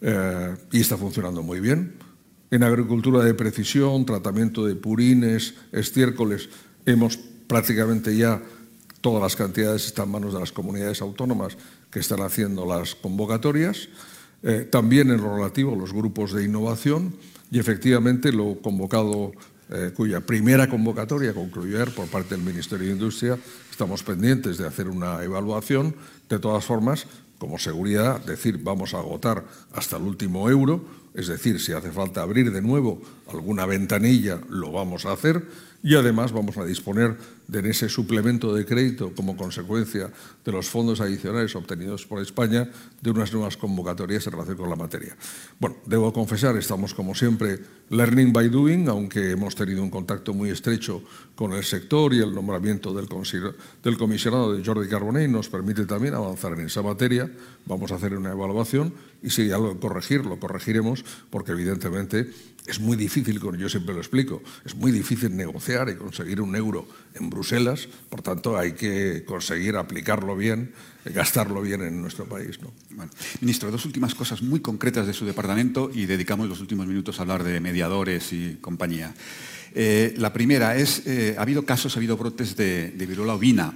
eh, 0.00 0.54
y 0.70 0.80
está 0.80 0.96
funcionando 0.96 1.42
muy 1.42 1.60
bien. 1.60 1.94
En 2.50 2.62
agricultura 2.62 3.24
de 3.24 3.34
precisión, 3.34 4.06
tratamiento 4.06 4.64
de 4.64 4.76
purines, 4.76 5.54
estiércoles, 5.72 6.48
hemos 6.86 7.16
prácticamente 7.48 8.16
ya 8.16 8.40
todas 9.00 9.22
las 9.22 9.34
cantidades 9.34 9.86
están 9.86 10.06
en 10.06 10.12
manos 10.12 10.34
de 10.34 10.40
las 10.40 10.52
comunidades 10.52 11.02
autónomas 11.02 11.56
que 11.90 11.98
están 11.98 12.20
haciendo 12.20 12.64
las 12.64 12.94
convocatorias, 12.94 13.88
eh, 14.42 14.68
también 14.70 15.10
en 15.10 15.20
lo 15.20 15.34
relativo 15.34 15.74
a 15.74 15.76
los 15.76 15.92
grupos 15.92 16.32
de 16.32 16.44
innovación 16.44 17.14
y 17.50 17.58
efectivamente 17.58 18.32
lo 18.32 18.60
convocado, 18.60 19.32
eh, 19.70 19.92
cuya 19.94 20.20
primera 20.20 20.68
convocatoria 20.68 21.34
concluyó 21.34 21.84
por 21.94 22.06
parte 22.08 22.34
del 22.36 22.44
Ministerio 22.44 22.86
de 22.86 22.92
Industria, 22.92 23.38
estamos 23.70 24.02
pendientes 24.02 24.58
de 24.58 24.66
hacer 24.66 24.88
una 24.88 25.22
evaluación. 25.22 25.94
De 26.28 26.38
todas 26.38 26.64
formas, 26.64 27.06
como 27.38 27.58
seguridad, 27.58 28.24
decir 28.24 28.58
vamos 28.62 28.94
a 28.94 28.98
agotar 28.98 29.44
hasta 29.72 29.96
el 29.96 30.04
último 30.04 30.48
euro, 30.48 30.84
es 31.14 31.28
decir, 31.28 31.60
si 31.60 31.72
hace 31.72 31.92
falta 31.92 32.22
abrir 32.22 32.50
de 32.52 32.62
nuevo 32.62 33.00
alguna 33.32 33.66
ventanilla, 33.66 34.40
lo 34.48 34.72
vamos 34.72 35.06
a 35.06 35.12
hacer 35.12 35.42
y 35.84 35.94
además 35.96 36.32
vamos 36.32 36.56
a 36.56 36.64
disponer 36.64 37.14
de 37.46 37.68
ese 37.68 37.90
suplemento 37.90 38.54
de 38.54 38.64
crédito 38.64 39.12
como 39.14 39.36
consecuencia 39.36 40.10
de 40.42 40.50
los 40.50 40.66
fondos 40.66 41.02
adicionales 41.02 41.54
obtenidos 41.56 42.06
por 42.06 42.22
España 42.22 42.70
de 43.02 43.10
unas 43.10 43.34
nuevas 43.34 43.58
convocatorias 43.58 44.26
en 44.26 44.32
relación 44.32 44.56
con 44.56 44.70
la 44.70 44.76
materia. 44.76 45.14
Bueno, 45.60 45.76
debo 45.84 46.10
confesar, 46.10 46.56
estamos 46.56 46.94
como 46.94 47.14
siempre 47.14 47.58
learning 47.90 48.32
by 48.32 48.48
doing, 48.48 48.88
aunque 48.88 49.32
hemos 49.32 49.54
tenido 49.54 49.82
un 49.82 49.90
contacto 49.90 50.32
muy 50.32 50.48
estrecho 50.48 51.02
con 51.34 51.52
el 51.52 51.64
sector 51.64 52.14
y 52.14 52.20
el 52.20 52.34
nombramiento 52.34 52.94
del, 52.94 53.06
comisionado 53.98 54.54
de 54.54 54.64
Jordi 54.64 54.88
Carbonell 54.88 55.30
nos 55.30 55.50
permite 55.50 55.84
también 55.84 56.14
avanzar 56.14 56.54
en 56.54 56.64
esa 56.64 56.80
materia. 56.80 57.30
Vamos 57.66 57.92
a 57.92 57.96
hacer 57.96 58.16
una 58.16 58.30
evaluación 58.30 58.94
y 59.22 59.28
si 59.28 59.42
hay 59.42 59.50
algo 59.50 59.74
que 59.74 59.80
corregir, 59.80 60.24
lo 60.24 60.40
corregiremos, 60.40 61.04
porque 61.28 61.52
evidentemente 61.52 62.30
es 62.66 62.80
muy 62.80 62.96
difícil, 62.96 63.38
yo 63.58 63.68
siempre 63.68 63.94
lo 63.94 64.00
explico, 64.00 64.42
es 64.64 64.74
muy 64.74 64.90
difícil 64.90 65.36
negociar 65.36 65.90
y 65.90 65.96
conseguir 65.96 66.40
un 66.40 66.56
euro 66.56 66.88
en 67.14 67.28
Bruselas, 67.28 67.88
por 68.08 68.22
tanto 68.22 68.56
hay 68.56 68.72
que 68.72 69.24
conseguir 69.26 69.76
aplicarlo 69.76 70.34
bien, 70.34 70.72
gastarlo 71.04 71.60
bien 71.60 71.82
en 71.82 72.00
nuestro 72.00 72.24
país. 72.24 72.58
¿no? 72.62 72.72
Bueno, 72.90 73.12
ministro, 73.40 73.70
dos 73.70 73.84
últimas 73.84 74.14
cosas 74.14 74.40
muy 74.40 74.60
concretas 74.60 75.06
de 75.06 75.12
su 75.12 75.26
departamento 75.26 75.90
y 75.92 76.06
dedicamos 76.06 76.48
los 76.48 76.60
últimos 76.60 76.86
minutos 76.86 77.18
a 77.18 77.22
hablar 77.22 77.44
de 77.44 77.60
mediadores 77.60 78.32
y 78.32 78.56
compañía. 78.60 79.14
Eh, 79.74 80.14
la 80.16 80.32
primera 80.32 80.76
es, 80.76 81.06
eh, 81.06 81.34
ha 81.36 81.42
habido 81.42 81.66
casos, 81.66 81.96
ha 81.96 81.98
habido 81.98 82.16
brotes 82.16 82.56
de, 82.56 82.92
de 82.92 83.06
viruela 83.06 83.34
ovina 83.34 83.74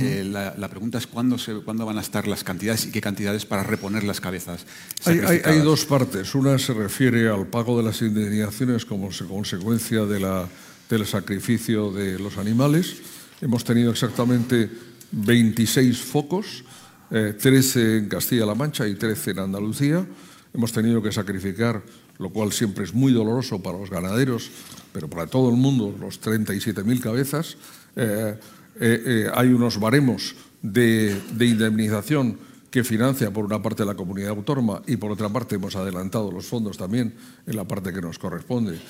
eh, 0.00 0.24
la, 0.24 0.68
pregunta 0.68 0.98
es 0.98 1.06
¿cuándo, 1.06 1.36
cuándo, 1.64 1.86
van 1.86 1.96
a 1.96 2.02
estar 2.02 2.28
las 2.28 2.44
cantidades 2.44 2.86
y 2.86 2.90
qué 2.90 3.00
cantidades 3.00 3.46
para 3.46 3.62
reponer 3.62 4.04
las 4.04 4.20
cabezas. 4.20 4.66
Hay, 5.04 5.20
hay, 5.20 5.60
dos 5.60 5.86
partes. 5.86 6.34
Una 6.34 6.58
se 6.58 6.74
refiere 6.74 7.28
al 7.28 7.46
pago 7.46 7.78
de 7.78 7.84
las 7.84 8.02
indemnizaciones 8.02 8.84
como 8.84 9.08
consecuencia 9.28 10.04
de 10.04 10.20
la, 10.20 10.48
del 10.90 11.06
sacrificio 11.06 11.90
de 11.90 12.18
los 12.18 12.36
animales. 12.36 12.96
Hemos 13.40 13.64
tenido 13.64 13.90
exactamente 13.90 14.70
26 15.12 15.98
focos, 15.98 16.64
13 17.10 17.80
eh, 17.80 17.98
en 17.98 18.08
Castilla-La 18.08 18.54
Mancha 18.54 18.86
y 18.86 18.94
13 18.94 19.32
en 19.32 19.38
Andalucía. 19.38 20.06
Hemos 20.52 20.72
tenido 20.72 21.02
que 21.02 21.12
sacrificar, 21.12 21.82
lo 22.18 22.30
cual 22.30 22.52
siempre 22.52 22.84
es 22.84 22.92
muy 22.92 23.12
doloroso 23.12 23.62
para 23.62 23.78
los 23.78 23.90
ganaderos, 23.90 24.50
pero 24.92 25.08
para 25.08 25.26
todo 25.26 25.48
el 25.48 25.56
mundo, 25.56 25.94
los 25.98 26.20
37.000 26.20 27.00
cabezas. 27.00 27.56
Eh, 27.96 28.38
eh, 28.84 29.02
eh, 29.06 29.30
hay 29.32 29.52
unos 29.52 29.78
baremos 29.78 30.34
de, 30.60 31.16
indemnización 31.38 32.36
que 32.68 32.82
financia 32.82 33.30
por 33.30 33.44
una 33.44 33.62
parte 33.62 33.84
la 33.84 33.94
comunidad 33.94 34.30
autónoma 34.30 34.82
y 34.88 34.96
por 34.96 35.12
otra 35.12 35.28
parte 35.28 35.54
hemos 35.54 35.76
adelantado 35.76 36.32
los 36.32 36.46
fondos 36.46 36.78
también 36.78 37.14
en 37.46 37.54
la 37.54 37.62
parte 37.62 37.92
que 37.92 38.00
nos 38.00 38.18
corresponde 38.18 38.80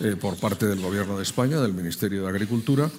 eh, 0.00 0.16
por 0.18 0.38
parte 0.38 0.64
del 0.64 0.80
Gobierno 0.80 1.18
de 1.18 1.24
España, 1.24 1.60
del 1.60 1.74
Ministerio 1.74 2.22
de 2.22 2.30
Agricultura, 2.30 2.90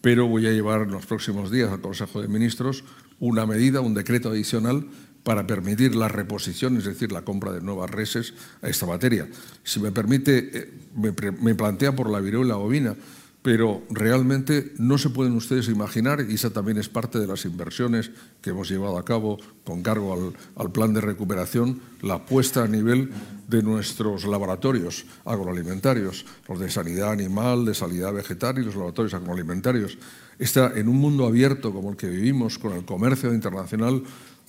pero 0.00 0.26
voy 0.26 0.46
a 0.46 0.50
llevar 0.50 0.80
en 0.80 0.92
los 0.92 1.04
próximos 1.04 1.50
días 1.50 1.70
al 1.70 1.82
Consejo 1.82 2.22
de 2.22 2.28
Ministros 2.28 2.84
una 3.20 3.44
medida, 3.44 3.82
un 3.82 3.92
decreto 3.92 4.30
adicional 4.30 4.86
para 5.24 5.46
permitir 5.46 5.94
la 5.94 6.08
reposición, 6.08 6.78
es 6.78 6.84
decir, 6.84 7.12
la 7.12 7.20
compra 7.20 7.52
de 7.52 7.60
nuevas 7.60 7.90
reses 7.90 8.32
a 8.62 8.68
esta 8.70 8.86
materia. 8.86 9.28
Si 9.62 9.78
me 9.78 9.92
permite, 9.92 10.72
me, 10.96 11.12
me 11.38 11.54
plantea 11.54 11.94
por 11.94 12.08
la 12.08 12.20
viruela 12.20 12.56
ovina 12.56 12.96
pero 13.42 13.82
realmente 13.88 14.72
no 14.78 14.98
se 14.98 15.10
pueden 15.10 15.34
ustedes 15.34 15.68
imaginar, 15.68 16.24
y 16.28 16.34
esa 16.34 16.50
también 16.50 16.78
es 16.78 16.88
parte 16.88 17.18
de 17.18 17.26
las 17.26 17.44
inversiones 17.44 18.10
que 18.40 18.50
hemos 18.50 18.68
llevado 18.68 18.98
a 18.98 19.04
cabo 19.04 19.38
con 19.64 19.82
cargo 19.82 20.32
al, 20.56 20.72
plan 20.72 20.92
de 20.92 21.00
recuperación, 21.00 21.80
la 22.02 22.24
puesta 22.26 22.64
a 22.64 22.68
nivel 22.68 23.10
de 23.46 23.62
nuestros 23.62 24.24
laboratorios 24.24 25.06
agroalimentarios, 25.24 26.26
los 26.48 26.58
de 26.58 26.70
sanidad 26.70 27.12
animal, 27.12 27.64
de 27.64 27.74
sanidad 27.74 28.12
vegetal 28.12 28.58
y 28.58 28.64
los 28.64 28.74
laboratorios 28.74 29.14
agroalimentarios. 29.14 29.98
Está 30.38 30.72
en 30.76 30.88
un 30.88 30.96
mundo 30.96 31.26
abierto 31.26 31.72
como 31.72 31.90
el 31.90 31.96
que 31.96 32.08
vivimos, 32.08 32.58
con 32.58 32.72
el 32.72 32.84
comercio 32.84 33.32
internacional 33.32 34.02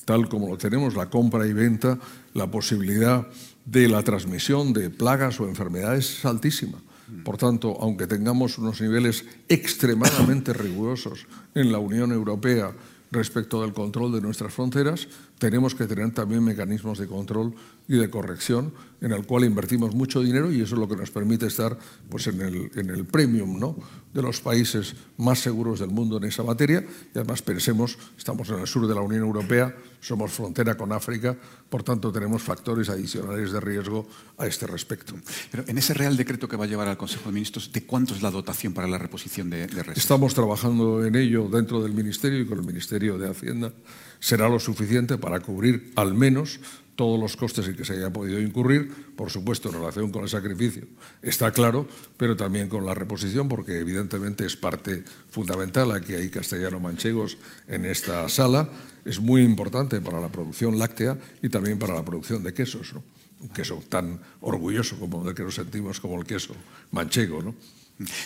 tal 0.10 0.28
como 0.28 0.50
lo 0.50 0.58
tenemos, 0.58 0.96
la 0.96 1.08
compra 1.08 1.46
y 1.46 1.54
venta, 1.54 2.00
la 2.34 2.50
posibilidad 2.50 3.28
de 3.66 3.88
la 3.88 4.02
transmisión 4.02 4.74
de 4.74 4.90
plagas 4.90 5.40
o 5.40 5.48
enfermedades 5.48 6.18
es 6.18 6.26
altísima. 6.26 6.80
Por 7.24 7.38
tanto, 7.38 7.78
aunque 7.82 8.08
tengamos 8.08 8.58
unos 8.58 8.82
niveles 8.82 9.26
extremadamente 9.48 10.54
rigurosos 10.54 11.26
en 11.56 11.72
la 11.72 11.80
Unión 11.80 12.12
Europea 12.12 12.72
respecto 13.12 13.62
del 13.62 13.74
control 13.74 14.12
de 14.14 14.22
nuestras 14.22 14.54
fronteras, 14.54 15.08
tenemos 15.40 15.74
que 15.74 15.88
tener 15.88 16.12
también 16.14 16.44
mecanismos 16.44 17.00
de 17.00 17.08
control 17.08 17.56
y 17.88 17.98
de 17.98 18.10
corrección 18.10 18.72
en 19.02 19.14
el 19.14 19.26
cual 19.26 19.46
invertimos 19.46 19.96
mucho 19.96 20.22
dinero 20.22 20.52
y 20.52 20.62
eso 20.62 20.76
es 20.76 20.80
lo 20.80 20.88
que 20.88 20.98
nos 20.98 21.10
permite 21.10 21.48
estar 21.48 21.78
pues, 22.10 22.28
en, 22.28 22.42
el, 22.42 22.72
en 22.76 22.90
el 22.90 23.06
premium 23.06 23.58
¿no? 23.58 23.78
de 24.14 24.22
los 24.22 24.42
países 24.42 24.96
más 25.18 25.40
seguros 25.40 25.80
del 25.80 25.90
mundo 25.90 26.18
en 26.18 26.26
esa 26.26 26.44
materia. 26.44 26.86
Y 27.16 27.18
además 27.18 27.42
pensemos, 27.42 27.98
estamos 28.18 28.50
en 28.50 28.60
el 28.60 28.68
sur 28.68 28.86
de 28.86 28.94
la 28.94 29.02
Unión 29.02 29.22
Europea, 29.22 29.74
somos 30.02 30.32
frontera 30.32 30.76
con 30.76 30.92
África, 30.92 31.38
por 31.70 31.84
tanto 31.84 32.12
tenemos 32.12 32.44
factores 32.44 32.90
adicionales 32.90 33.54
de 33.54 33.60
riesgo 33.62 34.08
a 34.38 34.46
este 34.46 34.68
respecto. 34.68 35.16
Pero 35.50 35.64
en 35.66 35.78
ese 35.78 35.94
Real 35.94 36.18
Decreto 36.18 36.50
que 36.50 36.58
va 36.58 36.66
a 36.66 36.68
llevar 36.68 36.90
al 36.90 36.98
Consejo 36.98 37.30
de 37.30 37.34
Ministros, 37.34 37.72
¿de 37.72 37.86
cuánto 37.86 38.14
es 38.14 38.22
la 38.22 38.32
dotación 38.32 38.74
para 38.74 38.88
la 38.88 38.98
reposición 38.98 39.50
de, 39.50 39.68
de 39.68 39.86
Estamos 39.96 40.34
trabajando 40.34 41.06
en 41.06 41.16
ello 41.16 41.48
dentro 41.48 41.82
del 41.82 41.94
Ministerio 41.94 42.42
y 42.42 42.46
con 42.46 42.60
el 42.60 42.66
Ministerio 42.66 43.18
de 43.18 43.30
Hacienda. 43.30 43.72
Será 44.20 44.50
lo 44.50 44.60
suficiente 44.60 45.18
para 45.18 45.40
cubrir 45.40 45.92
al 45.96 46.14
menos 46.14 46.60
todos 47.00 47.18
los 47.18 47.38
costes 47.38 47.66
en 47.66 47.78
que 47.78 47.86
se 47.86 47.94
haya 47.94 48.12
podido 48.12 48.42
incurrir, 48.42 49.16
por 49.16 49.32
supuesto 49.32 49.70
en 49.70 49.76
relación 49.76 50.12
con 50.12 50.24
el 50.24 50.28
sacrificio, 50.28 50.84
está 51.22 51.50
claro, 51.52 51.88
pero 52.18 52.36
también 52.36 52.68
con 52.68 52.86
la 52.86 52.94
reposición, 52.94 53.48
porque 53.48 53.80
evidentemente 53.80 54.46
es 54.46 54.58
parte 54.58 55.06
fundamental, 55.30 55.94
aquí 55.94 56.14
hay 56.14 56.30
castellano-manchegos 56.30 57.38
en 57.70 57.86
esta 57.86 58.28
sala, 58.28 58.68
es 59.06 59.22
muy 59.22 59.44
importante 59.44 60.02
para 60.02 60.20
la 60.20 60.28
producción 60.28 60.78
láctea 60.78 61.18
y 61.42 61.48
también 61.48 61.80
para 61.80 61.94
la 61.94 62.04
producción 62.04 62.44
de 62.44 62.54
quesos, 62.54 62.94
¿no? 62.94 63.02
un 63.40 63.48
queso 63.48 63.82
tan 63.88 64.20
orgulloso 64.42 65.00
como 65.00 65.28
el 65.28 65.34
que 65.34 65.44
nos 65.44 65.56
sentimos 65.56 66.02
como 66.02 66.20
el 66.20 66.28
queso 66.28 66.54
manchego. 66.92 67.42
¿no? 67.42 67.56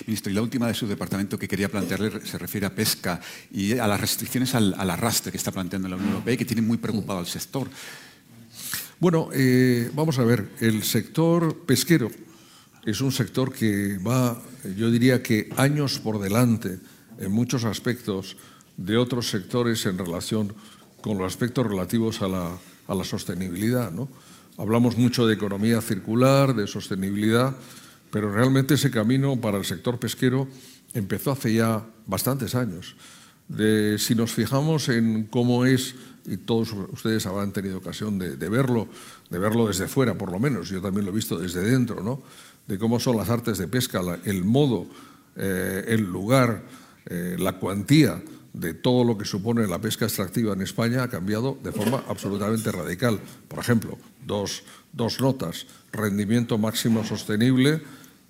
Ministro, 0.06 0.32
y 0.32 0.36
la 0.36 0.42
última 0.42 0.68
de 0.68 0.76
su 0.76 0.86
departamento 0.86 1.38
que 1.40 1.48
quería 1.48 1.70
plantearle 1.70 2.24
se 2.26 2.38
refiere 2.38 2.68
a 2.68 2.76
pesca 2.76 3.20
y 3.52 3.74
a 3.74 3.88
las 3.88 4.00
restricciones 4.00 4.54
al, 4.54 4.74
arrastre 4.78 5.32
que 5.32 5.38
está 5.38 5.52
planteando 5.52 5.88
la 5.88 5.96
Unión 5.96 6.12
Europea 6.12 6.36
y 6.36 6.38
que 6.38 6.46
tiene 6.46 6.62
muy 6.62 6.78
preocupado 6.78 7.20
al 7.20 7.26
sector. 7.26 7.68
Bueno, 9.00 9.30
eh, 9.34 9.90
vamos 9.94 10.20
a 10.20 10.24
ver, 10.24 10.52
el 10.60 10.84
sector 10.84 11.66
pesquero 11.66 12.12
es 12.86 13.02
un 13.02 13.12
sector 13.12 13.52
que 13.52 13.98
va, 13.98 14.40
yo 14.78 14.92
diría 14.92 15.24
que 15.24 15.50
años 15.58 16.00
por 16.00 16.20
delante 16.20 16.80
en 17.18 17.32
muchos 17.32 17.64
aspectos 17.64 18.38
de 18.78 18.98
otros 18.98 19.30
sectores 19.30 19.86
en 19.86 19.98
relación 19.98 20.54
con 21.02 21.18
los 21.18 21.28
aspectos 21.28 21.66
relativos 21.66 22.22
a 22.22 22.28
la, 22.28 22.58
a 22.88 22.96
la 22.96 23.04
sostenibilidad. 23.04 23.92
¿no? 23.92 24.08
Hablamos 24.58 24.98
mucho 24.98 25.26
de 25.26 25.34
economía 25.34 25.82
circular, 25.82 26.54
de 26.54 26.68
sostenibilidad, 26.68 27.56
pero 28.14 28.32
realmente 28.32 28.76
ese 28.76 28.92
camino 28.92 29.42
para 29.42 29.58
el 29.58 29.66
sector 29.66 29.98
pesquero 29.98 30.48
empezó 30.94 31.32
hace 31.32 31.52
ya 31.56 31.84
bastantes 32.06 32.54
años. 32.54 32.96
De, 33.48 33.98
si 33.98 34.14
nos 34.14 34.32
fijamos 34.32 34.88
en 34.90 35.24
cómo 35.24 35.66
es 35.66 35.96
y 36.28 36.38
todos 36.38 36.74
ustedes 36.92 37.26
habrán 37.26 37.52
tenido 37.52 37.80
ocasión 37.80 38.20
de, 38.20 38.38
de, 38.38 38.50
verlo, 38.50 38.88
de 39.32 39.40
verlo 39.40 39.68
desde 39.68 39.88
fuera, 39.88 40.16
por 40.16 40.32
lo 40.32 40.38
menos, 40.38 40.70
yo 40.70 40.80
también 40.80 41.06
lo 41.06 41.12
he 41.12 41.16
visto 41.16 41.40
desde 41.40 41.64
dentro, 41.64 42.04
¿no? 42.04 42.22
de 42.68 42.78
cómo 42.78 43.00
son 43.00 43.18
las 43.18 43.32
artes 43.32 43.58
de 43.58 43.68
pesca, 43.68 44.04
la, 44.04 44.20
el 44.26 44.44
modo, 44.46 44.86
eh, 45.36 45.84
el 45.88 46.04
lugar, 46.04 46.64
eh, 47.08 47.36
la 47.40 47.54
cuantía 47.54 48.22
de 48.54 48.76
todo 48.76 49.04
lo 49.04 49.18
que 49.18 49.26
supone 49.26 49.66
la 49.66 49.82
pesca 49.82 50.06
extractiva 50.06 50.54
en 50.54 50.62
España 50.62 51.02
ha 51.02 51.10
cambiado 51.10 51.58
de 51.64 51.72
forma 51.72 52.04
absolutamente 52.08 52.72
radical. 52.72 53.20
Por 53.48 53.58
ejemplo, 53.58 53.98
dos, 54.24 54.64
dos 54.92 55.20
notas, 55.20 55.66
rendimiento 55.92 56.60
máximo 56.60 57.04
sostenible, 57.04 57.82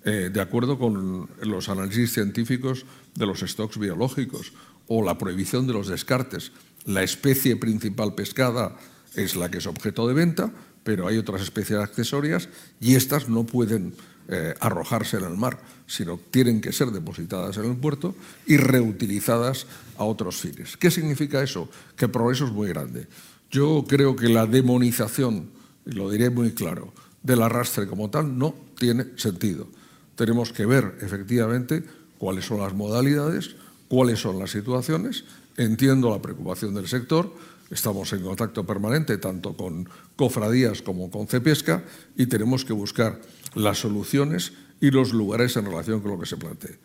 eh, 0.04 0.30
de 0.32 0.40
acuerdo 0.40 0.78
con 0.78 1.28
los 1.42 1.68
análisis 1.68 2.12
científicos 2.12 2.84
de 3.14 3.26
los 3.26 3.40
stocks 3.40 3.78
biológicos, 3.78 4.52
o 4.86 5.02
la 5.02 5.16
prohibición 5.16 5.66
de 5.66 5.72
los 5.72 5.88
descartes 5.88 6.52
la 6.84 7.02
especie 7.02 7.56
principal 7.56 8.14
pescada 8.14 8.76
es 9.14 9.36
la 9.36 9.50
que 9.50 9.58
es 9.58 9.66
objeto 9.66 10.06
de 10.06 10.14
venta, 10.14 10.52
pero 10.82 11.08
hay 11.08 11.16
otras 11.16 11.40
especies 11.40 11.78
accesorias 11.78 12.48
y 12.78 12.94
estas 12.94 13.28
no 13.28 13.44
pueden 13.44 13.94
eh, 14.28 14.54
arrojarse 14.60 15.16
en 15.16 15.24
el 15.24 15.36
mar, 15.36 15.58
sino 15.86 16.20
tienen 16.30 16.60
que 16.60 16.72
ser 16.72 16.90
depositadas 16.90 17.56
en 17.56 17.64
el 17.64 17.76
puerto 17.76 18.14
y 18.46 18.58
reutilizadas 18.58 19.66
a 19.96 20.04
otros 20.04 20.36
fines. 20.36 20.76
¿Qué 20.76 20.90
significa 20.90 21.42
eso? 21.42 21.70
Que 21.96 22.04
el 22.04 22.10
progreso 22.10 22.44
es 22.44 22.52
muy 22.52 22.68
grande. 22.68 23.06
Yo 23.50 23.84
creo 23.88 24.14
que 24.14 24.28
la 24.28 24.46
demonización, 24.46 25.48
y 25.86 25.92
lo 25.92 26.10
diré 26.10 26.28
muy 26.28 26.52
claro, 26.52 26.92
del 27.22 27.42
arrastre 27.42 27.86
como 27.86 28.10
tal 28.10 28.36
no 28.36 28.54
tiene 28.76 29.06
sentido. 29.16 29.68
Tenemos 30.16 30.52
que 30.52 30.66
ver 30.66 30.96
efectivamente 31.00 31.84
cuáles 32.18 32.46
son 32.46 32.60
las 32.60 32.74
modalidades, 32.74 33.56
cuáles 33.88 34.20
son 34.20 34.38
las 34.38 34.50
situaciones 34.50 35.24
Entiendo 35.56 36.10
la 36.10 36.20
preocupación 36.20 36.74
del 36.74 36.88
sector, 36.88 37.32
estamos 37.70 38.12
en 38.12 38.22
contacto 38.22 38.66
permanente 38.66 39.18
tanto 39.18 39.56
con 39.56 39.88
cofradías 40.16 40.82
como 40.82 41.10
con 41.10 41.28
Cepesca 41.28 41.84
y 42.16 42.26
tenemos 42.26 42.64
que 42.64 42.72
buscar 42.72 43.20
las 43.54 43.78
soluciones 43.78 44.52
y 44.80 44.90
los 44.90 45.12
lugares 45.12 45.56
en 45.56 45.66
relación 45.66 46.00
con 46.00 46.12
lo 46.12 46.18
que 46.18 46.26
se 46.26 46.36
plantee. 46.36 46.76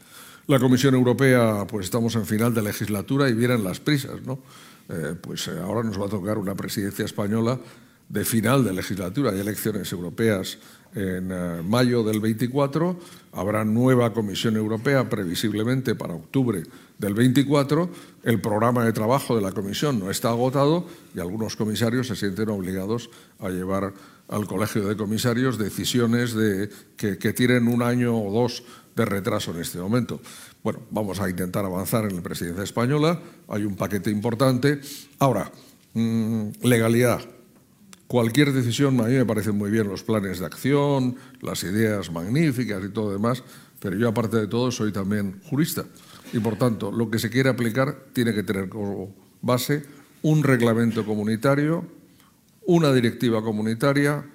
La 0.45 0.59
Comisión 0.59 0.93
Europea, 0.93 1.65
pues 1.67 1.85
estamos 1.85 2.15
en 2.15 2.25
final 2.25 2.53
de 2.53 2.61
legislatura 2.61 3.27
y 3.29 3.33
vienen 3.33 3.63
las 3.63 3.79
prisas, 3.79 4.21
¿no? 4.23 4.39
Eh, 4.87 5.15
pues 5.19 5.47
ahora 5.47 5.83
nos 5.83 5.99
va 5.99 6.05
a 6.05 6.09
tocar 6.09 6.37
una 6.37 6.55
presidencia 6.55 7.05
española 7.05 7.59
de 8.07 8.25
final 8.25 8.63
de 8.63 8.73
legislatura. 8.73 9.31
Hay 9.31 9.39
elecciones 9.39 9.91
europeas 9.91 10.57
en 10.95 11.31
uh, 11.31 11.63
mayo 11.63 12.03
del 12.03 12.19
24, 12.19 12.99
habrá 13.33 13.63
nueva 13.63 14.13
Comisión 14.13 14.55
Europea 14.55 15.09
previsiblemente 15.09 15.95
para 15.95 16.15
octubre 16.15 16.63
del 16.97 17.13
24, 17.13 17.89
el 18.23 18.41
programa 18.41 18.83
de 18.83 18.93
trabajo 18.93 19.35
de 19.35 19.41
la 19.41 19.51
Comisión 19.51 19.99
no 19.99 20.11
está 20.11 20.29
agotado 20.29 20.85
y 21.15 21.19
algunos 21.19 21.55
comisarios 21.55 22.07
se 22.07 22.15
sienten 22.15 22.49
obligados 22.49 23.09
a 23.39 23.49
llevar 23.49 23.93
al 24.27 24.47
Colegio 24.47 24.87
de 24.87 24.97
Comisarios 24.97 25.57
decisiones 25.57 26.33
de, 26.33 26.69
que, 26.97 27.33
tienen 27.33 27.67
un 27.67 27.81
año 27.81 28.17
o 28.17 28.31
dos 28.31 28.63
de 28.95 29.05
retraso 29.05 29.51
en 29.51 29.61
este 29.61 29.79
momento. 29.79 30.19
Bueno, 30.63 30.81
vamos 30.91 31.19
a 31.21 31.29
intentar 31.29 31.63
avanzar 31.65 32.05
en 32.05 32.15
la 32.15 32.21
presidencia 32.21 32.63
española, 32.63 33.19
hay 33.47 33.63
un 33.63 33.75
paquete 33.75 34.11
importante. 34.11 34.81
Ahora, 35.19 35.51
mmm, 35.93 36.49
legalidad 36.63 37.21
Cualquier 38.09 38.51
decisión, 38.53 38.99
a 39.01 39.03
mí 39.03 39.13
me 39.13 39.23
parecen 39.23 39.55
muy 39.55 39.69
bien 39.69 39.87
los 39.87 40.01
planes 40.01 40.39
de 40.39 40.45
acción, 40.47 41.15
las 41.41 41.61
ideas 41.61 42.11
magníficas 42.11 42.83
y 42.83 42.89
todo 42.89 43.11
demás, 43.11 43.43
pero 43.79 43.95
yo 43.97 44.09
aparte 44.09 44.37
de 44.37 44.47
todo 44.47 44.71
soy 44.71 44.91
también 44.91 45.39
jurista 45.47 45.85
y 46.33 46.39
por 46.39 46.57
tanto 46.57 46.91
lo 46.91 47.11
que 47.11 47.19
se 47.19 47.29
quiere 47.29 47.49
aplicar 47.49 48.05
tiene 48.11 48.33
que 48.33 48.41
tener 48.41 48.67
como 48.67 49.15
base 49.43 49.83
un 50.23 50.41
reglamento 50.41 51.05
comunitario, 51.05 51.85
una 52.65 52.91
directiva 52.91 53.43
comunitaria 53.43 54.25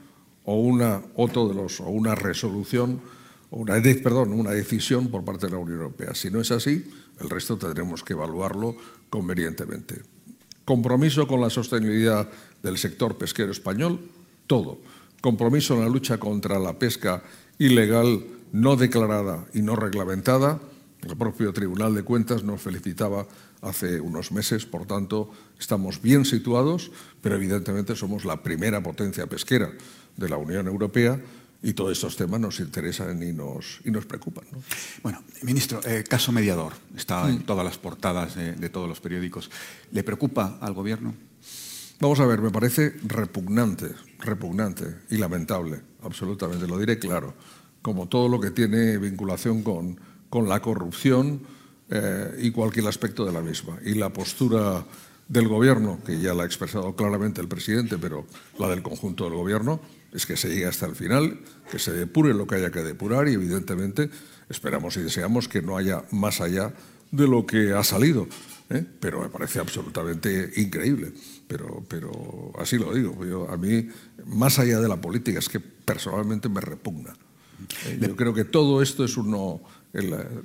o 0.44 0.54
una, 0.60 1.02
los, 1.16 1.80
o 1.80 1.88
una 1.88 2.14
resolución, 2.14 3.00
o 3.50 3.58
una, 3.58 3.82
perdón, 3.82 4.34
una 4.34 4.52
decisión 4.52 5.08
por 5.08 5.24
parte 5.24 5.46
de 5.46 5.52
la 5.52 5.58
Unión 5.58 5.78
Europea. 5.78 6.14
Si 6.14 6.30
no 6.30 6.40
es 6.40 6.52
así, 6.52 6.88
el 7.18 7.28
resto 7.28 7.58
tendremos 7.58 8.04
que 8.04 8.12
evaluarlo 8.12 8.76
convenientemente. 9.10 10.13
Compromiso 10.64 11.26
con 11.26 11.40
la 11.40 11.50
sostenibilidad 11.50 12.28
del 12.62 12.78
sector 12.78 13.18
pesquero 13.18 13.52
español, 13.52 14.00
todo. 14.46 14.78
Compromiso 15.20 15.74
en 15.74 15.80
la 15.80 15.88
lucha 15.88 16.18
contra 16.18 16.58
la 16.58 16.78
pesca 16.78 17.22
ilegal 17.58 18.24
no 18.52 18.76
declarada 18.76 19.44
y 19.52 19.62
no 19.62 19.76
reglamentada. 19.76 20.60
El 21.02 21.16
propio 21.16 21.52
Tribunal 21.52 21.94
de 21.94 22.02
Cuentas 22.02 22.44
nos 22.44 22.62
felicitaba 22.62 23.26
hace 23.60 24.00
unos 24.00 24.32
meses, 24.32 24.64
por 24.64 24.86
tanto, 24.86 25.30
estamos 25.58 26.00
bien 26.00 26.24
situados, 26.24 26.90
pero 27.20 27.34
evidentemente 27.34 27.96
somos 27.96 28.24
la 28.24 28.42
primera 28.42 28.82
potencia 28.82 29.26
pesquera 29.26 29.70
de 30.16 30.28
la 30.28 30.36
Unión 30.36 30.66
Europea 30.66 31.20
y 31.64 31.72
todos 31.72 31.92
estos 31.92 32.14
temas 32.14 32.38
nos 32.38 32.60
interesan 32.60 33.22
y 33.22 33.32
nos, 33.32 33.80
y 33.84 33.90
nos 33.90 34.04
preocupan. 34.04 34.44
¿no? 34.52 34.62
Bueno, 35.02 35.22
ministro, 35.42 35.80
eh, 35.84 36.04
caso 36.06 36.30
mediador, 36.30 36.74
está 36.94 37.24
mm. 37.24 37.30
en 37.30 37.42
todas 37.44 37.64
las 37.64 37.78
portadas 37.78 38.34
de, 38.36 38.52
de 38.52 38.68
todos 38.68 38.86
los 38.86 39.00
periódicos. 39.00 39.50
¿Le 39.90 40.04
preocupa 40.04 40.58
al 40.60 40.74
Gobierno? 40.74 41.14
Vamos 42.00 42.20
a 42.20 42.26
ver, 42.26 42.42
me 42.42 42.50
parece 42.50 42.96
repugnante, 43.04 43.88
repugnante 44.18 44.84
y 45.08 45.16
lamentable, 45.16 45.80
absolutamente, 46.02 46.66
lo 46.66 46.78
diré 46.78 46.98
claro, 46.98 47.32
como 47.80 48.08
todo 48.08 48.28
lo 48.28 48.38
que 48.38 48.50
tiene 48.50 48.98
vinculación 48.98 49.62
con, 49.62 49.98
con 50.28 50.46
la 50.48 50.60
corrupción 50.60 51.40
eh, 51.88 52.40
y 52.42 52.50
cualquier 52.50 52.88
aspecto 52.88 53.24
de 53.24 53.32
la 53.32 53.40
misma. 53.40 53.78
Y 53.86 53.94
la 53.94 54.12
postura 54.12 54.84
del 55.28 55.48
Gobierno, 55.48 56.00
que 56.04 56.20
ya 56.20 56.34
la 56.34 56.42
ha 56.42 56.46
expresado 56.46 56.94
claramente 56.94 57.40
el 57.40 57.48
presidente, 57.48 57.96
pero 57.96 58.26
la 58.58 58.68
del 58.68 58.82
conjunto 58.82 59.24
del 59.24 59.34
Gobierno, 59.34 59.80
es 60.14 60.24
que 60.24 60.36
se 60.36 60.48
llegue 60.48 60.66
hasta 60.66 60.86
el 60.86 60.94
final, 60.94 61.40
que 61.70 61.78
se 61.78 61.92
depure 61.92 62.32
lo 62.32 62.46
que 62.46 62.54
haya 62.54 62.70
que 62.70 62.82
depurar 62.82 63.28
y, 63.28 63.34
evidentemente, 63.34 64.08
esperamos 64.48 64.96
y 64.96 65.00
deseamos 65.02 65.48
que 65.48 65.60
no 65.60 65.76
haya 65.76 66.04
más 66.12 66.40
allá 66.40 66.72
de 67.10 67.28
lo 67.28 67.44
que 67.44 67.72
ha 67.72 67.84
salido. 67.84 68.26
¿eh? 68.70 68.84
Pero 69.00 69.20
me 69.20 69.28
parece 69.28 69.58
absolutamente 69.58 70.52
increíble 70.56 71.12
pero, 71.46 71.84
pero 71.88 72.52
así 72.58 72.78
lo 72.78 72.92
digo. 72.94 73.48
A 73.50 73.56
mí, 73.56 73.88
más 74.26 74.58
allá 74.58 74.80
de 74.80 74.88
la 74.88 75.00
política, 75.00 75.38
es 75.38 75.48
que 75.48 75.60
personalmente 75.60 76.48
me 76.48 76.60
repugna. 76.60 77.14
Eh, 77.86 77.98
yo 78.00 78.16
creo 78.16 78.34
que 78.34 78.44
todo 78.44 78.82
esto 78.82 79.04
es 79.04 79.16
uno, 79.16 79.60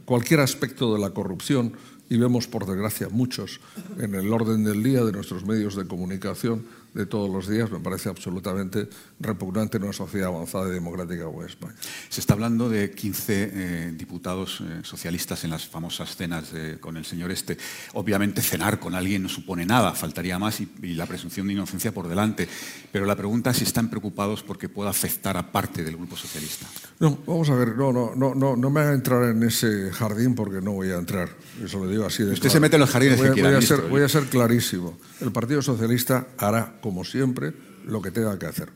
cualquier 0.05 0.41
aspecto 0.41 0.93
de 0.93 0.99
la 0.99 1.11
corrupción 1.11 1.73
y 2.09 2.17
vemos, 2.17 2.47
por 2.47 2.65
desgracia, 2.65 3.09
muchos 3.09 3.59
en 3.99 4.15
el 4.15 4.31
orden 4.31 4.63
del 4.63 4.83
día 4.83 5.03
de 5.03 5.11
nuestros 5.11 5.45
medios 5.45 5.75
de 5.75 5.85
comunicación 5.85 6.65
de 6.93 7.05
todos 7.05 7.29
los 7.29 7.47
días, 7.47 7.71
me 7.71 7.79
parece 7.79 8.09
absolutamente 8.09 8.87
repugnante 9.19 9.77
en 9.77 9.83
una 9.83 9.93
sociedad 9.93 10.29
avanzada 10.29 10.69
y 10.69 10.71
democrática 10.71 11.25
como 11.25 11.43
España. 11.43 11.75
Se 12.09 12.21
está 12.21 12.33
hablando 12.33 12.69
de 12.69 12.91
15 12.91 13.51
eh, 13.53 13.93
diputados 13.95 14.61
eh, 14.61 14.79
socialistas 14.83 15.43
en 15.43 15.51
las 15.51 15.67
famosas 15.67 16.15
cenas 16.15 16.51
con 16.79 16.97
el 16.97 17.05
señor 17.05 17.31
este. 17.31 17.57
Obviamente 17.93 18.41
cenar 18.41 18.79
con 18.79 18.95
alguien 18.95 19.23
no 19.23 19.29
supone 19.29 19.65
nada, 19.65 19.93
faltaría 19.93 20.39
más 20.39 20.61
y, 20.61 20.69
la 20.93 21.05
presunción 21.05 21.47
de 21.47 21.53
inocencia 21.53 21.93
por 21.93 22.07
delante. 22.07 22.47
Pero 22.91 23.05
la 23.05 23.15
pregunta 23.15 23.51
es 23.51 23.57
si 23.57 23.63
están 23.63 23.89
preocupados 23.89 24.43
porque 24.43 24.69
pueda 24.69 24.89
afectar 24.89 25.37
a 25.37 25.51
parte 25.51 25.83
del 25.83 25.97
Grupo 25.97 26.15
Socialista. 26.15 26.65
No, 26.99 27.17
vamos 27.25 27.49
a 27.49 27.55
ver, 27.55 27.75
no, 27.75 27.93
no, 27.93 28.13
no, 28.15 28.35
no, 28.35 28.55
no 28.55 28.69
me 28.69 28.81
voy 28.81 28.91
a 28.91 28.93
entrar 28.93 29.23
en 29.29 29.43
ese 29.43 29.91
jardín 29.91 30.35
porque 30.35 30.61
no 30.61 30.71
voy 30.71 30.89
a 30.89 30.97
entrar. 30.97 31.29
Eso 31.63 31.79
lo 31.79 31.89
digo 31.89 32.05
así 32.05 32.23
de 32.23 32.33
Usted 32.33 32.49
se 32.49 32.59
mete 32.59 32.75
en 32.75 32.81
los 32.81 32.89
jardines 32.89 33.17
voy, 33.17 33.31
que 33.31 33.41
voy, 33.41 33.53
a 33.53 33.61
ser, 33.61 33.81
voy 33.81 34.01
a 34.01 34.09
ser 34.09 34.25
clarísimo. 34.25 34.97
El 35.21 35.31
Partido 35.31 35.61
Socialista 35.61 36.27
hará 36.37 36.78
como 36.81 37.03
siempre, 37.03 37.53
lo 37.85 38.01
que 38.01 38.11
tenga 38.11 38.37
que 38.37 38.45
hacer. 38.45 38.71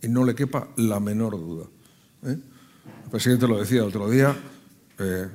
Y 0.00 0.08
no 0.08 0.24
le 0.24 0.34
quepa 0.34 0.68
la 0.76 1.00
menor 1.00 1.32
duda. 1.32 1.66
¿eh? 2.24 2.38
El 3.04 3.10
presidente 3.10 3.46
lo 3.46 3.58
decía 3.58 3.80
el 3.80 3.88
otro 3.88 4.10
día, 4.10 4.36
eh, 4.98 5.28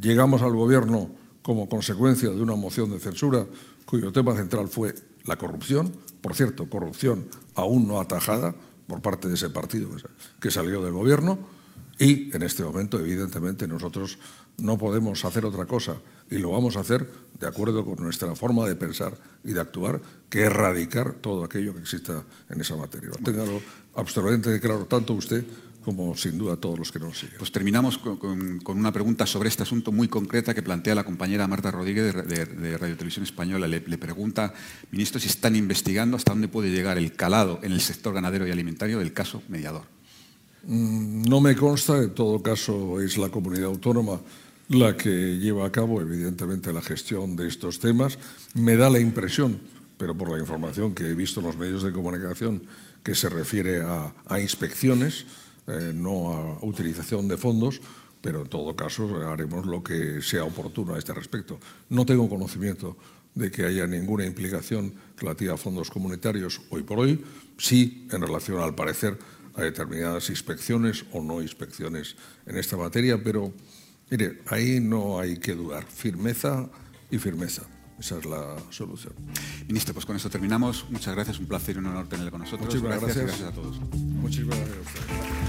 llegamos 0.00 0.42
al 0.42 0.52
gobierno 0.52 1.10
como 1.42 1.68
consecuencia 1.68 2.30
de 2.30 2.42
una 2.42 2.56
moción 2.56 2.90
de 2.90 2.98
censura 2.98 3.46
cuyo 3.84 4.12
tema 4.12 4.34
central 4.34 4.68
fue 4.68 4.94
la 5.24 5.36
corrupción, 5.36 5.92
por 6.20 6.34
cierto, 6.34 6.68
corrupción 6.68 7.28
aún 7.54 7.86
no 7.86 8.00
atajada 8.00 8.54
por 8.86 9.00
parte 9.00 9.28
de 9.28 9.34
ese 9.34 9.50
partido 9.50 9.90
que 10.40 10.50
salió 10.50 10.82
del 10.82 10.92
gobierno, 10.92 11.38
y 11.98 12.34
en 12.34 12.42
este 12.42 12.62
momento, 12.62 12.98
evidentemente, 12.98 13.66
nosotros 13.66 14.18
no 14.58 14.76
podemos 14.76 15.24
hacer 15.24 15.44
otra 15.44 15.66
cosa 15.66 15.96
y 16.30 16.38
lo 16.38 16.50
vamos 16.50 16.76
a 16.76 16.80
hacer 16.80 17.06
de 17.38 17.46
acuerdo 17.46 17.84
con 17.84 18.02
nuestra 18.02 18.34
forma 18.34 18.66
de 18.66 18.76
pensar 18.76 19.16
y 19.44 19.52
de 19.52 19.60
actuar, 19.60 20.00
que 20.28 20.40
erradicar 20.40 21.14
todo 21.14 21.44
aquello 21.44 21.74
que 21.74 21.80
exista 21.80 22.24
en 22.48 22.60
esa 22.60 22.76
materia. 22.76 23.10
Téngalo 23.22 23.60
absolutamente 23.94 24.58
claro 24.60 24.86
tanto 24.86 25.14
usted 25.14 25.44
como 25.84 26.16
sin 26.16 26.36
duda 26.36 26.56
todos 26.56 26.78
los 26.78 26.90
que 26.90 26.98
nos 26.98 27.16
siguen. 27.16 27.38
Pues 27.38 27.52
terminamos 27.52 27.98
con, 27.98 28.60
una 28.66 28.92
pregunta 28.92 29.24
sobre 29.24 29.48
este 29.48 29.62
asunto 29.62 29.92
muy 29.92 30.08
concreta 30.08 30.52
que 30.52 30.62
plantea 30.62 30.96
la 30.96 31.04
compañera 31.04 31.46
Marta 31.46 31.70
Rodríguez 31.70 32.12
de, 32.12 32.76
Radio 32.76 32.96
Televisión 32.96 33.22
Española. 33.22 33.68
Le, 33.68 33.80
le, 33.86 33.96
pregunta, 33.96 34.52
ministro, 34.90 35.20
si 35.20 35.28
están 35.28 35.54
investigando 35.54 36.16
hasta 36.16 36.32
dónde 36.32 36.48
puede 36.48 36.70
llegar 36.70 36.98
el 36.98 37.12
calado 37.12 37.60
en 37.62 37.70
el 37.70 37.80
sector 37.80 38.14
ganadero 38.14 38.48
y 38.48 38.50
alimentario 38.50 38.98
del 38.98 39.12
caso 39.12 39.42
mediador. 39.48 39.82
Mm, 40.64 41.22
no 41.22 41.40
me 41.40 41.54
consta, 41.54 41.98
en 41.98 42.10
todo 42.10 42.42
caso 42.42 43.00
es 43.00 43.16
la 43.16 43.28
comunidad 43.28 43.66
autónoma 43.66 44.18
la 44.68 44.96
que 44.96 45.38
lleva 45.38 45.66
a 45.66 45.72
cabo, 45.72 46.00
evidentemente, 46.00 46.72
la 46.72 46.82
gestión 46.82 47.36
de 47.36 47.48
estos 47.48 47.78
temas. 47.78 48.18
Me 48.54 48.76
da 48.76 48.90
la 48.90 48.98
impresión, 48.98 49.60
pero 49.96 50.16
por 50.16 50.30
la 50.30 50.38
información 50.38 50.94
que 50.94 51.08
he 51.08 51.14
visto 51.14 51.40
en 51.40 51.46
los 51.46 51.56
medios 51.56 51.82
de 51.82 51.92
comunicación, 51.92 52.62
que 53.02 53.14
se 53.14 53.28
refiere 53.28 53.82
a, 53.82 54.40
inspecciones, 54.40 55.26
eh, 55.68 55.92
no 55.94 56.32
a 56.32 56.64
utilización 56.64 57.28
de 57.28 57.36
fondos, 57.36 57.80
pero 58.20 58.42
en 58.42 58.48
todo 58.48 58.74
caso 58.74 59.06
haremos 59.30 59.66
lo 59.66 59.84
que 59.84 60.20
sea 60.20 60.42
oportuno 60.42 60.94
a 60.94 60.98
este 60.98 61.14
respecto. 61.14 61.60
No 61.88 62.04
tengo 62.04 62.28
conocimiento 62.28 62.96
de 63.36 63.50
que 63.50 63.64
haya 63.64 63.86
ninguna 63.86 64.24
implicación 64.24 64.94
relativa 65.16 65.54
a 65.54 65.56
fondos 65.56 65.90
comunitarios 65.90 66.60
hoy 66.70 66.82
por 66.82 66.98
hoy, 66.98 67.22
sí 67.58 68.08
en 68.10 68.22
relación 68.22 68.60
al 68.60 68.74
parecer 68.74 69.16
a 69.54 69.62
determinadas 69.62 70.28
inspecciones 70.30 71.04
o 71.12 71.22
no 71.22 71.40
inspecciones 71.40 72.16
en 72.46 72.56
esta 72.56 72.76
materia, 72.76 73.22
pero 73.22 73.52
Mire, 74.10 74.38
ahí 74.46 74.78
no 74.80 75.18
hay 75.18 75.36
que 75.38 75.54
dudar. 75.54 75.84
Firmeza 75.84 76.68
y 77.10 77.18
firmeza. 77.18 77.62
Esa 77.98 78.18
es 78.18 78.26
la 78.26 78.56
solución. 78.70 79.14
Ministro, 79.66 79.94
pues 79.94 80.06
con 80.06 80.14
eso 80.16 80.30
terminamos. 80.30 80.86
Muchas 80.90 81.14
gracias, 81.14 81.38
un 81.38 81.46
placer 81.46 81.76
y 81.76 81.78
un 81.78 81.86
honor 81.86 82.08
tenerle 82.08 82.30
con 82.30 82.40
nosotros. 82.40 82.66
Muchísimas 82.66 83.00
gracias. 83.00 83.26
gracias. 83.26 83.48
a 83.48 83.52
todos. 83.52 83.80
Muchísimas 83.92 84.58
gracias 84.58 85.46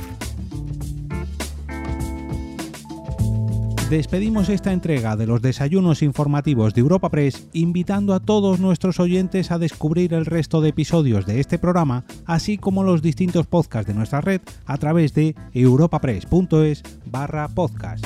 Despedimos 3.90 4.50
esta 4.50 4.74
entrega 4.74 5.16
de 5.16 5.28
los 5.28 5.42
desayunos 5.42 6.02
informativos 6.02 6.74
de 6.74 6.82
Europa 6.82 7.10
Press 7.10 7.48
invitando 7.54 8.14
a 8.14 8.20
todos 8.20 8.60
nuestros 8.60 9.00
oyentes 9.00 9.50
a 9.50 9.60
descubrir 9.60 10.14
el 10.14 10.26
resto 10.26 10.60
de 10.60 10.70
episodios 10.70 11.26
de 11.26 11.40
este 11.40 11.58
programa, 11.58 12.04
así 12.26 12.58
como 12.58 12.84
los 12.84 13.02
distintos 13.02 13.48
podcasts 13.48 13.88
de 13.88 13.94
nuestra 13.94 14.20
red 14.20 14.42
a 14.66 14.78
través 14.78 15.14
de 15.14 15.36
europapress.es 15.54 16.84
barra 17.06 17.48
podcast. 17.48 18.06